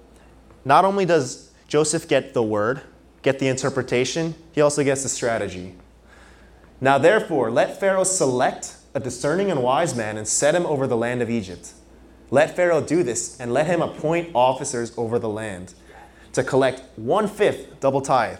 not 0.65 0.85
only 0.85 1.05
does 1.05 1.51
Joseph 1.67 2.09
get 2.09 2.35
the 2.35 2.43
word, 2.43 2.83
get 3.23 3.39
the 3.39 3.49
interpretation, 3.49 4.35
he 4.53 4.61
also 4.61 4.85
gets 4.85 5.03
the 5.03 5.09
strategy. 5.09 5.75
Now, 6.81 6.99
therefore, 6.99 7.51
let 7.51 7.81
Pharaoh 7.81 8.05
select 8.05 8.77
a 8.95 9.01
discerning 9.01 9.51
and 9.51 9.63
wise 9.63 9.95
man 9.97 10.17
and 10.17 10.27
set 10.27 10.55
him 10.55 10.65
over 10.67 10.87
the 10.87 10.97
land 10.97 11.21
of 11.21 11.29
Egypt. 11.29 11.73
Let 12.31 12.55
Pharaoh 12.55 12.81
do 12.81 13.03
this 13.03 13.41
and 13.41 13.53
let 13.53 13.67
him 13.67 13.83
appoint 13.83 14.31
officers 14.35 14.93
over 14.97 15.19
the 15.19 15.29
land 15.29 15.75
to 16.33 16.45
collect 16.45 16.83
one 16.97 17.27
fifth 17.27 17.81
double 17.81 18.01
tithe 18.01 18.39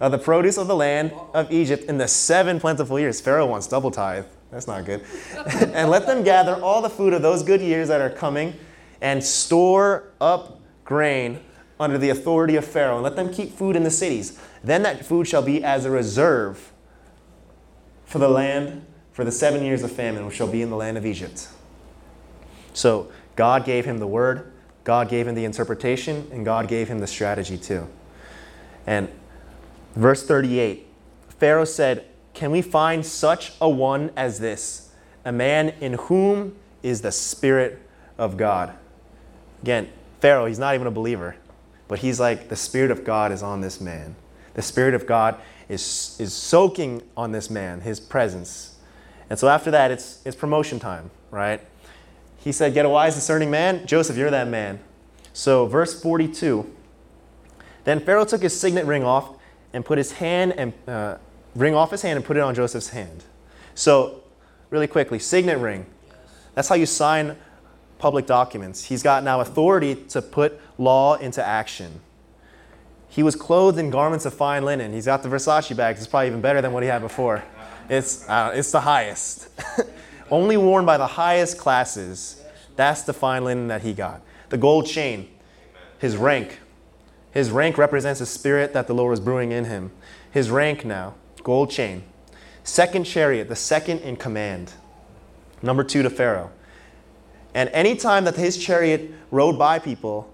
of 0.00 0.12
the 0.12 0.18
produce 0.18 0.58
of 0.58 0.66
the 0.66 0.76
land 0.76 1.12
of 1.32 1.50
Egypt 1.50 1.84
in 1.84 1.98
the 1.98 2.08
seven 2.08 2.60
plentiful 2.60 2.98
years. 2.98 3.20
Pharaoh 3.20 3.46
wants 3.46 3.66
double 3.66 3.90
tithe. 3.90 4.26
That's 4.50 4.66
not 4.66 4.84
good. 4.84 5.04
and 5.46 5.90
let 5.90 6.06
them 6.06 6.22
gather 6.22 6.60
all 6.62 6.82
the 6.82 6.90
food 6.90 7.12
of 7.12 7.22
those 7.22 7.42
good 7.42 7.60
years 7.60 7.88
that 7.88 8.00
are 8.00 8.10
coming 8.10 8.54
and 9.00 9.22
store 9.22 10.12
up 10.20 10.60
grain 10.84 11.40
under 11.78 11.98
the 11.98 12.10
authority 12.10 12.56
of 12.56 12.64
Pharaoh 12.64 12.94
and 12.94 13.02
let 13.02 13.16
them 13.16 13.32
keep 13.32 13.52
food 13.52 13.76
in 13.76 13.82
the 13.82 13.90
cities. 13.90 14.38
Then 14.62 14.82
that 14.82 15.04
food 15.04 15.26
shall 15.26 15.42
be 15.42 15.62
as 15.62 15.84
a 15.84 15.90
reserve 15.90 16.72
for 18.04 18.18
the 18.18 18.28
land 18.28 18.84
for 19.12 19.24
the 19.24 19.32
seven 19.32 19.64
years 19.64 19.82
of 19.82 19.90
famine 19.90 20.26
which 20.26 20.36
shall 20.36 20.50
be 20.50 20.62
in 20.62 20.70
the 20.70 20.76
land 20.76 20.96
of 20.96 21.04
Egypt. 21.04 21.48
So 22.72 23.10
God 23.34 23.64
gave 23.64 23.84
him 23.84 23.98
the 23.98 24.06
word, 24.06 24.52
God 24.84 25.08
gave 25.08 25.26
him 25.26 25.34
the 25.34 25.44
interpretation, 25.44 26.28
and 26.30 26.44
God 26.44 26.68
gave 26.68 26.88
him 26.88 26.98
the 26.98 27.06
strategy 27.06 27.58
too. 27.58 27.88
And 28.86 29.08
verse 29.96 30.24
38 30.24 30.86
Pharaoh 31.38 31.64
said, 31.64 32.06
Can 32.34 32.50
we 32.50 32.62
find 32.62 33.04
such 33.04 33.52
a 33.60 33.68
one 33.68 34.10
as 34.16 34.38
this, 34.38 34.90
a 35.24 35.32
man 35.32 35.70
in 35.80 35.94
whom 35.94 36.56
is 36.82 37.02
the 37.02 37.12
Spirit 37.12 37.78
of 38.18 38.36
God? 38.36 38.72
Again, 39.62 39.88
Pharaoh, 40.20 40.46
he's 40.46 40.58
not 40.58 40.74
even 40.74 40.86
a 40.86 40.92
believer, 40.92 41.36
but 41.88 41.98
he's 41.98 42.18
like, 42.18 42.48
The 42.48 42.56
Spirit 42.56 42.90
of 42.90 43.04
God 43.04 43.32
is 43.32 43.42
on 43.42 43.60
this 43.60 43.80
man. 43.80 44.16
The 44.54 44.62
Spirit 44.62 44.94
of 44.94 45.06
God 45.06 45.38
is, 45.68 46.16
is 46.18 46.32
soaking 46.32 47.02
on 47.16 47.32
this 47.32 47.50
man, 47.50 47.82
his 47.82 48.00
presence. 48.00 48.76
And 49.28 49.38
so 49.38 49.48
after 49.48 49.70
that, 49.72 49.90
it's, 49.90 50.22
it's 50.24 50.36
promotion 50.36 50.78
time, 50.78 51.10
right? 51.30 51.60
He 52.38 52.52
said, 52.52 52.72
Get 52.72 52.86
a 52.86 52.88
wise, 52.88 53.14
discerning 53.14 53.50
man. 53.50 53.86
Joseph, 53.86 54.16
you're 54.16 54.30
that 54.30 54.48
man. 54.48 54.80
So, 55.32 55.66
verse 55.66 56.00
42 56.00 56.72
Then 57.84 58.00
Pharaoh 58.00 58.24
took 58.24 58.42
his 58.42 58.58
signet 58.58 58.86
ring 58.86 59.04
off 59.04 59.35
and 59.76 59.84
put 59.84 59.98
his 59.98 60.10
hand 60.10 60.54
and 60.56 60.72
uh, 60.88 61.18
ring 61.54 61.74
off 61.74 61.90
his 61.90 62.00
hand 62.00 62.16
and 62.16 62.24
put 62.24 62.38
it 62.38 62.40
on 62.40 62.54
Joseph's 62.54 62.88
hand. 62.88 63.24
So, 63.74 64.22
really 64.70 64.86
quickly, 64.86 65.18
signet 65.18 65.58
ring. 65.58 65.84
That's 66.54 66.66
how 66.66 66.76
you 66.76 66.86
sign 66.86 67.36
public 67.98 68.24
documents. 68.24 68.84
He's 68.84 69.02
got 69.02 69.22
now 69.22 69.42
authority 69.42 69.94
to 69.94 70.22
put 70.22 70.58
law 70.78 71.16
into 71.16 71.44
action. 71.44 72.00
He 73.10 73.22
was 73.22 73.36
clothed 73.36 73.78
in 73.78 73.90
garments 73.90 74.24
of 74.24 74.32
fine 74.32 74.64
linen. 74.64 74.94
He's 74.94 75.04
got 75.04 75.22
the 75.22 75.28
Versace 75.28 75.76
bags. 75.76 75.98
It's 75.98 76.08
probably 76.08 76.28
even 76.28 76.40
better 76.40 76.62
than 76.62 76.72
what 76.72 76.82
he 76.82 76.88
had 76.88 77.02
before. 77.02 77.44
It's, 77.90 78.26
uh, 78.30 78.52
it's 78.54 78.72
the 78.72 78.80
highest. 78.80 79.48
Only 80.30 80.56
worn 80.56 80.86
by 80.86 80.96
the 80.96 81.06
highest 81.06 81.58
classes. 81.58 82.42
That's 82.76 83.02
the 83.02 83.12
fine 83.12 83.44
linen 83.44 83.68
that 83.68 83.82
he 83.82 83.92
got. 83.92 84.22
The 84.48 84.56
gold 84.56 84.86
chain, 84.86 85.28
his 85.98 86.16
rank. 86.16 86.60
His 87.36 87.50
rank 87.50 87.76
represents 87.76 88.20
the 88.20 88.24
spirit 88.24 88.72
that 88.72 88.86
the 88.86 88.94
Lord 88.94 89.10
was 89.10 89.20
brewing 89.20 89.52
in 89.52 89.66
him. 89.66 89.90
His 90.30 90.50
rank 90.50 90.86
now, 90.86 91.16
gold 91.42 91.70
chain. 91.70 92.02
Second 92.64 93.04
chariot, 93.04 93.50
the 93.50 93.54
second 93.54 93.98
in 93.98 94.16
command. 94.16 94.72
Number 95.60 95.84
two 95.84 96.02
to 96.02 96.08
Pharaoh. 96.08 96.50
And 97.52 97.68
anytime 97.74 98.24
that 98.24 98.36
his 98.36 98.56
chariot 98.56 99.10
rode 99.30 99.58
by 99.58 99.78
people, 99.78 100.32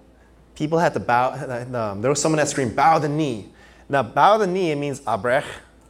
people 0.54 0.78
had 0.78 0.94
to 0.94 1.00
bow. 1.00 1.32
Um, 1.74 2.02
there 2.02 2.08
was 2.08 2.22
someone 2.22 2.36
that 2.36 2.48
screamed, 2.48 2.76
bow 2.76 3.00
the 3.00 3.08
knee. 3.08 3.48
Now, 3.88 4.04
bow 4.04 4.38
the 4.38 4.46
knee, 4.46 4.70
it 4.70 4.76
means 4.76 5.00
abrech. 5.00 5.44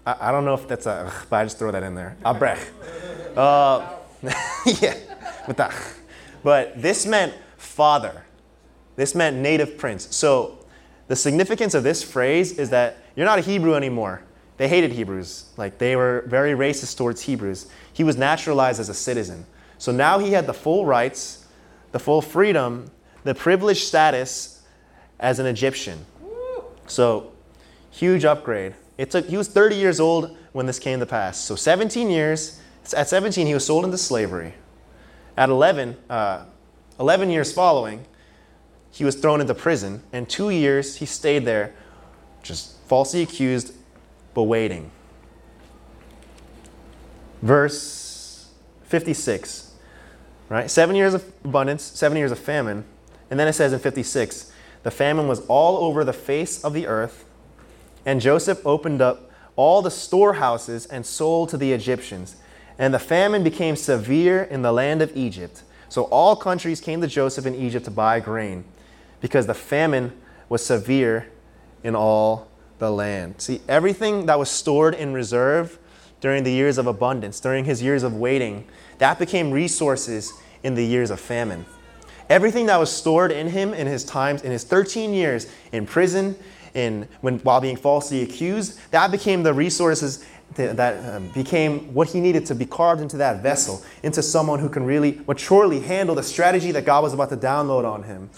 I, 0.07 0.17
I 0.19 0.33
don't 0.33 0.47
know 0.47 0.55
if 0.55 0.67
that's 0.67 0.87
a, 0.87 1.13
but 1.29 1.37
I 1.37 1.45
just 1.45 1.59
throw 1.59 1.71
that 1.73 1.83
in 1.83 1.95
there. 1.95 2.17
Abrech. 2.25 2.59
Uh, 3.37 3.97
yeah, 4.81 4.97
that. 5.47 5.75
But 6.43 6.81
this 6.81 7.05
meant 7.05 7.35
father. 7.59 8.25
This 8.97 9.15
meant 9.15 9.37
native 9.37 9.77
prince. 9.77 10.17
So 10.17 10.62
the 11.13 11.17
significance 11.17 11.75
of 11.75 11.83
this 11.83 12.03
phrase 12.03 12.59
is 12.59 12.71
that 12.71 12.97
you're 13.17 13.27
not 13.27 13.39
a 13.39 13.43
Hebrew 13.43 13.75
anymore. 13.75 14.23
They 14.57 14.67
hated 14.67 14.93
Hebrews. 14.93 15.45
Like 15.59 15.77
they 15.77 15.95
were 15.95 16.25
very 16.27 16.53
racist 16.53 16.97
towards 16.97 17.21
Hebrews. 17.21 17.67
He 17.93 18.03
was 18.03 18.17
naturalized 18.17 18.81
as 18.81 18.89
a 18.89 18.95
citizen. 18.95 19.45
So 19.77 19.93
now 19.93 20.19
he 20.19 20.33
had 20.33 20.47
the 20.47 20.55
full 20.55 20.87
rights, 20.87 21.47
the 21.91 21.99
full 21.99 22.23
freedom, 22.23 22.91
the 23.25 23.35
privileged 23.35 23.83
status 23.83 24.63
as 25.21 25.39
an 25.39 25.45
Egyptian. 25.45 26.07
So 26.87 27.33
huge 27.91 28.25
upgrade. 28.25 28.75
It 28.97 29.11
took 29.11 29.27
he 29.27 29.37
was 29.37 29.49
30 29.49 29.77
years 29.77 30.01
old 30.01 30.35
when 30.53 30.65
this 30.65 30.79
came 30.79 30.99
to 31.01 31.05
pass. 31.05 31.39
So 31.39 31.57
17 31.57 32.09
years. 32.09 32.59
At 32.97 33.11
17, 33.11 33.47
he 33.47 33.53
was 33.53 33.67
sold 33.67 33.85
into 33.85 33.99
slavery. 33.99 34.55
At 35.37 35.51
11, 35.51 35.95
uh, 36.09 36.47
11 36.99 37.29
years 37.29 37.53
following, 37.53 38.07
he 38.93 39.05
was 39.05 39.17
thrown 39.17 39.41
into 39.41 39.55
prison, 39.55 40.03
and 40.13 40.29
two 40.29 40.51
years 40.51 40.97
he 40.97 41.07
stayed 41.07 41.47
there, 41.47 41.75
just 42.43 42.79
falsely 42.87 43.23
accused, 43.23 43.75
but 44.35 44.43
waiting. 44.45 44.91
Verse 47.41 48.51
56, 48.85 49.73
right? 50.51 50.71
Seven 50.71 50.95
years 50.95 51.15
of 51.15 51.25
abundance, 51.43 51.83
seven 51.83 52.19
years 52.19 52.31
of 52.31 52.39
famine. 52.39 52.85
And 53.31 53.41
then 53.41 53.49
it 53.49 53.55
says 53.55 53.73
in 53.73 53.79
56, 53.79 54.53
the 54.83 54.91
famine 54.91 55.27
was 55.27 55.41
all 55.47 55.79
over 55.79 56.05
the 56.05 56.13
face 56.13 56.63
of 56.63 56.75
the 56.75 56.87
earth, 56.87 57.25
and 58.05 58.21
Joseph 58.21 58.65
opened 58.67 59.01
up 59.01 59.31
all 59.57 59.81
the 59.81 59.91
storehouses 59.91 60.85
and 60.87 61.05
sold 61.07 61.49
to 61.51 61.57
the 61.57 61.73
Egyptians 61.73 62.37
And 62.79 62.93
the 62.93 62.99
famine 62.99 63.45
became 63.45 63.77
severe 63.77 64.43
in 64.43 64.63
the 64.63 64.73
land 64.73 65.03
of 65.03 65.15
Egypt. 65.17 65.63
So 65.89 66.05
all 66.05 66.35
countries 66.35 66.81
came 66.81 67.01
to 67.03 67.07
Joseph 67.07 67.47
in 67.47 67.55
Egypt 67.55 67.85
to 67.85 67.91
buy 67.91 68.19
grain 68.19 68.65
because 69.23 69.47
the 69.47 69.55
famine 69.55 70.13
was 70.51 70.67
severe 70.67 71.31
in 71.83 71.97
all 71.97 72.49
the 72.79 72.91
land. 72.91 73.37
See, 73.39 73.63
everything 73.69 74.27
that 74.27 74.39
was 74.39 74.51
stored 74.51 74.95
in 74.95 75.15
reserve 75.15 75.79
during 76.21 76.45
the 76.45 76.53
years 76.53 76.77
of 76.77 76.87
abundance, 76.87 77.41
during 77.41 77.65
his 77.65 77.83
years 77.83 78.03
of 78.03 78.15
waiting, 78.15 78.67
that 78.99 79.19
became 79.19 79.51
resources 79.51 80.33
in 80.63 80.75
the 80.75 80.85
years 80.85 81.11
of 81.11 81.19
famine. 81.19 81.65
Everything 82.29 82.67
that 82.67 82.79
was 82.79 82.91
stored 82.91 83.33
in 83.33 83.49
him 83.49 83.73
in 83.73 83.87
his 83.87 84.05
times, 84.05 84.43
in 84.43 84.51
his 84.51 84.65
13 84.65 85.15
years 85.15 85.47
in 85.73 85.87
prison, 85.87 86.37
in, 86.75 87.09
when, 87.21 87.39
while 87.41 87.61
being 87.61 87.77
falsely 87.77 88.23
accused, 88.23 88.79
that 88.91 89.11
became 89.11 89.43
the 89.43 89.55
resources 89.55 90.25
that 90.55 91.15
um, 91.15 91.29
became 91.29 91.95
what 91.95 92.09
he 92.09 92.21
needed 92.21 92.45
to 92.45 92.55
be 92.55 92.67
carved 92.67 93.01
into 93.01 93.17
that 93.17 93.43
vessel, 93.43 93.83
into 94.03 94.23
someone 94.23 94.59
who 94.59 94.69
can 94.69 94.85
really 94.85 95.21
maturely 95.27 95.81
handle 95.81 96.15
the 96.15 96.23
strategy 96.23 96.73
that 96.73 96.85
God 96.85 97.03
was 97.03 97.15
about 97.15 97.31
to 97.31 97.37
download 97.37 97.85
on 97.85 98.03
him. 98.03 98.29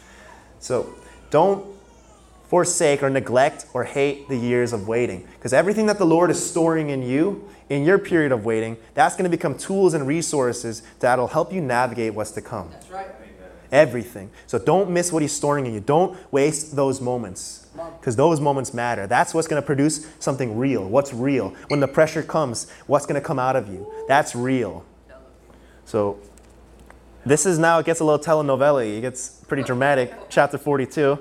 So 0.64 0.94
don't 1.28 1.62
forsake 2.48 3.02
or 3.02 3.10
neglect 3.10 3.66
or 3.74 3.84
hate 3.84 4.30
the 4.30 4.36
years 4.36 4.72
of 4.72 4.88
waiting. 4.88 5.28
Because 5.36 5.52
everything 5.52 5.84
that 5.86 5.98
the 5.98 6.06
Lord 6.06 6.30
is 6.30 6.42
storing 6.42 6.88
in 6.88 7.02
you 7.02 7.46
in 7.68 7.84
your 7.84 7.98
period 7.98 8.32
of 8.32 8.46
waiting, 8.46 8.78
that's 8.94 9.14
going 9.14 9.30
to 9.30 9.36
become 9.36 9.58
tools 9.58 9.92
and 9.92 10.06
resources 10.06 10.82
that'll 11.00 11.26
help 11.26 11.52
you 11.52 11.60
navigate 11.60 12.14
what's 12.14 12.30
to 12.30 12.40
come. 12.40 12.70
That's 12.70 12.88
right. 12.88 13.08
Everything. 13.70 14.30
So 14.46 14.58
don't 14.58 14.88
miss 14.88 15.12
what 15.12 15.20
He's 15.20 15.32
storing 15.32 15.66
in 15.66 15.74
you. 15.74 15.80
Don't 15.80 16.16
waste 16.32 16.74
those 16.76 16.98
moments. 16.98 17.66
Because 18.00 18.16
those 18.16 18.40
moments 18.40 18.72
matter. 18.72 19.06
That's 19.06 19.34
what's 19.34 19.48
going 19.48 19.60
to 19.60 19.66
produce 19.66 20.06
something 20.18 20.56
real. 20.56 20.88
What's 20.88 21.12
real? 21.12 21.50
When 21.68 21.80
the 21.80 21.88
pressure 21.88 22.22
comes, 22.22 22.70
what's 22.86 23.04
going 23.04 23.20
to 23.20 23.26
come 23.26 23.38
out 23.38 23.56
of 23.56 23.68
you? 23.68 23.92
That's 24.08 24.34
real. 24.34 24.84
So 25.84 26.20
this 27.26 27.46
is 27.46 27.58
now, 27.58 27.78
it 27.78 27.86
gets 27.86 28.00
a 28.00 28.04
little 28.04 28.18
telenovela. 28.18 28.98
It 28.98 29.00
gets 29.00 29.28
pretty 29.48 29.62
dramatic. 29.62 30.12
Chapter 30.28 30.58
42. 30.58 31.18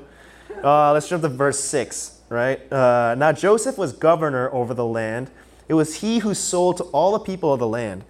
Uh, 0.64 0.94
let's 0.94 1.10
jump 1.10 1.22
to 1.24 1.30
verse 1.30 1.60
6, 1.60 2.22
right? 2.30 2.72
Uh, 2.72 3.16
now 3.18 3.32
Joseph 3.32 3.78
was 3.78 3.92
governor 3.92 4.54
over 4.54 4.74
the 4.74 4.86
land. 4.86 5.30
It 5.68 5.74
was 5.74 5.96
he 5.96 6.20
who 6.20 6.34
sold 6.34 6.78
to 6.78 6.84
all 6.86 7.12
the 7.14 7.20
people 7.20 7.52
of 7.54 7.60
the 7.60 7.68
land. 7.68 8.04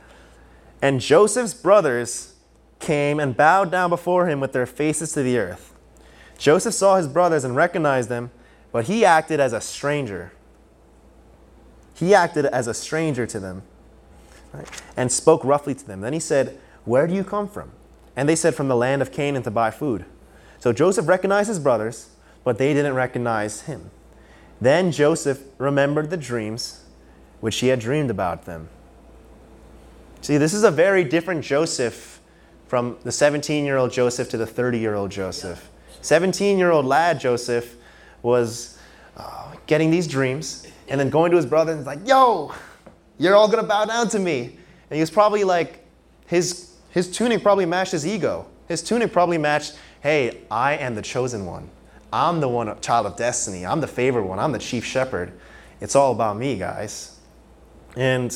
And 0.82 1.00
Joseph's 1.00 1.54
brothers 1.54 2.34
came 2.80 3.20
and 3.20 3.36
bowed 3.36 3.72
down 3.72 3.90
before 3.90 4.28
him 4.28 4.40
with 4.40 4.54
their 4.54 4.66
faces 4.66 5.14
to 5.14 5.24
the 5.24 5.38
earth. 5.38 5.74
Joseph 6.38 6.74
saw 6.74 6.98
his 6.98 7.08
brothers 7.08 7.44
and 7.44 7.56
recognized 7.56 8.10
them, 8.10 8.32
but 8.72 8.86
he 8.86 9.06
acted 9.06 9.40
as 9.40 9.54
a 9.54 9.62
stranger. 9.62 10.34
He 11.94 12.14
acted 12.14 12.46
as 12.46 12.68
a 12.68 12.74
stranger 12.74 13.26
to 13.28 13.40
them 13.40 13.64
right? 14.52 14.68
and 14.98 15.12
spoke 15.12 15.44
roughly 15.44 15.74
to 15.76 15.86
them. 15.86 16.02
Then 16.02 16.14
he 16.14 16.20
said, 16.20 16.60
Where 16.86 17.08
do 17.08 17.14
you 17.14 17.24
come 17.24 17.48
from? 17.48 17.72
And 18.16 18.30
they 18.30 18.36
said, 18.36 18.56
From 18.56 18.68
the 18.68 18.76
land 18.76 19.02
of 19.02 19.12
Canaan 19.12 19.44
to 19.44 19.52
buy 19.52 19.72
food. 19.72 20.06
So 20.60 20.72
Joseph 20.72 21.08
recognized 21.08 21.50
his 21.50 21.60
brothers, 21.60 22.10
but 22.44 22.58
they 22.58 22.74
didn't 22.74 22.94
recognize 22.94 23.62
him. 23.62 23.92
Then 24.62 24.92
Joseph 24.92 25.42
remembered 25.58 26.10
the 26.10 26.18
dreams 26.18 26.86
which 27.42 27.60
he 27.60 27.68
had 27.68 27.80
dreamed 27.80 28.10
about 28.10 28.46
them. 28.46 28.70
See, 30.22 30.38
this 30.38 30.54
is 30.54 30.64
a 30.64 30.72
very 30.72 31.04
different 31.04 31.44
Joseph 31.44 32.22
from 32.68 32.98
the 33.04 33.12
17 33.12 33.66
year 33.66 33.76
old 33.76 33.92
Joseph 33.92 34.30
to 34.30 34.38
the 34.38 34.46
30 34.46 34.80
year 34.80 34.96
old 34.96 35.12
Joseph. 35.12 35.70
17 36.02 36.58
year 36.58 36.72
old 36.72 36.86
lad 36.86 37.20
Joseph 37.20 37.76
was 38.22 38.80
uh, 39.18 39.54
getting 39.68 39.92
these 39.92 40.08
dreams 40.08 40.66
and 40.88 41.00
then 41.00 41.10
going 41.10 41.30
to 41.32 41.38
his 41.38 41.46
brother 41.46 41.74
and 41.74 41.86
like, 41.86 42.00
Yo, 42.08 42.54
you're 43.18 43.36
all 43.36 43.50
gonna 43.50 43.68
bow 43.68 43.86
down 43.86 44.08
to 44.10 44.20
me. 44.20 44.58
And 44.90 44.96
he 44.96 45.02
was 45.02 45.12
probably 45.12 45.44
like, 45.44 45.86
his, 46.28 46.73
his 46.94 47.10
tunic 47.10 47.42
probably 47.42 47.66
matched 47.66 47.92
his 47.92 48.06
ego. 48.06 48.46
His 48.68 48.84
tunic 48.84 49.12
probably 49.12 49.40
matched, 49.40 49.78
Hey, 50.02 50.42
I 50.52 50.78
am 50.78 50.94
the 50.94 51.02
chosen 51.02 51.46
one. 51.46 51.70
I'm 52.12 52.40
the 52.40 52.48
one, 52.48 52.80
child 52.82 53.08
of 53.08 53.16
destiny. 53.16 53.66
I'm 53.66 53.82
the 53.82 53.88
favored 53.88 54.24
one. 54.24 54.38
I'm 54.38 54.52
the 54.52 54.60
chief 54.60 54.86
shepherd. 54.86 55.34
It's 55.82 55.96
all 55.96 56.12
about 56.12 56.38
me, 56.38 56.56
guys. 56.56 57.20
And 57.96 58.36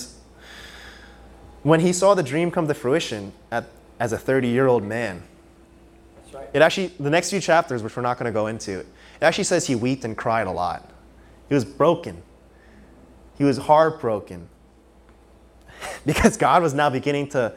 when 1.62 1.80
he 1.82 1.94
saw 1.94 2.16
the 2.16 2.24
dream 2.24 2.50
come 2.50 2.68
to 2.68 2.74
fruition 2.74 3.32
at, 3.52 3.66
as 4.00 4.12
a 4.12 4.18
30 4.18 4.48
year 4.48 4.66
old 4.66 4.84
man, 4.84 5.22
it 6.52 6.64
actually, 6.64 6.88
the 7.00 7.12
next 7.12 7.30
few 7.30 7.40
chapters, 7.40 7.84
which 7.84 7.96
we're 7.96 8.02
not 8.02 8.18
going 8.18 8.26
to 8.26 8.32
go 8.32 8.48
into, 8.48 8.80
it 8.80 8.88
actually 9.22 9.44
says 9.44 9.68
he 9.68 9.76
wept 9.76 10.04
and 10.04 10.18
cried 10.18 10.48
a 10.48 10.52
lot. 10.52 10.90
He 11.48 11.54
was 11.54 11.64
broken. 11.64 12.24
He 13.38 13.44
was 13.44 13.58
heartbroken 13.58 14.50
because 16.08 16.38
God 16.38 16.64
was 16.64 16.74
now 16.74 16.90
beginning 16.90 17.30
to 17.30 17.54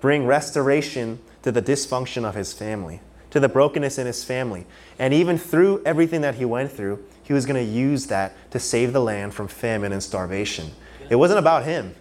bring 0.00 0.26
restoration 0.26 1.18
to 1.42 1.52
the 1.52 1.62
dysfunction 1.62 2.24
of 2.24 2.34
his 2.34 2.52
family, 2.52 3.00
to 3.30 3.40
the 3.40 3.48
brokenness 3.48 3.98
in 3.98 4.06
his 4.06 4.24
family. 4.24 4.66
And 4.98 5.14
even 5.14 5.38
through 5.38 5.82
everything 5.84 6.20
that 6.22 6.36
he 6.36 6.44
went 6.44 6.72
through, 6.72 7.04
he 7.22 7.32
was 7.32 7.46
going 7.46 7.64
to 7.64 7.72
use 7.72 8.06
that 8.06 8.34
to 8.52 8.58
save 8.58 8.92
the 8.92 9.00
land 9.00 9.34
from 9.34 9.48
famine 9.48 9.92
and 9.92 10.02
starvation. 10.02 10.70
It 11.10 11.16
wasn't 11.16 11.38
about 11.38 11.64
him. 11.64 11.94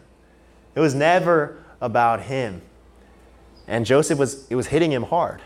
It 0.75 0.79
was 0.79 0.93
never 0.93 1.63
about 1.81 2.21
him. 2.21 2.61
And 3.67 3.85
Joseph 3.85 4.19
was 4.19 4.47
it 4.49 4.55
was 4.55 4.67
hitting 4.67 4.91
him 4.91 5.03
hard. 5.03 5.41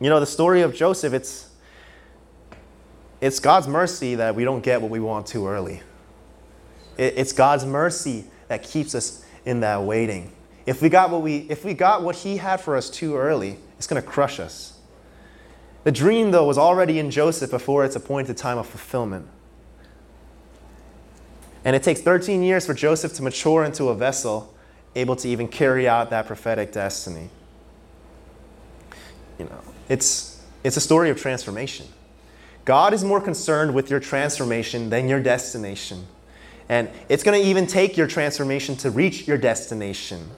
You 0.00 0.08
know, 0.08 0.20
the 0.20 0.26
story 0.26 0.62
of 0.62 0.74
Joseph, 0.74 1.12
it's 1.12 1.50
it's 3.20 3.40
God's 3.40 3.66
mercy 3.66 4.14
that 4.16 4.34
we 4.36 4.44
don't 4.44 4.62
get 4.62 4.80
what 4.80 4.90
we 4.90 5.00
want 5.00 5.26
too 5.26 5.48
early. 5.48 5.82
It, 6.96 7.14
it's 7.16 7.32
God's 7.32 7.64
mercy 7.64 8.24
that 8.46 8.62
keeps 8.62 8.94
us 8.94 9.24
in 9.44 9.60
that 9.60 9.82
waiting. 9.82 10.32
If 10.68 10.82
we 10.82 10.90
got 10.90 11.08
what 11.08 11.22
we 11.22 11.46
if 11.48 11.64
we 11.64 11.72
got 11.72 12.02
what 12.02 12.14
he 12.14 12.36
had 12.36 12.60
for 12.60 12.76
us 12.76 12.90
too 12.90 13.16
early, 13.16 13.56
it's 13.78 13.86
going 13.86 14.02
to 14.02 14.06
crush 14.06 14.38
us. 14.38 14.78
The 15.84 15.90
dream 15.90 16.30
though 16.30 16.44
was 16.44 16.58
already 16.58 16.98
in 16.98 17.10
Joseph 17.10 17.50
before 17.50 17.86
its 17.86 17.96
appointed 17.96 18.36
time 18.36 18.58
of 18.58 18.66
fulfillment. 18.66 19.26
And 21.64 21.74
it 21.74 21.82
takes 21.82 22.02
13 22.02 22.42
years 22.42 22.66
for 22.66 22.74
Joseph 22.74 23.14
to 23.14 23.22
mature 23.22 23.64
into 23.64 23.88
a 23.88 23.94
vessel 23.94 24.54
able 24.94 25.16
to 25.16 25.28
even 25.28 25.48
carry 25.48 25.88
out 25.88 26.10
that 26.10 26.26
prophetic 26.26 26.72
destiny. 26.72 27.30
You 29.38 29.46
know, 29.46 29.60
it's, 29.88 30.44
it's 30.64 30.76
a 30.76 30.82
story 30.82 31.08
of 31.08 31.18
transformation. 31.18 31.86
God 32.66 32.92
is 32.92 33.02
more 33.02 33.22
concerned 33.22 33.74
with 33.74 33.90
your 33.90 34.00
transformation 34.00 34.90
than 34.90 35.08
your 35.08 35.20
destination. 35.20 36.06
And 36.68 36.90
it's 37.08 37.22
going 37.22 37.40
to 37.40 37.48
even 37.48 37.66
take 37.66 37.96
your 37.96 38.06
transformation 38.06 38.76
to 38.76 38.90
reach 38.90 39.26
your 39.26 39.38
destination. 39.38 40.28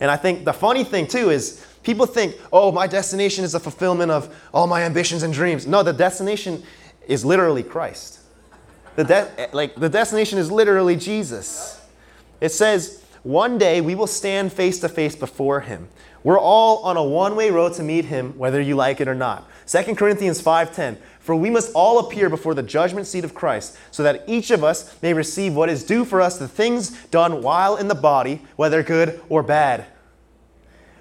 And 0.00 0.10
I 0.10 0.16
think 0.16 0.44
the 0.44 0.52
funny 0.52 0.84
thing, 0.84 1.06
too, 1.06 1.30
is 1.30 1.64
people 1.82 2.06
think, 2.06 2.36
oh, 2.52 2.70
my 2.70 2.86
destination 2.86 3.44
is 3.44 3.52
the 3.52 3.60
fulfillment 3.60 4.10
of 4.10 4.34
all 4.52 4.66
my 4.66 4.82
ambitions 4.82 5.22
and 5.22 5.32
dreams. 5.32 5.66
No, 5.66 5.82
the 5.82 5.92
destination 5.92 6.62
is 7.06 7.24
literally 7.24 7.62
Christ. 7.62 8.20
The 8.96 9.04
de- 9.04 9.48
like 9.52 9.74
the 9.76 9.88
destination 9.88 10.38
is 10.38 10.50
literally 10.50 10.96
Jesus. 10.96 11.80
It 12.40 12.50
says, 12.50 13.04
one 13.22 13.58
day 13.58 13.80
we 13.80 13.94
will 13.94 14.06
stand 14.06 14.52
face 14.52 14.80
to 14.80 14.88
face 14.88 15.14
before 15.14 15.60
him. 15.60 15.88
We're 16.24 16.38
all 16.38 16.78
on 16.78 16.96
a 16.96 17.04
one-way 17.04 17.50
road 17.50 17.74
to 17.74 17.82
meet 17.82 18.06
him, 18.06 18.36
whether 18.36 18.60
you 18.60 18.74
like 18.74 19.00
it 19.00 19.08
or 19.08 19.14
not. 19.14 19.48
2 19.66 19.94
Corinthians 19.94 20.42
5:10. 20.42 20.96
For 21.28 21.36
we 21.36 21.50
must 21.50 21.72
all 21.74 21.98
appear 21.98 22.30
before 22.30 22.54
the 22.54 22.62
judgment 22.62 23.06
seat 23.06 23.22
of 23.22 23.34
Christ, 23.34 23.76
so 23.90 24.02
that 24.02 24.24
each 24.26 24.50
of 24.50 24.64
us 24.64 24.96
may 25.02 25.12
receive 25.12 25.54
what 25.54 25.68
is 25.68 25.84
due 25.84 26.06
for 26.06 26.22
us 26.22 26.38
the 26.38 26.48
things 26.48 27.04
done 27.08 27.42
while 27.42 27.76
in 27.76 27.86
the 27.86 27.94
body, 27.94 28.40
whether 28.56 28.82
good 28.82 29.20
or 29.28 29.42
bad. 29.42 29.84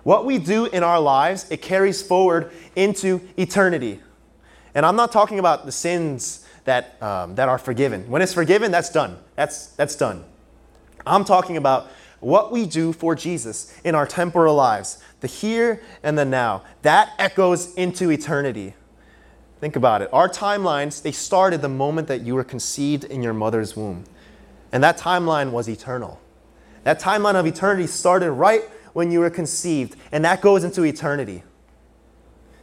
What 0.04 0.26
we 0.26 0.38
do 0.38 0.66
in 0.66 0.84
our 0.84 1.00
lives, 1.00 1.50
it 1.50 1.62
carries 1.62 2.02
forward 2.02 2.52
into 2.76 3.22
eternity. 3.38 4.02
And 4.76 4.86
I'm 4.86 4.98
not 4.98 5.14
talking 5.14 5.40
about 5.40 5.66
the 5.66 5.72
sins 5.72 6.46
that, 6.66 7.02
um, 7.02 7.36
that 7.36 7.48
are 7.48 7.58
forgiven. 7.58 8.10
When 8.10 8.22
it's 8.22 8.34
forgiven, 8.34 8.70
that's 8.70 8.90
done. 8.90 9.18
That's, 9.38 9.68
that's 9.68 9.96
done. 9.96 10.26
I'm 11.06 11.24
talking 11.24 11.56
about 11.56 11.88
what 12.20 12.52
we 12.52 12.66
do 12.66 12.92
for 12.92 13.16
Jesus 13.16 13.74
in 13.86 13.96
our 13.96 14.06
temporal 14.06 14.56
lives, 14.56 15.02
the 15.22 15.28
here 15.28 15.82
and 16.04 16.18
the 16.18 16.26
now. 16.26 16.64
That 16.82 17.14
echoes 17.18 17.74
into 17.76 18.12
eternity. 18.12 18.74
Think 19.60 19.76
about 19.76 20.02
it. 20.02 20.10
Our 20.14 20.30
timelines, 20.30 21.02
they 21.02 21.12
started 21.12 21.62
the 21.62 21.70
moment 21.70 22.08
that 22.08 22.22
you 22.22 22.36
were 22.36 22.44
conceived 22.44 23.04
in 23.06 23.24
your 23.24 23.34
mother's 23.34 23.76
womb. 23.76 24.04
And 24.72 24.84
that 24.84 24.98
timeline 24.98 25.52
was 25.52 25.68
eternal. 25.68 26.20
That 26.84 27.00
timeline 27.00 27.36
of 27.36 27.46
eternity 27.46 27.88
started 27.88 28.32
right 28.32 28.64
when 28.94 29.12
you 29.12 29.20
were 29.20 29.30
conceived, 29.30 29.96
and 30.12 30.26
that 30.26 30.42
goes 30.42 30.64
into 30.64 30.84
eternity. 30.84 31.44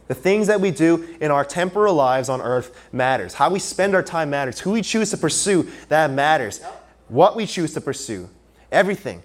The 0.07 0.13
things 0.13 0.47
that 0.47 0.61
we 0.61 0.71
do 0.71 1.17
in 1.19 1.31
our 1.31 1.43
temporal 1.43 1.95
lives 1.95 2.29
on 2.29 2.41
earth 2.41 2.89
matters. 2.91 3.33
How 3.33 3.49
we 3.49 3.59
spend 3.59 3.95
our 3.95 4.03
time 4.03 4.29
matters. 4.29 4.59
Who 4.59 4.71
we 4.71 4.81
choose 4.81 5.09
to 5.11 5.17
pursue, 5.17 5.69
that 5.89 6.11
matters. 6.11 6.61
What 7.07 7.35
we 7.35 7.45
choose 7.45 7.73
to 7.73 7.81
pursue, 7.81 8.29
everything. 8.71 9.23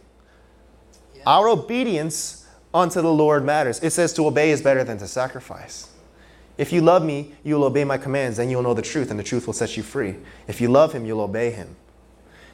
Our 1.26 1.48
obedience 1.48 2.46
unto 2.72 3.02
the 3.02 3.12
Lord 3.12 3.44
matters. 3.44 3.82
It 3.82 3.90
says 3.90 4.12
to 4.14 4.26
obey 4.26 4.50
is 4.50 4.62
better 4.62 4.84
than 4.84 4.96
to 4.98 5.06
sacrifice. 5.06 5.89
If 6.60 6.74
you 6.74 6.82
love 6.82 7.02
me, 7.02 7.32
you 7.42 7.54
will 7.54 7.64
obey 7.64 7.84
my 7.84 7.96
commands, 7.96 8.36
then 8.36 8.50
you'll 8.50 8.62
know 8.62 8.74
the 8.74 8.82
truth, 8.82 9.10
and 9.10 9.18
the 9.18 9.24
truth 9.24 9.46
will 9.46 9.54
set 9.54 9.78
you 9.78 9.82
free. 9.82 10.16
If 10.46 10.60
you 10.60 10.68
love 10.68 10.92
him, 10.92 11.06
you'll 11.06 11.22
obey 11.22 11.50
him. 11.50 11.74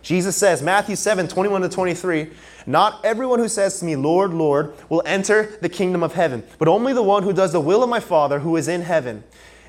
Jesus 0.00 0.36
says, 0.36 0.62
Matthew 0.62 0.94
7 0.94 1.26
21 1.26 1.62
to 1.62 1.68
23, 1.68 2.30
Not 2.66 3.04
everyone 3.04 3.40
who 3.40 3.48
says 3.48 3.80
to 3.80 3.84
me, 3.84 3.96
Lord, 3.96 4.32
Lord, 4.32 4.74
will 4.88 5.02
enter 5.04 5.58
the 5.60 5.68
kingdom 5.68 6.04
of 6.04 6.12
heaven, 6.12 6.44
but 6.60 6.68
only 6.68 6.92
the 6.92 7.02
one 7.02 7.24
who 7.24 7.32
does 7.32 7.50
the 7.50 7.60
will 7.60 7.82
of 7.82 7.88
my 7.90 7.98
Father 7.98 8.38
who 8.38 8.54
is 8.54 8.68
in 8.68 8.82
heaven. 8.82 9.24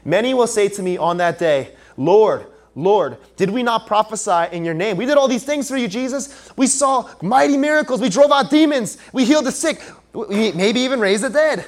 Many 0.06 0.36
will 0.36 0.46
say 0.46 0.70
to 0.70 0.84
me 0.84 1.00
on 1.00 1.18
that 1.18 1.40
day, 1.40 1.72
Lord, 1.98 2.46
Lord, 2.76 3.18
did 3.38 3.50
we 3.50 3.64
not 3.64 3.88
prophesy 3.88 4.56
in 4.56 4.64
your 4.64 4.76
name? 4.76 4.98
We 4.98 5.08
did 5.08 5.18
all 5.18 5.28
these 5.28 5.46
things 5.46 5.68
for 5.68 5.78
you, 5.78 5.88
Jesus. 5.88 6.52
We 6.56 6.68
saw 6.68 7.10
mighty 7.24 7.58
miracles. 7.58 8.02
We 8.02 8.10
drove 8.10 8.32
out 8.32 8.52
demons. 8.52 9.00
We 9.14 9.26
healed 9.26 9.48
the 9.48 9.52
sick. 9.52 9.82
We 10.14 10.52
maybe 10.52 10.82
even 10.82 11.00
raised 11.00 11.24
the 11.24 11.32
dead. 11.32 11.66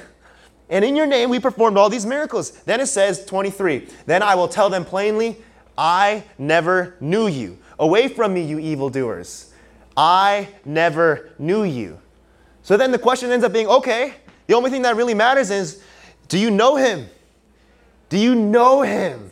And 0.70 0.84
in 0.84 0.96
your 0.96 1.06
name 1.06 1.28
we 1.28 1.40
performed 1.40 1.76
all 1.76 1.90
these 1.90 2.06
miracles. 2.06 2.52
Then 2.62 2.80
it 2.80 2.86
says 2.86 3.26
23, 3.26 3.88
Then 4.06 4.22
I 4.22 4.34
will 4.36 4.48
tell 4.48 4.70
them 4.70 4.84
plainly, 4.84 5.36
I 5.76 6.24
never 6.38 6.96
knew 7.00 7.26
you. 7.26 7.58
Away 7.78 8.08
from 8.08 8.34
me, 8.34 8.42
you 8.42 8.58
evildoers. 8.58 9.52
I 9.96 10.48
never 10.64 11.30
knew 11.38 11.64
you. 11.64 11.98
So 12.62 12.76
then 12.76 12.92
the 12.92 12.98
question 12.98 13.30
ends 13.30 13.44
up 13.44 13.52
being 13.52 13.66
okay, 13.66 14.14
the 14.46 14.54
only 14.54 14.70
thing 14.70 14.82
that 14.82 14.96
really 14.96 15.14
matters 15.14 15.50
is 15.50 15.82
do 16.28 16.38
you 16.38 16.50
know 16.50 16.76
him? 16.76 17.08
Do 18.08 18.18
you 18.18 18.34
know 18.34 18.82
him? 18.82 19.30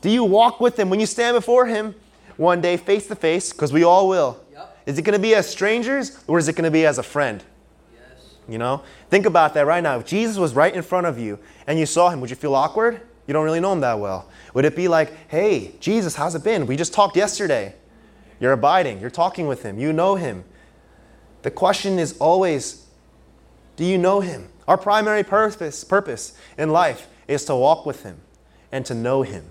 Do 0.00 0.10
you 0.10 0.24
walk 0.24 0.60
with 0.60 0.78
him 0.78 0.90
when 0.90 0.98
you 0.98 1.06
stand 1.06 1.36
before 1.36 1.66
him 1.66 1.94
one 2.36 2.60
day 2.60 2.76
face 2.76 3.06
to 3.06 3.14
face? 3.14 3.52
Because 3.52 3.72
we 3.72 3.84
all 3.84 4.08
will. 4.08 4.40
Yep. 4.52 4.82
Is 4.86 4.98
it 4.98 5.02
going 5.02 5.16
to 5.16 5.22
be 5.22 5.34
as 5.34 5.48
strangers 5.48 6.18
or 6.26 6.38
is 6.38 6.48
it 6.48 6.56
going 6.56 6.64
to 6.64 6.70
be 6.70 6.84
as 6.84 6.98
a 6.98 7.02
friend? 7.02 7.42
You 8.48 8.58
know? 8.58 8.82
Think 9.08 9.26
about 9.26 9.54
that 9.54 9.66
right 9.66 9.82
now. 9.82 9.98
If 9.98 10.06
Jesus 10.06 10.36
was 10.36 10.54
right 10.54 10.74
in 10.74 10.82
front 10.82 11.06
of 11.06 11.18
you 11.18 11.38
and 11.66 11.78
you 11.78 11.86
saw 11.86 12.10
him, 12.10 12.20
would 12.20 12.30
you 12.30 12.36
feel 12.36 12.54
awkward? 12.54 13.00
You 13.26 13.32
don't 13.32 13.44
really 13.44 13.60
know 13.60 13.72
him 13.72 13.80
that 13.80 13.98
well. 13.98 14.28
Would 14.54 14.64
it 14.64 14.74
be 14.74 14.88
like, 14.88 15.12
hey, 15.28 15.74
Jesus, 15.80 16.16
how's 16.16 16.34
it 16.34 16.42
been? 16.42 16.66
We 16.66 16.76
just 16.76 16.92
talked 16.92 17.16
yesterday. 17.16 17.74
You're 18.40 18.52
abiding, 18.52 19.00
you're 19.00 19.10
talking 19.10 19.46
with 19.46 19.62
him, 19.62 19.78
you 19.78 19.92
know 19.92 20.16
him. 20.16 20.44
The 21.42 21.50
question 21.50 22.00
is 22.00 22.16
always, 22.18 22.86
do 23.76 23.84
you 23.84 23.98
know 23.98 24.20
him? 24.20 24.48
Our 24.66 24.76
primary 24.76 25.22
purpose, 25.22 25.84
purpose 25.84 26.36
in 26.58 26.70
life 26.70 27.08
is 27.28 27.44
to 27.44 27.54
walk 27.54 27.86
with 27.86 28.02
him 28.02 28.20
and 28.72 28.84
to 28.86 28.94
know 28.94 29.22
him. 29.22 29.44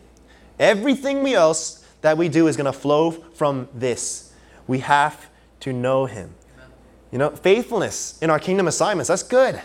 Everything 0.59 1.23
we 1.23 1.35
else 1.35 1.85
that 2.01 2.17
we 2.17 2.27
do 2.27 2.47
is 2.47 2.57
going 2.57 2.65
to 2.65 2.77
flow 2.77 3.11
from 3.11 3.69
this. 3.73 4.33
We 4.67 4.79
have 4.79 5.29
to 5.61 5.71
know 5.71 6.05
him. 6.05 6.33
You 7.11 7.17
know, 7.17 7.29
faithfulness 7.29 8.17
in 8.21 8.29
our 8.29 8.39
kingdom 8.39 8.67
assignments, 8.67 9.09
that's 9.09 9.23
good. 9.23 9.61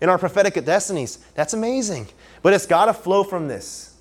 In 0.00 0.08
our 0.08 0.18
prophetic 0.18 0.64
destinies, 0.64 1.18
that's 1.34 1.52
amazing. 1.52 2.08
But 2.42 2.54
it's 2.54 2.66
got 2.66 2.86
to 2.86 2.94
flow 2.94 3.24
from 3.24 3.48
this. 3.48 3.94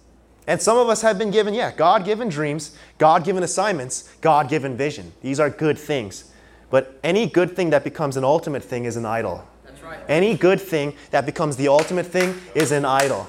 And 0.45 0.61
some 0.61 0.77
of 0.77 0.87
us 0.87 1.01
have 1.01 1.17
been 1.17 1.31
given, 1.31 1.53
yeah, 1.53 1.71
God 1.71 2.05
given 2.05 2.29
dreams, 2.29 2.77
God 2.97 3.25
given 3.25 3.43
assignments, 3.43 4.09
God 4.21 4.47
given 4.47 4.77
vision. 4.77 5.11
These 5.21 5.39
are 5.39 5.49
good 5.49 5.77
things. 5.77 6.31
But 6.69 6.97
any 7.03 7.27
good 7.27 7.55
thing 7.55 7.71
that 7.71 7.83
becomes 7.83 8.15
an 8.15 8.23
ultimate 8.23 8.63
thing 8.63 8.85
is 8.85 8.95
an 8.95 9.05
idol. 9.05 9.45
That's 9.65 9.81
right. 9.81 9.99
Any 10.07 10.37
good 10.37 10.61
thing 10.61 10.93
that 11.11 11.25
becomes 11.25 11.57
the 11.57 11.67
ultimate 11.67 12.05
thing 12.05 12.35
is 12.55 12.71
an 12.71 12.85
idol. 12.85 13.27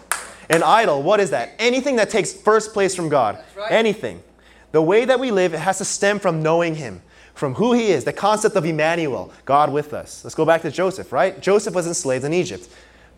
An 0.49 0.63
idol, 0.63 1.03
what 1.03 1.21
is 1.21 1.31
that? 1.31 1.51
Anything 1.59 1.97
that 1.97 2.09
takes 2.09 2.33
first 2.33 2.73
place 2.73 2.95
from 2.95 3.09
God. 3.09 3.43
Right. 3.57 3.73
Anything. 3.73 4.23
The 4.71 4.83
way 4.83 5.05
that 5.05 5.19
we 5.19 5.31
live, 5.31 5.55
it 5.55 5.61
has 5.61 5.79
to 5.79 5.85
stem 5.85 6.19
from 6.19 6.43
knowing 6.43 6.75
Him, 6.75 7.03
from 7.39 7.55
who 7.55 7.73
He 7.73 7.89
is, 7.89 8.05
the 8.05 8.13
concept 8.13 8.57
of 8.57 8.65
Emmanuel, 8.65 9.33
God 9.45 9.73
with 9.73 9.95
us. 9.95 10.25
Let's 10.25 10.35
go 10.35 10.45
back 10.45 10.63
to 10.63 10.71
Joseph, 10.71 11.13
right? 11.13 11.41
Joseph 11.41 11.73
was 11.73 11.87
enslaved 11.87 12.25
in 12.25 12.33
Egypt. 12.35 12.69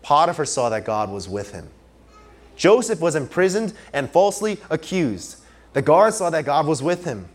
Potiphar 0.03 0.45
saw 0.45 0.69
that 0.69 0.85
God 0.85 1.09
was 1.09 1.27
with 1.27 1.51
him. 1.51 1.67
Joseph 2.55 2.99
was 2.99 3.15
imprisoned 3.15 3.73
and 3.93 4.09
falsely 4.09 4.59
accused. 4.69 5.37
The 5.73 5.81
guards 5.81 6.17
saw 6.17 6.29
that 6.29 6.45
God 6.45 6.67
was 6.67 6.83
with 6.83 7.05
him. 7.05 7.27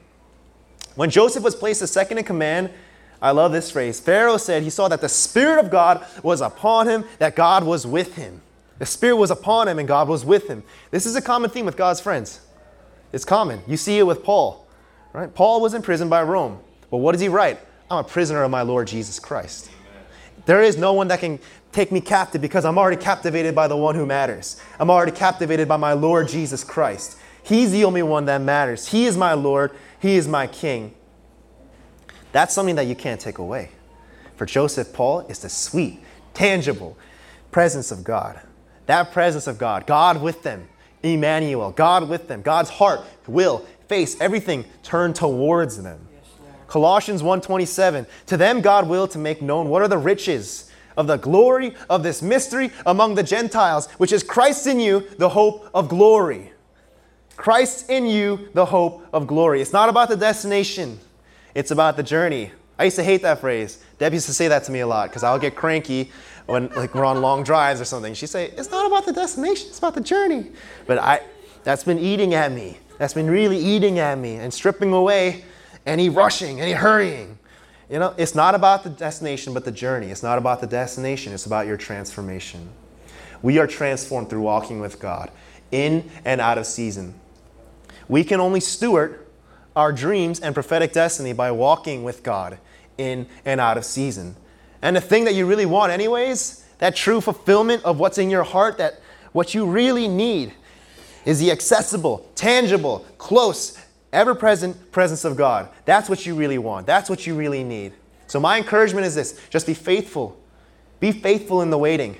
When 0.94 1.10
Joseph 1.10 1.42
was 1.42 1.56
placed 1.56 1.82
as 1.82 1.90
second 1.90 2.18
in 2.18 2.24
command, 2.24 2.70
I 3.20 3.32
love 3.32 3.50
this 3.50 3.70
phrase. 3.70 3.98
Pharaoh 3.98 4.36
said 4.36 4.62
he 4.62 4.70
saw 4.70 4.88
that 4.88 5.00
the 5.00 5.08
Spirit 5.08 5.58
of 5.58 5.70
God 5.70 6.06
was 6.22 6.40
upon 6.40 6.86
him, 6.86 7.04
that 7.18 7.34
God 7.34 7.64
was 7.64 7.86
with 7.86 8.14
him. 8.14 8.42
The 8.78 8.86
Spirit 8.86 9.16
was 9.16 9.30
upon 9.30 9.68
him 9.68 9.78
and 9.78 9.88
God 9.88 10.08
was 10.08 10.24
with 10.24 10.48
him. 10.48 10.62
This 10.90 11.06
is 11.06 11.16
a 11.16 11.22
common 11.22 11.50
theme 11.50 11.66
with 11.66 11.76
God's 11.76 12.00
friends. 12.00 12.40
It's 13.12 13.24
common. 13.24 13.62
You 13.66 13.76
see 13.76 13.98
it 13.98 14.04
with 14.04 14.22
Paul. 14.22 14.66
Right? 15.12 15.34
Paul 15.34 15.60
was 15.60 15.74
imprisoned 15.74 16.10
by 16.10 16.22
Rome. 16.22 16.60
But 16.96 17.02
what 17.02 17.12
does 17.12 17.20
he 17.20 17.28
write? 17.28 17.60
I'm 17.90 17.98
a 17.98 18.08
prisoner 18.08 18.42
of 18.42 18.50
my 18.50 18.62
Lord 18.62 18.86
Jesus 18.86 19.18
Christ. 19.18 19.70
There 20.46 20.62
is 20.62 20.78
no 20.78 20.94
one 20.94 21.08
that 21.08 21.20
can 21.20 21.38
take 21.70 21.92
me 21.92 22.00
captive 22.00 22.40
because 22.40 22.64
I'm 22.64 22.78
already 22.78 22.96
captivated 22.96 23.54
by 23.54 23.68
the 23.68 23.76
one 23.76 23.94
who 23.94 24.06
matters. 24.06 24.58
I'm 24.80 24.88
already 24.88 25.12
captivated 25.12 25.68
by 25.68 25.76
my 25.76 25.92
Lord 25.92 26.26
Jesus 26.26 26.64
Christ. 26.64 27.18
He's 27.42 27.70
the 27.70 27.84
only 27.84 28.02
one 28.02 28.24
that 28.24 28.40
matters. 28.40 28.88
He 28.88 29.04
is 29.04 29.14
my 29.14 29.34
Lord, 29.34 29.72
He 30.00 30.16
is 30.16 30.26
my 30.26 30.46
King. 30.46 30.94
That's 32.32 32.54
something 32.54 32.76
that 32.76 32.86
you 32.86 32.94
can't 32.94 33.20
take 33.20 33.36
away. 33.36 33.72
For 34.36 34.46
Joseph, 34.46 34.94
Paul 34.94 35.20
is 35.28 35.40
the 35.40 35.50
sweet, 35.50 36.00
tangible 36.32 36.96
presence 37.50 37.90
of 37.90 38.04
God. 38.04 38.40
That 38.86 39.12
presence 39.12 39.46
of 39.46 39.58
God, 39.58 39.86
God 39.86 40.22
with 40.22 40.42
them, 40.42 40.66
Emmanuel, 41.02 41.72
God 41.72 42.08
with 42.08 42.26
them, 42.26 42.40
God's 42.40 42.70
heart, 42.70 43.02
will, 43.26 43.66
face, 43.86 44.18
everything 44.18 44.64
turned 44.82 45.14
towards 45.14 45.82
them. 45.82 46.05
Colossians 46.68 47.22
1:27 47.22 48.06
To 48.26 48.36
them 48.36 48.60
God 48.60 48.88
will 48.88 49.06
to 49.08 49.18
make 49.18 49.42
known 49.42 49.68
what 49.68 49.82
are 49.82 49.88
the 49.88 49.98
riches 49.98 50.70
of 50.96 51.06
the 51.06 51.16
glory 51.16 51.74
of 51.90 52.02
this 52.02 52.22
mystery 52.22 52.72
among 52.86 53.14
the 53.14 53.22
Gentiles, 53.22 53.88
which 53.98 54.12
is 54.12 54.22
Christ 54.22 54.66
in 54.66 54.80
you, 54.80 55.06
the 55.18 55.28
hope 55.28 55.68
of 55.74 55.88
glory. 55.88 56.52
Christ 57.36 57.90
in 57.90 58.06
you, 58.06 58.48
the 58.54 58.64
hope 58.64 59.06
of 59.12 59.26
glory. 59.26 59.60
It's 59.60 59.72
not 59.72 59.88
about 59.88 60.08
the 60.08 60.16
destination, 60.16 60.98
it's 61.54 61.70
about 61.70 61.96
the 61.96 62.02
journey. 62.02 62.52
I 62.78 62.84
used 62.84 62.96
to 62.96 63.04
hate 63.04 63.22
that 63.22 63.40
phrase. 63.40 63.82
Deb 63.98 64.12
used 64.12 64.26
to 64.26 64.34
say 64.34 64.48
that 64.48 64.64
to 64.64 64.72
me 64.72 64.80
a 64.80 64.86
lot 64.86 65.08
because 65.08 65.22
I'll 65.22 65.38
get 65.38 65.56
cranky 65.56 66.10
when 66.44 66.68
like 66.74 66.94
we're 66.94 67.04
on 67.04 67.22
long 67.22 67.42
drives 67.42 67.80
or 67.80 67.84
something. 67.84 68.12
She'd 68.12 68.28
say, 68.28 68.52
"It's 68.56 68.70
not 68.70 68.86
about 68.86 69.06
the 69.06 69.12
destination; 69.12 69.68
it's 69.68 69.78
about 69.78 69.94
the 69.94 70.02
journey." 70.02 70.50
But 70.86 70.98
I, 70.98 71.20
that's 71.64 71.84
been 71.84 71.98
eating 71.98 72.34
at 72.34 72.52
me. 72.52 72.78
That's 72.98 73.14
been 73.14 73.30
really 73.30 73.58
eating 73.58 73.98
at 73.98 74.18
me 74.18 74.36
and 74.36 74.52
stripping 74.52 74.92
away 74.92 75.44
any 75.86 76.08
rushing, 76.08 76.60
any 76.60 76.72
hurrying. 76.72 77.38
You 77.88 78.00
know, 78.00 78.14
it's 78.18 78.34
not 78.34 78.54
about 78.54 78.82
the 78.82 78.90
destination, 78.90 79.54
but 79.54 79.64
the 79.64 79.70
journey. 79.70 80.08
It's 80.08 80.22
not 80.22 80.38
about 80.38 80.60
the 80.60 80.66
destination, 80.66 81.32
it's 81.32 81.46
about 81.46 81.66
your 81.66 81.76
transformation. 81.76 82.68
We 83.42 83.58
are 83.58 83.66
transformed 83.66 84.28
through 84.28 84.40
walking 84.40 84.80
with 84.80 84.98
God 84.98 85.30
in 85.70 86.10
and 86.24 86.40
out 86.40 86.58
of 86.58 86.66
season. 86.66 87.14
We 88.08 88.24
can 88.24 88.40
only 88.40 88.60
steward 88.60 89.26
our 89.74 89.92
dreams 89.92 90.40
and 90.40 90.54
prophetic 90.54 90.92
destiny 90.92 91.32
by 91.32 91.50
walking 91.52 92.02
with 92.02 92.22
God 92.22 92.58
in 92.98 93.28
and 93.44 93.60
out 93.60 93.76
of 93.76 93.84
season. 93.84 94.34
And 94.82 94.96
the 94.96 95.00
thing 95.00 95.24
that 95.24 95.34
you 95.34 95.46
really 95.46 95.66
want, 95.66 95.92
anyways, 95.92 96.64
that 96.78 96.96
true 96.96 97.20
fulfillment 97.20 97.84
of 97.84 97.98
what's 97.98 98.18
in 98.18 98.30
your 98.30 98.42
heart, 98.42 98.78
that 98.78 99.00
what 99.32 99.54
you 99.54 99.66
really 99.66 100.08
need 100.08 100.52
is 101.24 101.40
the 101.40 101.50
accessible, 101.50 102.30
tangible, 102.34 103.04
close, 103.18 103.78
ever 104.16 104.34
present 104.34 104.90
presence 104.90 105.24
of 105.24 105.36
God. 105.36 105.68
That's 105.84 106.08
what 106.08 106.26
you 106.26 106.34
really 106.34 106.58
want. 106.58 106.86
That's 106.86 107.08
what 107.08 107.26
you 107.26 107.34
really 107.34 107.62
need. 107.62 107.92
So, 108.26 108.40
my 108.40 108.58
encouragement 108.58 109.06
is 109.06 109.14
this 109.14 109.40
just 109.50 109.66
be 109.66 109.74
faithful. 109.74 110.36
Be 110.98 111.12
faithful 111.12 111.62
in 111.62 111.70
the 111.70 111.78
waiting. 111.78 112.16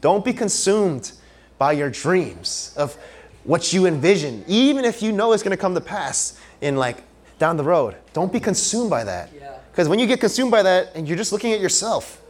Don't 0.00 0.24
be 0.24 0.32
consumed 0.32 1.12
by 1.58 1.72
your 1.72 1.90
dreams 1.90 2.72
of 2.76 2.96
what 3.44 3.72
you 3.72 3.86
envision, 3.86 4.44
even 4.46 4.84
if 4.84 5.02
you 5.02 5.12
know 5.12 5.32
it's 5.32 5.42
going 5.42 5.56
to 5.56 5.60
come 5.60 5.74
to 5.74 5.80
pass 5.80 6.40
in 6.60 6.76
like 6.76 7.02
down 7.38 7.56
the 7.56 7.64
road. 7.64 7.96
Don't 8.12 8.32
be 8.32 8.40
consumed 8.40 8.88
by 8.88 9.04
that. 9.04 9.32
Because 9.32 9.86
yeah. 9.86 9.90
when 9.90 9.98
you 9.98 10.06
get 10.06 10.20
consumed 10.20 10.50
by 10.50 10.62
that 10.62 10.92
and 10.94 11.08
you're 11.08 11.16
just 11.16 11.32
looking 11.32 11.52
at 11.52 11.60
yourself, 11.60 12.22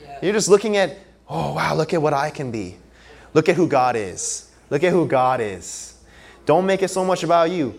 yeah. 0.00 0.18
you're 0.22 0.32
just 0.32 0.48
looking 0.48 0.76
at, 0.76 0.96
oh, 1.28 1.54
wow, 1.54 1.74
look 1.74 1.92
at 1.92 2.00
what 2.00 2.14
I 2.14 2.30
can 2.30 2.50
be. 2.50 2.76
Look 3.34 3.48
at 3.48 3.56
who 3.56 3.66
God 3.66 3.96
is. 3.96 4.50
Look 4.70 4.84
at 4.84 4.92
who 4.92 5.06
God 5.06 5.40
is. 5.40 5.98
Don't 6.46 6.66
make 6.66 6.82
it 6.82 6.88
so 6.88 7.04
much 7.04 7.24
about 7.24 7.50
you. 7.50 7.78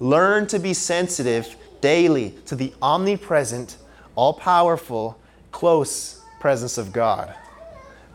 Learn 0.00 0.46
to 0.48 0.58
be 0.58 0.74
sensitive 0.74 1.56
daily 1.80 2.34
to 2.46 2.56
the 2.56 2.72
omnipresent, 2.82 3.76
all 4.16 4.32
powerful, 4.32 5.18
close 5.52 6.20
presence 6.40 6.78
of 6.78 6.92
God. 6.92 7.34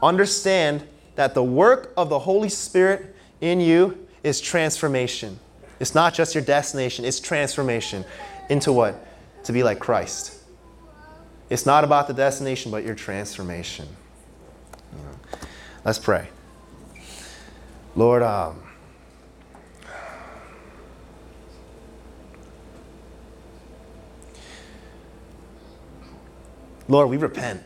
Understand 0.02 0.84
that 1.16 1.34
the 1.34 1.44
work 1.44 1.94
of 1.96 2.10
the 2.10 2.20
Holy 2.20 2.50
Spirit 2.50 3.16
in 3.40 3.60
you 3.60 4.08
is 4.24 4.42
transformation. 4.42 5.40
It's 5.80 5.96
not 5.96 6.14
just 6.14 6.36
your 6.36 6.44
destination, 6.44 7.06
it's 7.06 7.20
transformation 7.20 8.04
into 8.50 8.72
what? 8.72 8.96
To 9.46 9.54
be 9.54 9.64
like 9.64 9.80
Christ. 9.80 10.34
It's 11.50 11.66
not 11.66 11.84
about 11.84 12.08
the 12.08 12.14
destination, 12.14 12.72
but 12.72 12.84
your 12.84 12.96
transformation. 12.96 13.88
Let's 15.84 16.00
pray. 16.00 16.28
Lord, 17.96 18.24
um, 18.24 18.65
Lord, 26.88 27.10
we 27.10 27.18
repent. 27.18 27.64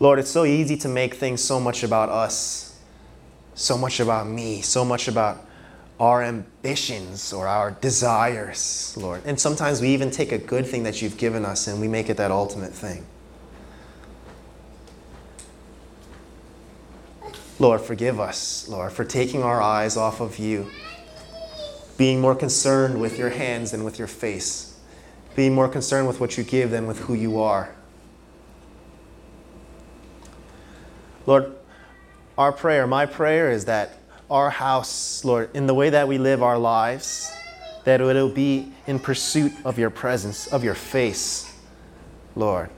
Lord, 0.00 0.18
it's 0.20 0.30
so 0.30 0.44
easy 0.44 0.76
to 0.78 0.88
make 0.88 1.14
things 1.14 1.42
so 1.42 1.58
much 1.58 1.82
about 1.82 2.08
us. 2.08 2.64
so 3.54 3.76
much 3.76 3.98
about 3.98 4.26
me, 4.28 4.60
so 4.62 4.84
much 4.84 5.08
about 5.08 5.44
our 5.98 6.22
ambitions 6.22 7.32
or 7.32 7.48
our 7.48 7.72
desires, 7.72 8.94
Lord. 8.96 9.22
And 9.24 9.38
sometimes 9.38 9.80
we 9.80 9.88
even 9.88 10.12
take 10.12 10.30
a 10.30 10.38
good 10.38 10.64
thing 10.64 10.84
that 10.84 11.02
you've 11.02 11.16
given 11.16 11.44
us 11.44 11.66
and 11.66 11.80
we 11.80 11.88
make 11.88 12.08
it 12.08 12.16
that 12.18 12.30
ultimate 12.30 12.72
thing. 12.72 13.04
Lord, 17.58 17.80
forgive 17.80 18.20
us, 18.20 18.68
Lord, 18.68 18.92
for 18.92 19.04
taking 19.04 19.42
our 19.42 19.60
eyes 19.60 19.96
off 19.96 20.20
of 20.20 20.38
you, 20.38 20.70
being 21.98 22.20
more 22.20 22.34
concerned 22.34 22.98
with 22.98 23.18
your 23.18 23.28
hands 23.28 23.72
than 23.72 23.84
with 23.84 23.98
your 23.98 24.08
face, 24.08 24.78
being 25.36 25.54
more 25.54 25.68
concerned 25.68 26.06
with 26.06 26.20
what 26.20 26.38
you 26.38 26.44
give 26.44 26.70
than 26.70 26.86
with 26.86 27.00
who 27.00 27.12
you 27.12 27.38
are. 27.38 27.74
Lord, 31.26 31.54
our 32.38 32.52
prayer, 32.52 32.86
my 32.86 33.04
prayer 33.04 33.50
is 33.50 33.66
that 33.66 33.98
our 34.30 34.48
house, 34.48 35.24
Lord, 35.24 35.50
in 35.54 35.66
the 35.66 35.74
way 35.74 35.90
that 35.90 36.06
we 36.06 36.18
live 36.18 36.42
our 36.42 36.56
lives, 36.56 37.30
that 37.84 38.00
it'll 38.00 38.28
be 38.28 38.72
in 38.86 38.98
pursuit 38.98 39.52
of 39.64 39.78
your 39.78 39.90
presence, 39.90 40.46
of 40.46 40.62
your 40.62 40.74
face, 40.74 41.52
Lord. 42.36 42.70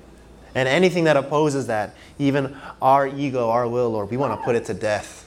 And 0.54 0.68
anything 0.68 1.04
that 1.04 1.16
opposes 1.16 1.66
that, 1.66 1.94
even 2.18 2.56
our 2.80 3.06
ego, 3.06 3.50
our 3.50 3.68
will, 3.68 3.90
Lord, 3.90 4.10
we 4.10 4.16
want 4.16 4.38
to 4.38 4.44
put 4.44 4.56
it 4.56 4.64
to 4.64 4.74
death. 4.74 5.26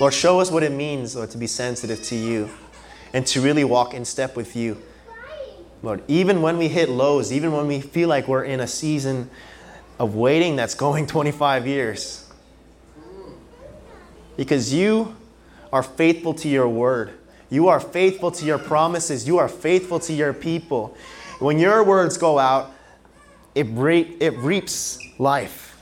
Lord, 0.00 0.12
show 0.12 0.40
us 0.40 0.50
what 0.50 0.64
it 0.64 0.72
means, 0.72 1.14
Lord, 1.14 1.30
to 1.30 1.38
be 1.38 1.46
sensitive 1.46 2.02
to 2.04 2.16
you 2.16 2.50
and 3.12 3.24
to 3.28 3.40
really 3.40 3.62
walk 3.62 3.94
in 3.94 4.04
step 4.04 4.34
with 4.34 4.56
you. 4.56 4.82
Lord, 5.82 6.02
even 6.08 6.42
when 6.42 6.58
we 6.58 6.66
hit 6.66 6.88
lows, 6.88 7.32
even 7.32 7.52
when 7.52 7.68
we 7.68 7.80
feel 7.80 8.08
like 8.08 8.26
we're 8.26 8.44
in 8.44 8.58
a 8.58 8.66
season 8.66 9.30
of 10.00 10.16
waiting 10.16 10.56
that's 10.56 10.74
going 10.74 11.06
25 11.08 11.66
years, 11.66 12.28
because 14.36 14.74
you 14.74 15.14
are 15.72 15.82
faithful 15.82 16.34
to 16.34 16.48
your 16.48 16.68
word. 16.68 17.12
You 17.48 17.68
are 17.68 17.78
faithful 17.78 18.32
to 18.32 18.44
your 18.44 18.58
promises. 18.58 19.28
You 19.28 19.38
are 19.38 19.48
faithful 19.48 20.00
to 20.00 20.12
your 20.12 20.32
people. 20.32 20.96
When 21.38 21.58
your 21.58 21.84
words 21.84 22.18
go 22.18 22.40
out, 22.40 22.72
it, 23.54 23.66
re- 23.70 24.16
it 24.18 24.36
reaps 24.38 24.98
life. 25.18 25.80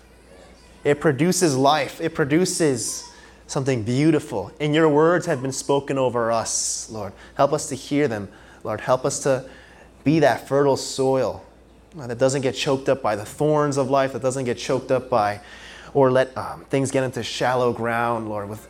It 0.84 1.00
produces 1.00 1.56
life. 1.56 1.98
It 2.00 2.14
produces 2.14 3.08
something 3.52 3.82
beautiful. 3.82 4.50
And 4.60 4.74
your 4.74 4.88
words 4.88 5.26
have 5.26 5.42
been 5.42 5.52
spoken 5.52 5.98
over 5.98 6.32
us, 6.32 6.88
Lord. 6.90 7.12
Help 7.34 7.52
us 7.52 7.68
to 7.68 7.74
hear 7.74 8.08
them. 8.08 8.28
Lord, 8.64 8.80
help 8.80 9.04
us 9.04 9.20
to 9.20 9.48
be 10.04 10.20
that 10.20 10.48
fertile 10.48 10.76
soil 10.76 11.44
that 11.94 12.18
doesn't 12.18 12.40
get 12.40 12.54
choked 12.54 12.88
up 12.88 13.02
by 13.02 13.14
the 13.14 13.24
thorns 13.24 13.76
of 13.76 13.90
life, 13.90 14.14
that 14.14 14.22
doesn't 14.22 14.44
get 14.44 14.56
choked 14.56 14.90
up 14.90 15.10
by 15.10 15.40
or 15.92 16.10
let 16.10 16.34
um, 16.38 16.64
things 16.70 16.90
get 16.90 17.04
into 17.04 17.22
shallow 17.22 17.72
ground, 17.72 18.28
Lord, 18.28 18.48
with 18.48 18.66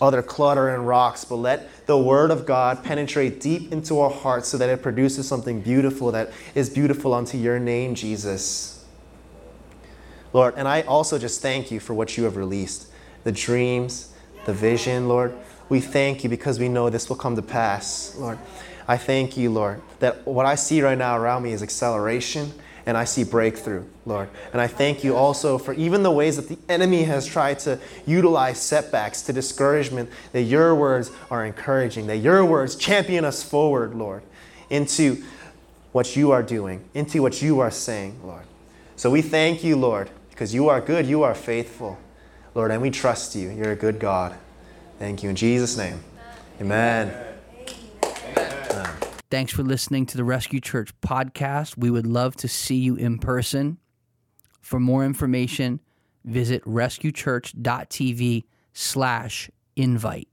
other 0.00 0.22
clutter 0.22 0.74
and 0.74 0.88
rocks, 0.88 1.24
but 1.24 1.36
let 1.36 1.86
the 1.86 1.96
Word 1.96 2.32
of 2.32 2.44
God 2.44 2.82
penetrate 2.82 3.40
deep 3.40 3.72
into 3.72 4.00
our 4.00 4.10
hearts 4.10 4.48
so 4.48 4.58
that 4.58 4.68
it 4.68 4.82
produces 4.82 5.28
something 5.28 5.60
beautiful 5.60 6.10
that 6.10 6.32
is 6.56 6.68
beautiful 6.68 7.14
unto 7.14 7.38
your 7.38 7.60
name, 7.60 7.94
Jesus. 7.94 8.84
Lord, 10.32 10.54
and 10.56 10.66
I 10.66 10.82
also 10.82 11.16
just 11.16 11.40
thank 11.40 11.70
you 11.70 11.78
for 11.78 11.94
what 11.94 12.16
you 12.16 12.24
have 12.24 12.36
released 12.36 12.88
the 13.22 13.30
dreams, 13.32 14.13
the 14.44 14.52
vision, 14.52 15.08
Lord. 15.08 15.34
We 15.68 15.80
thank 15.80 16.24
you 16.24 16.30
because 16.30 16.58
we 16.58 16.68
know 16.68 16.90
this 16.90 17.08
will 17.08 17.16
come 17.16 17.36
to 17.36 17.42
pass, 17.42 18.14
Lord. 18.16 18.38
I 18.86 18.96
thank 18.96 19.36
you, 19.36 19.50
Lord, 19.50 19.80
that 20.00 20.26
what 20.26 20.46
I 20.46 20.56
see 20.56 20.82
right 20.82 20.98
now 20.98 21.16
around 21.16 21.42
me 21.42 21.52
is 21.52 21.62
acceleration 21.62 22.52
and 22.86 22.96
I 22.96 23.04
see 23.04 23.24
breakthrough, 23.24 23.84
Lord. 24.04 24.28
And 24.52 24.60
I 24.60 24.66
thank 24.66 25.02
you 25.02 25.16
also 25.16 25.56
for 25.56 25.72
even 25.72 26.02
the 26.02 26.10
ways 26.10 26.36
that 26.36 26.48
the 26.48 26.58
enemy 26.68 27.04
has 27.04 27.26
tried 27.26 27.58
to 27.60 27.78
utilize 28.06 28.60
setbacks 28.60 29.22
to 29.22 29.32
discouragement, 29.32 30.10
that 30.32 30.42
your 30.42 30.74
words 30.74 31.10
are 31.30 31.46
encouraging, 31.46 32.06
that 32.08 32.18
your 32.18 32.44
words 32.44 32.76
champion 32.76 33.24
us 33.24 33.42
forward, 33.42 33.94
Lord, 33.94 34.22
into 34.68 35.24
what 35.92 36.14
you 36.14 36.32
are 36.32 36.42
doing, 36.42 36.84
into 36.92 37.22
what 37.22 37.40
you 37.40 37.60
are 37.60 37.70
saying, 37.70 38.20
Lord. 38.22 38.44
So 38.96 39.10
we 39.10 39.22
thank 39.22 39.64
you, 39.64 39.76
Lord, 39.76 40.10
because 40.30 40.52
you 40.52 40.68
are 40.68 40.80
good, 40.80 41.06
you 41.06 41.22
are 41.22 41.34
faithful, 41.34 41.98
Lord, 42.54 42.70
and 42.70 42.80
we 42.80 42.90
trust 42.90 43.34
you. 43.34 43.50
You're 43.50 43.72
a 43.72 43.76
good 43.76 43.98
God. 43.98 44.34
Thank 44.98 45.22
you. 45.22 45.30
In 45.30 45.36
Jesus' 45.36 45.76
name, 45.76 46.00
amen. 46.60 47.08
amen. 47.08 47.34
Thanks 49.30 49.52
for 49.52 49.64
listening 49.64 50.06
to 50.06 50.16
the 50.16 50.22
Rescue 50.22 50.60
Church 50.60 50.92
podcast. 51.00 51.76
We 51.76 51.90
would 51.90 52.06
love 52.06 52.36
to 52.36 52.48
see 52.48 52.76
you 52.76 52.94
in 52.94 53.18
person. 53.18 53.78
For 54.60 54.78
more 54.78 55.04
information, 55.04 55.80
visit 56.24 56.64
rescuechurch.tv 56.64 58.44
slash 58.72 59.50
invite. 59.74 60.28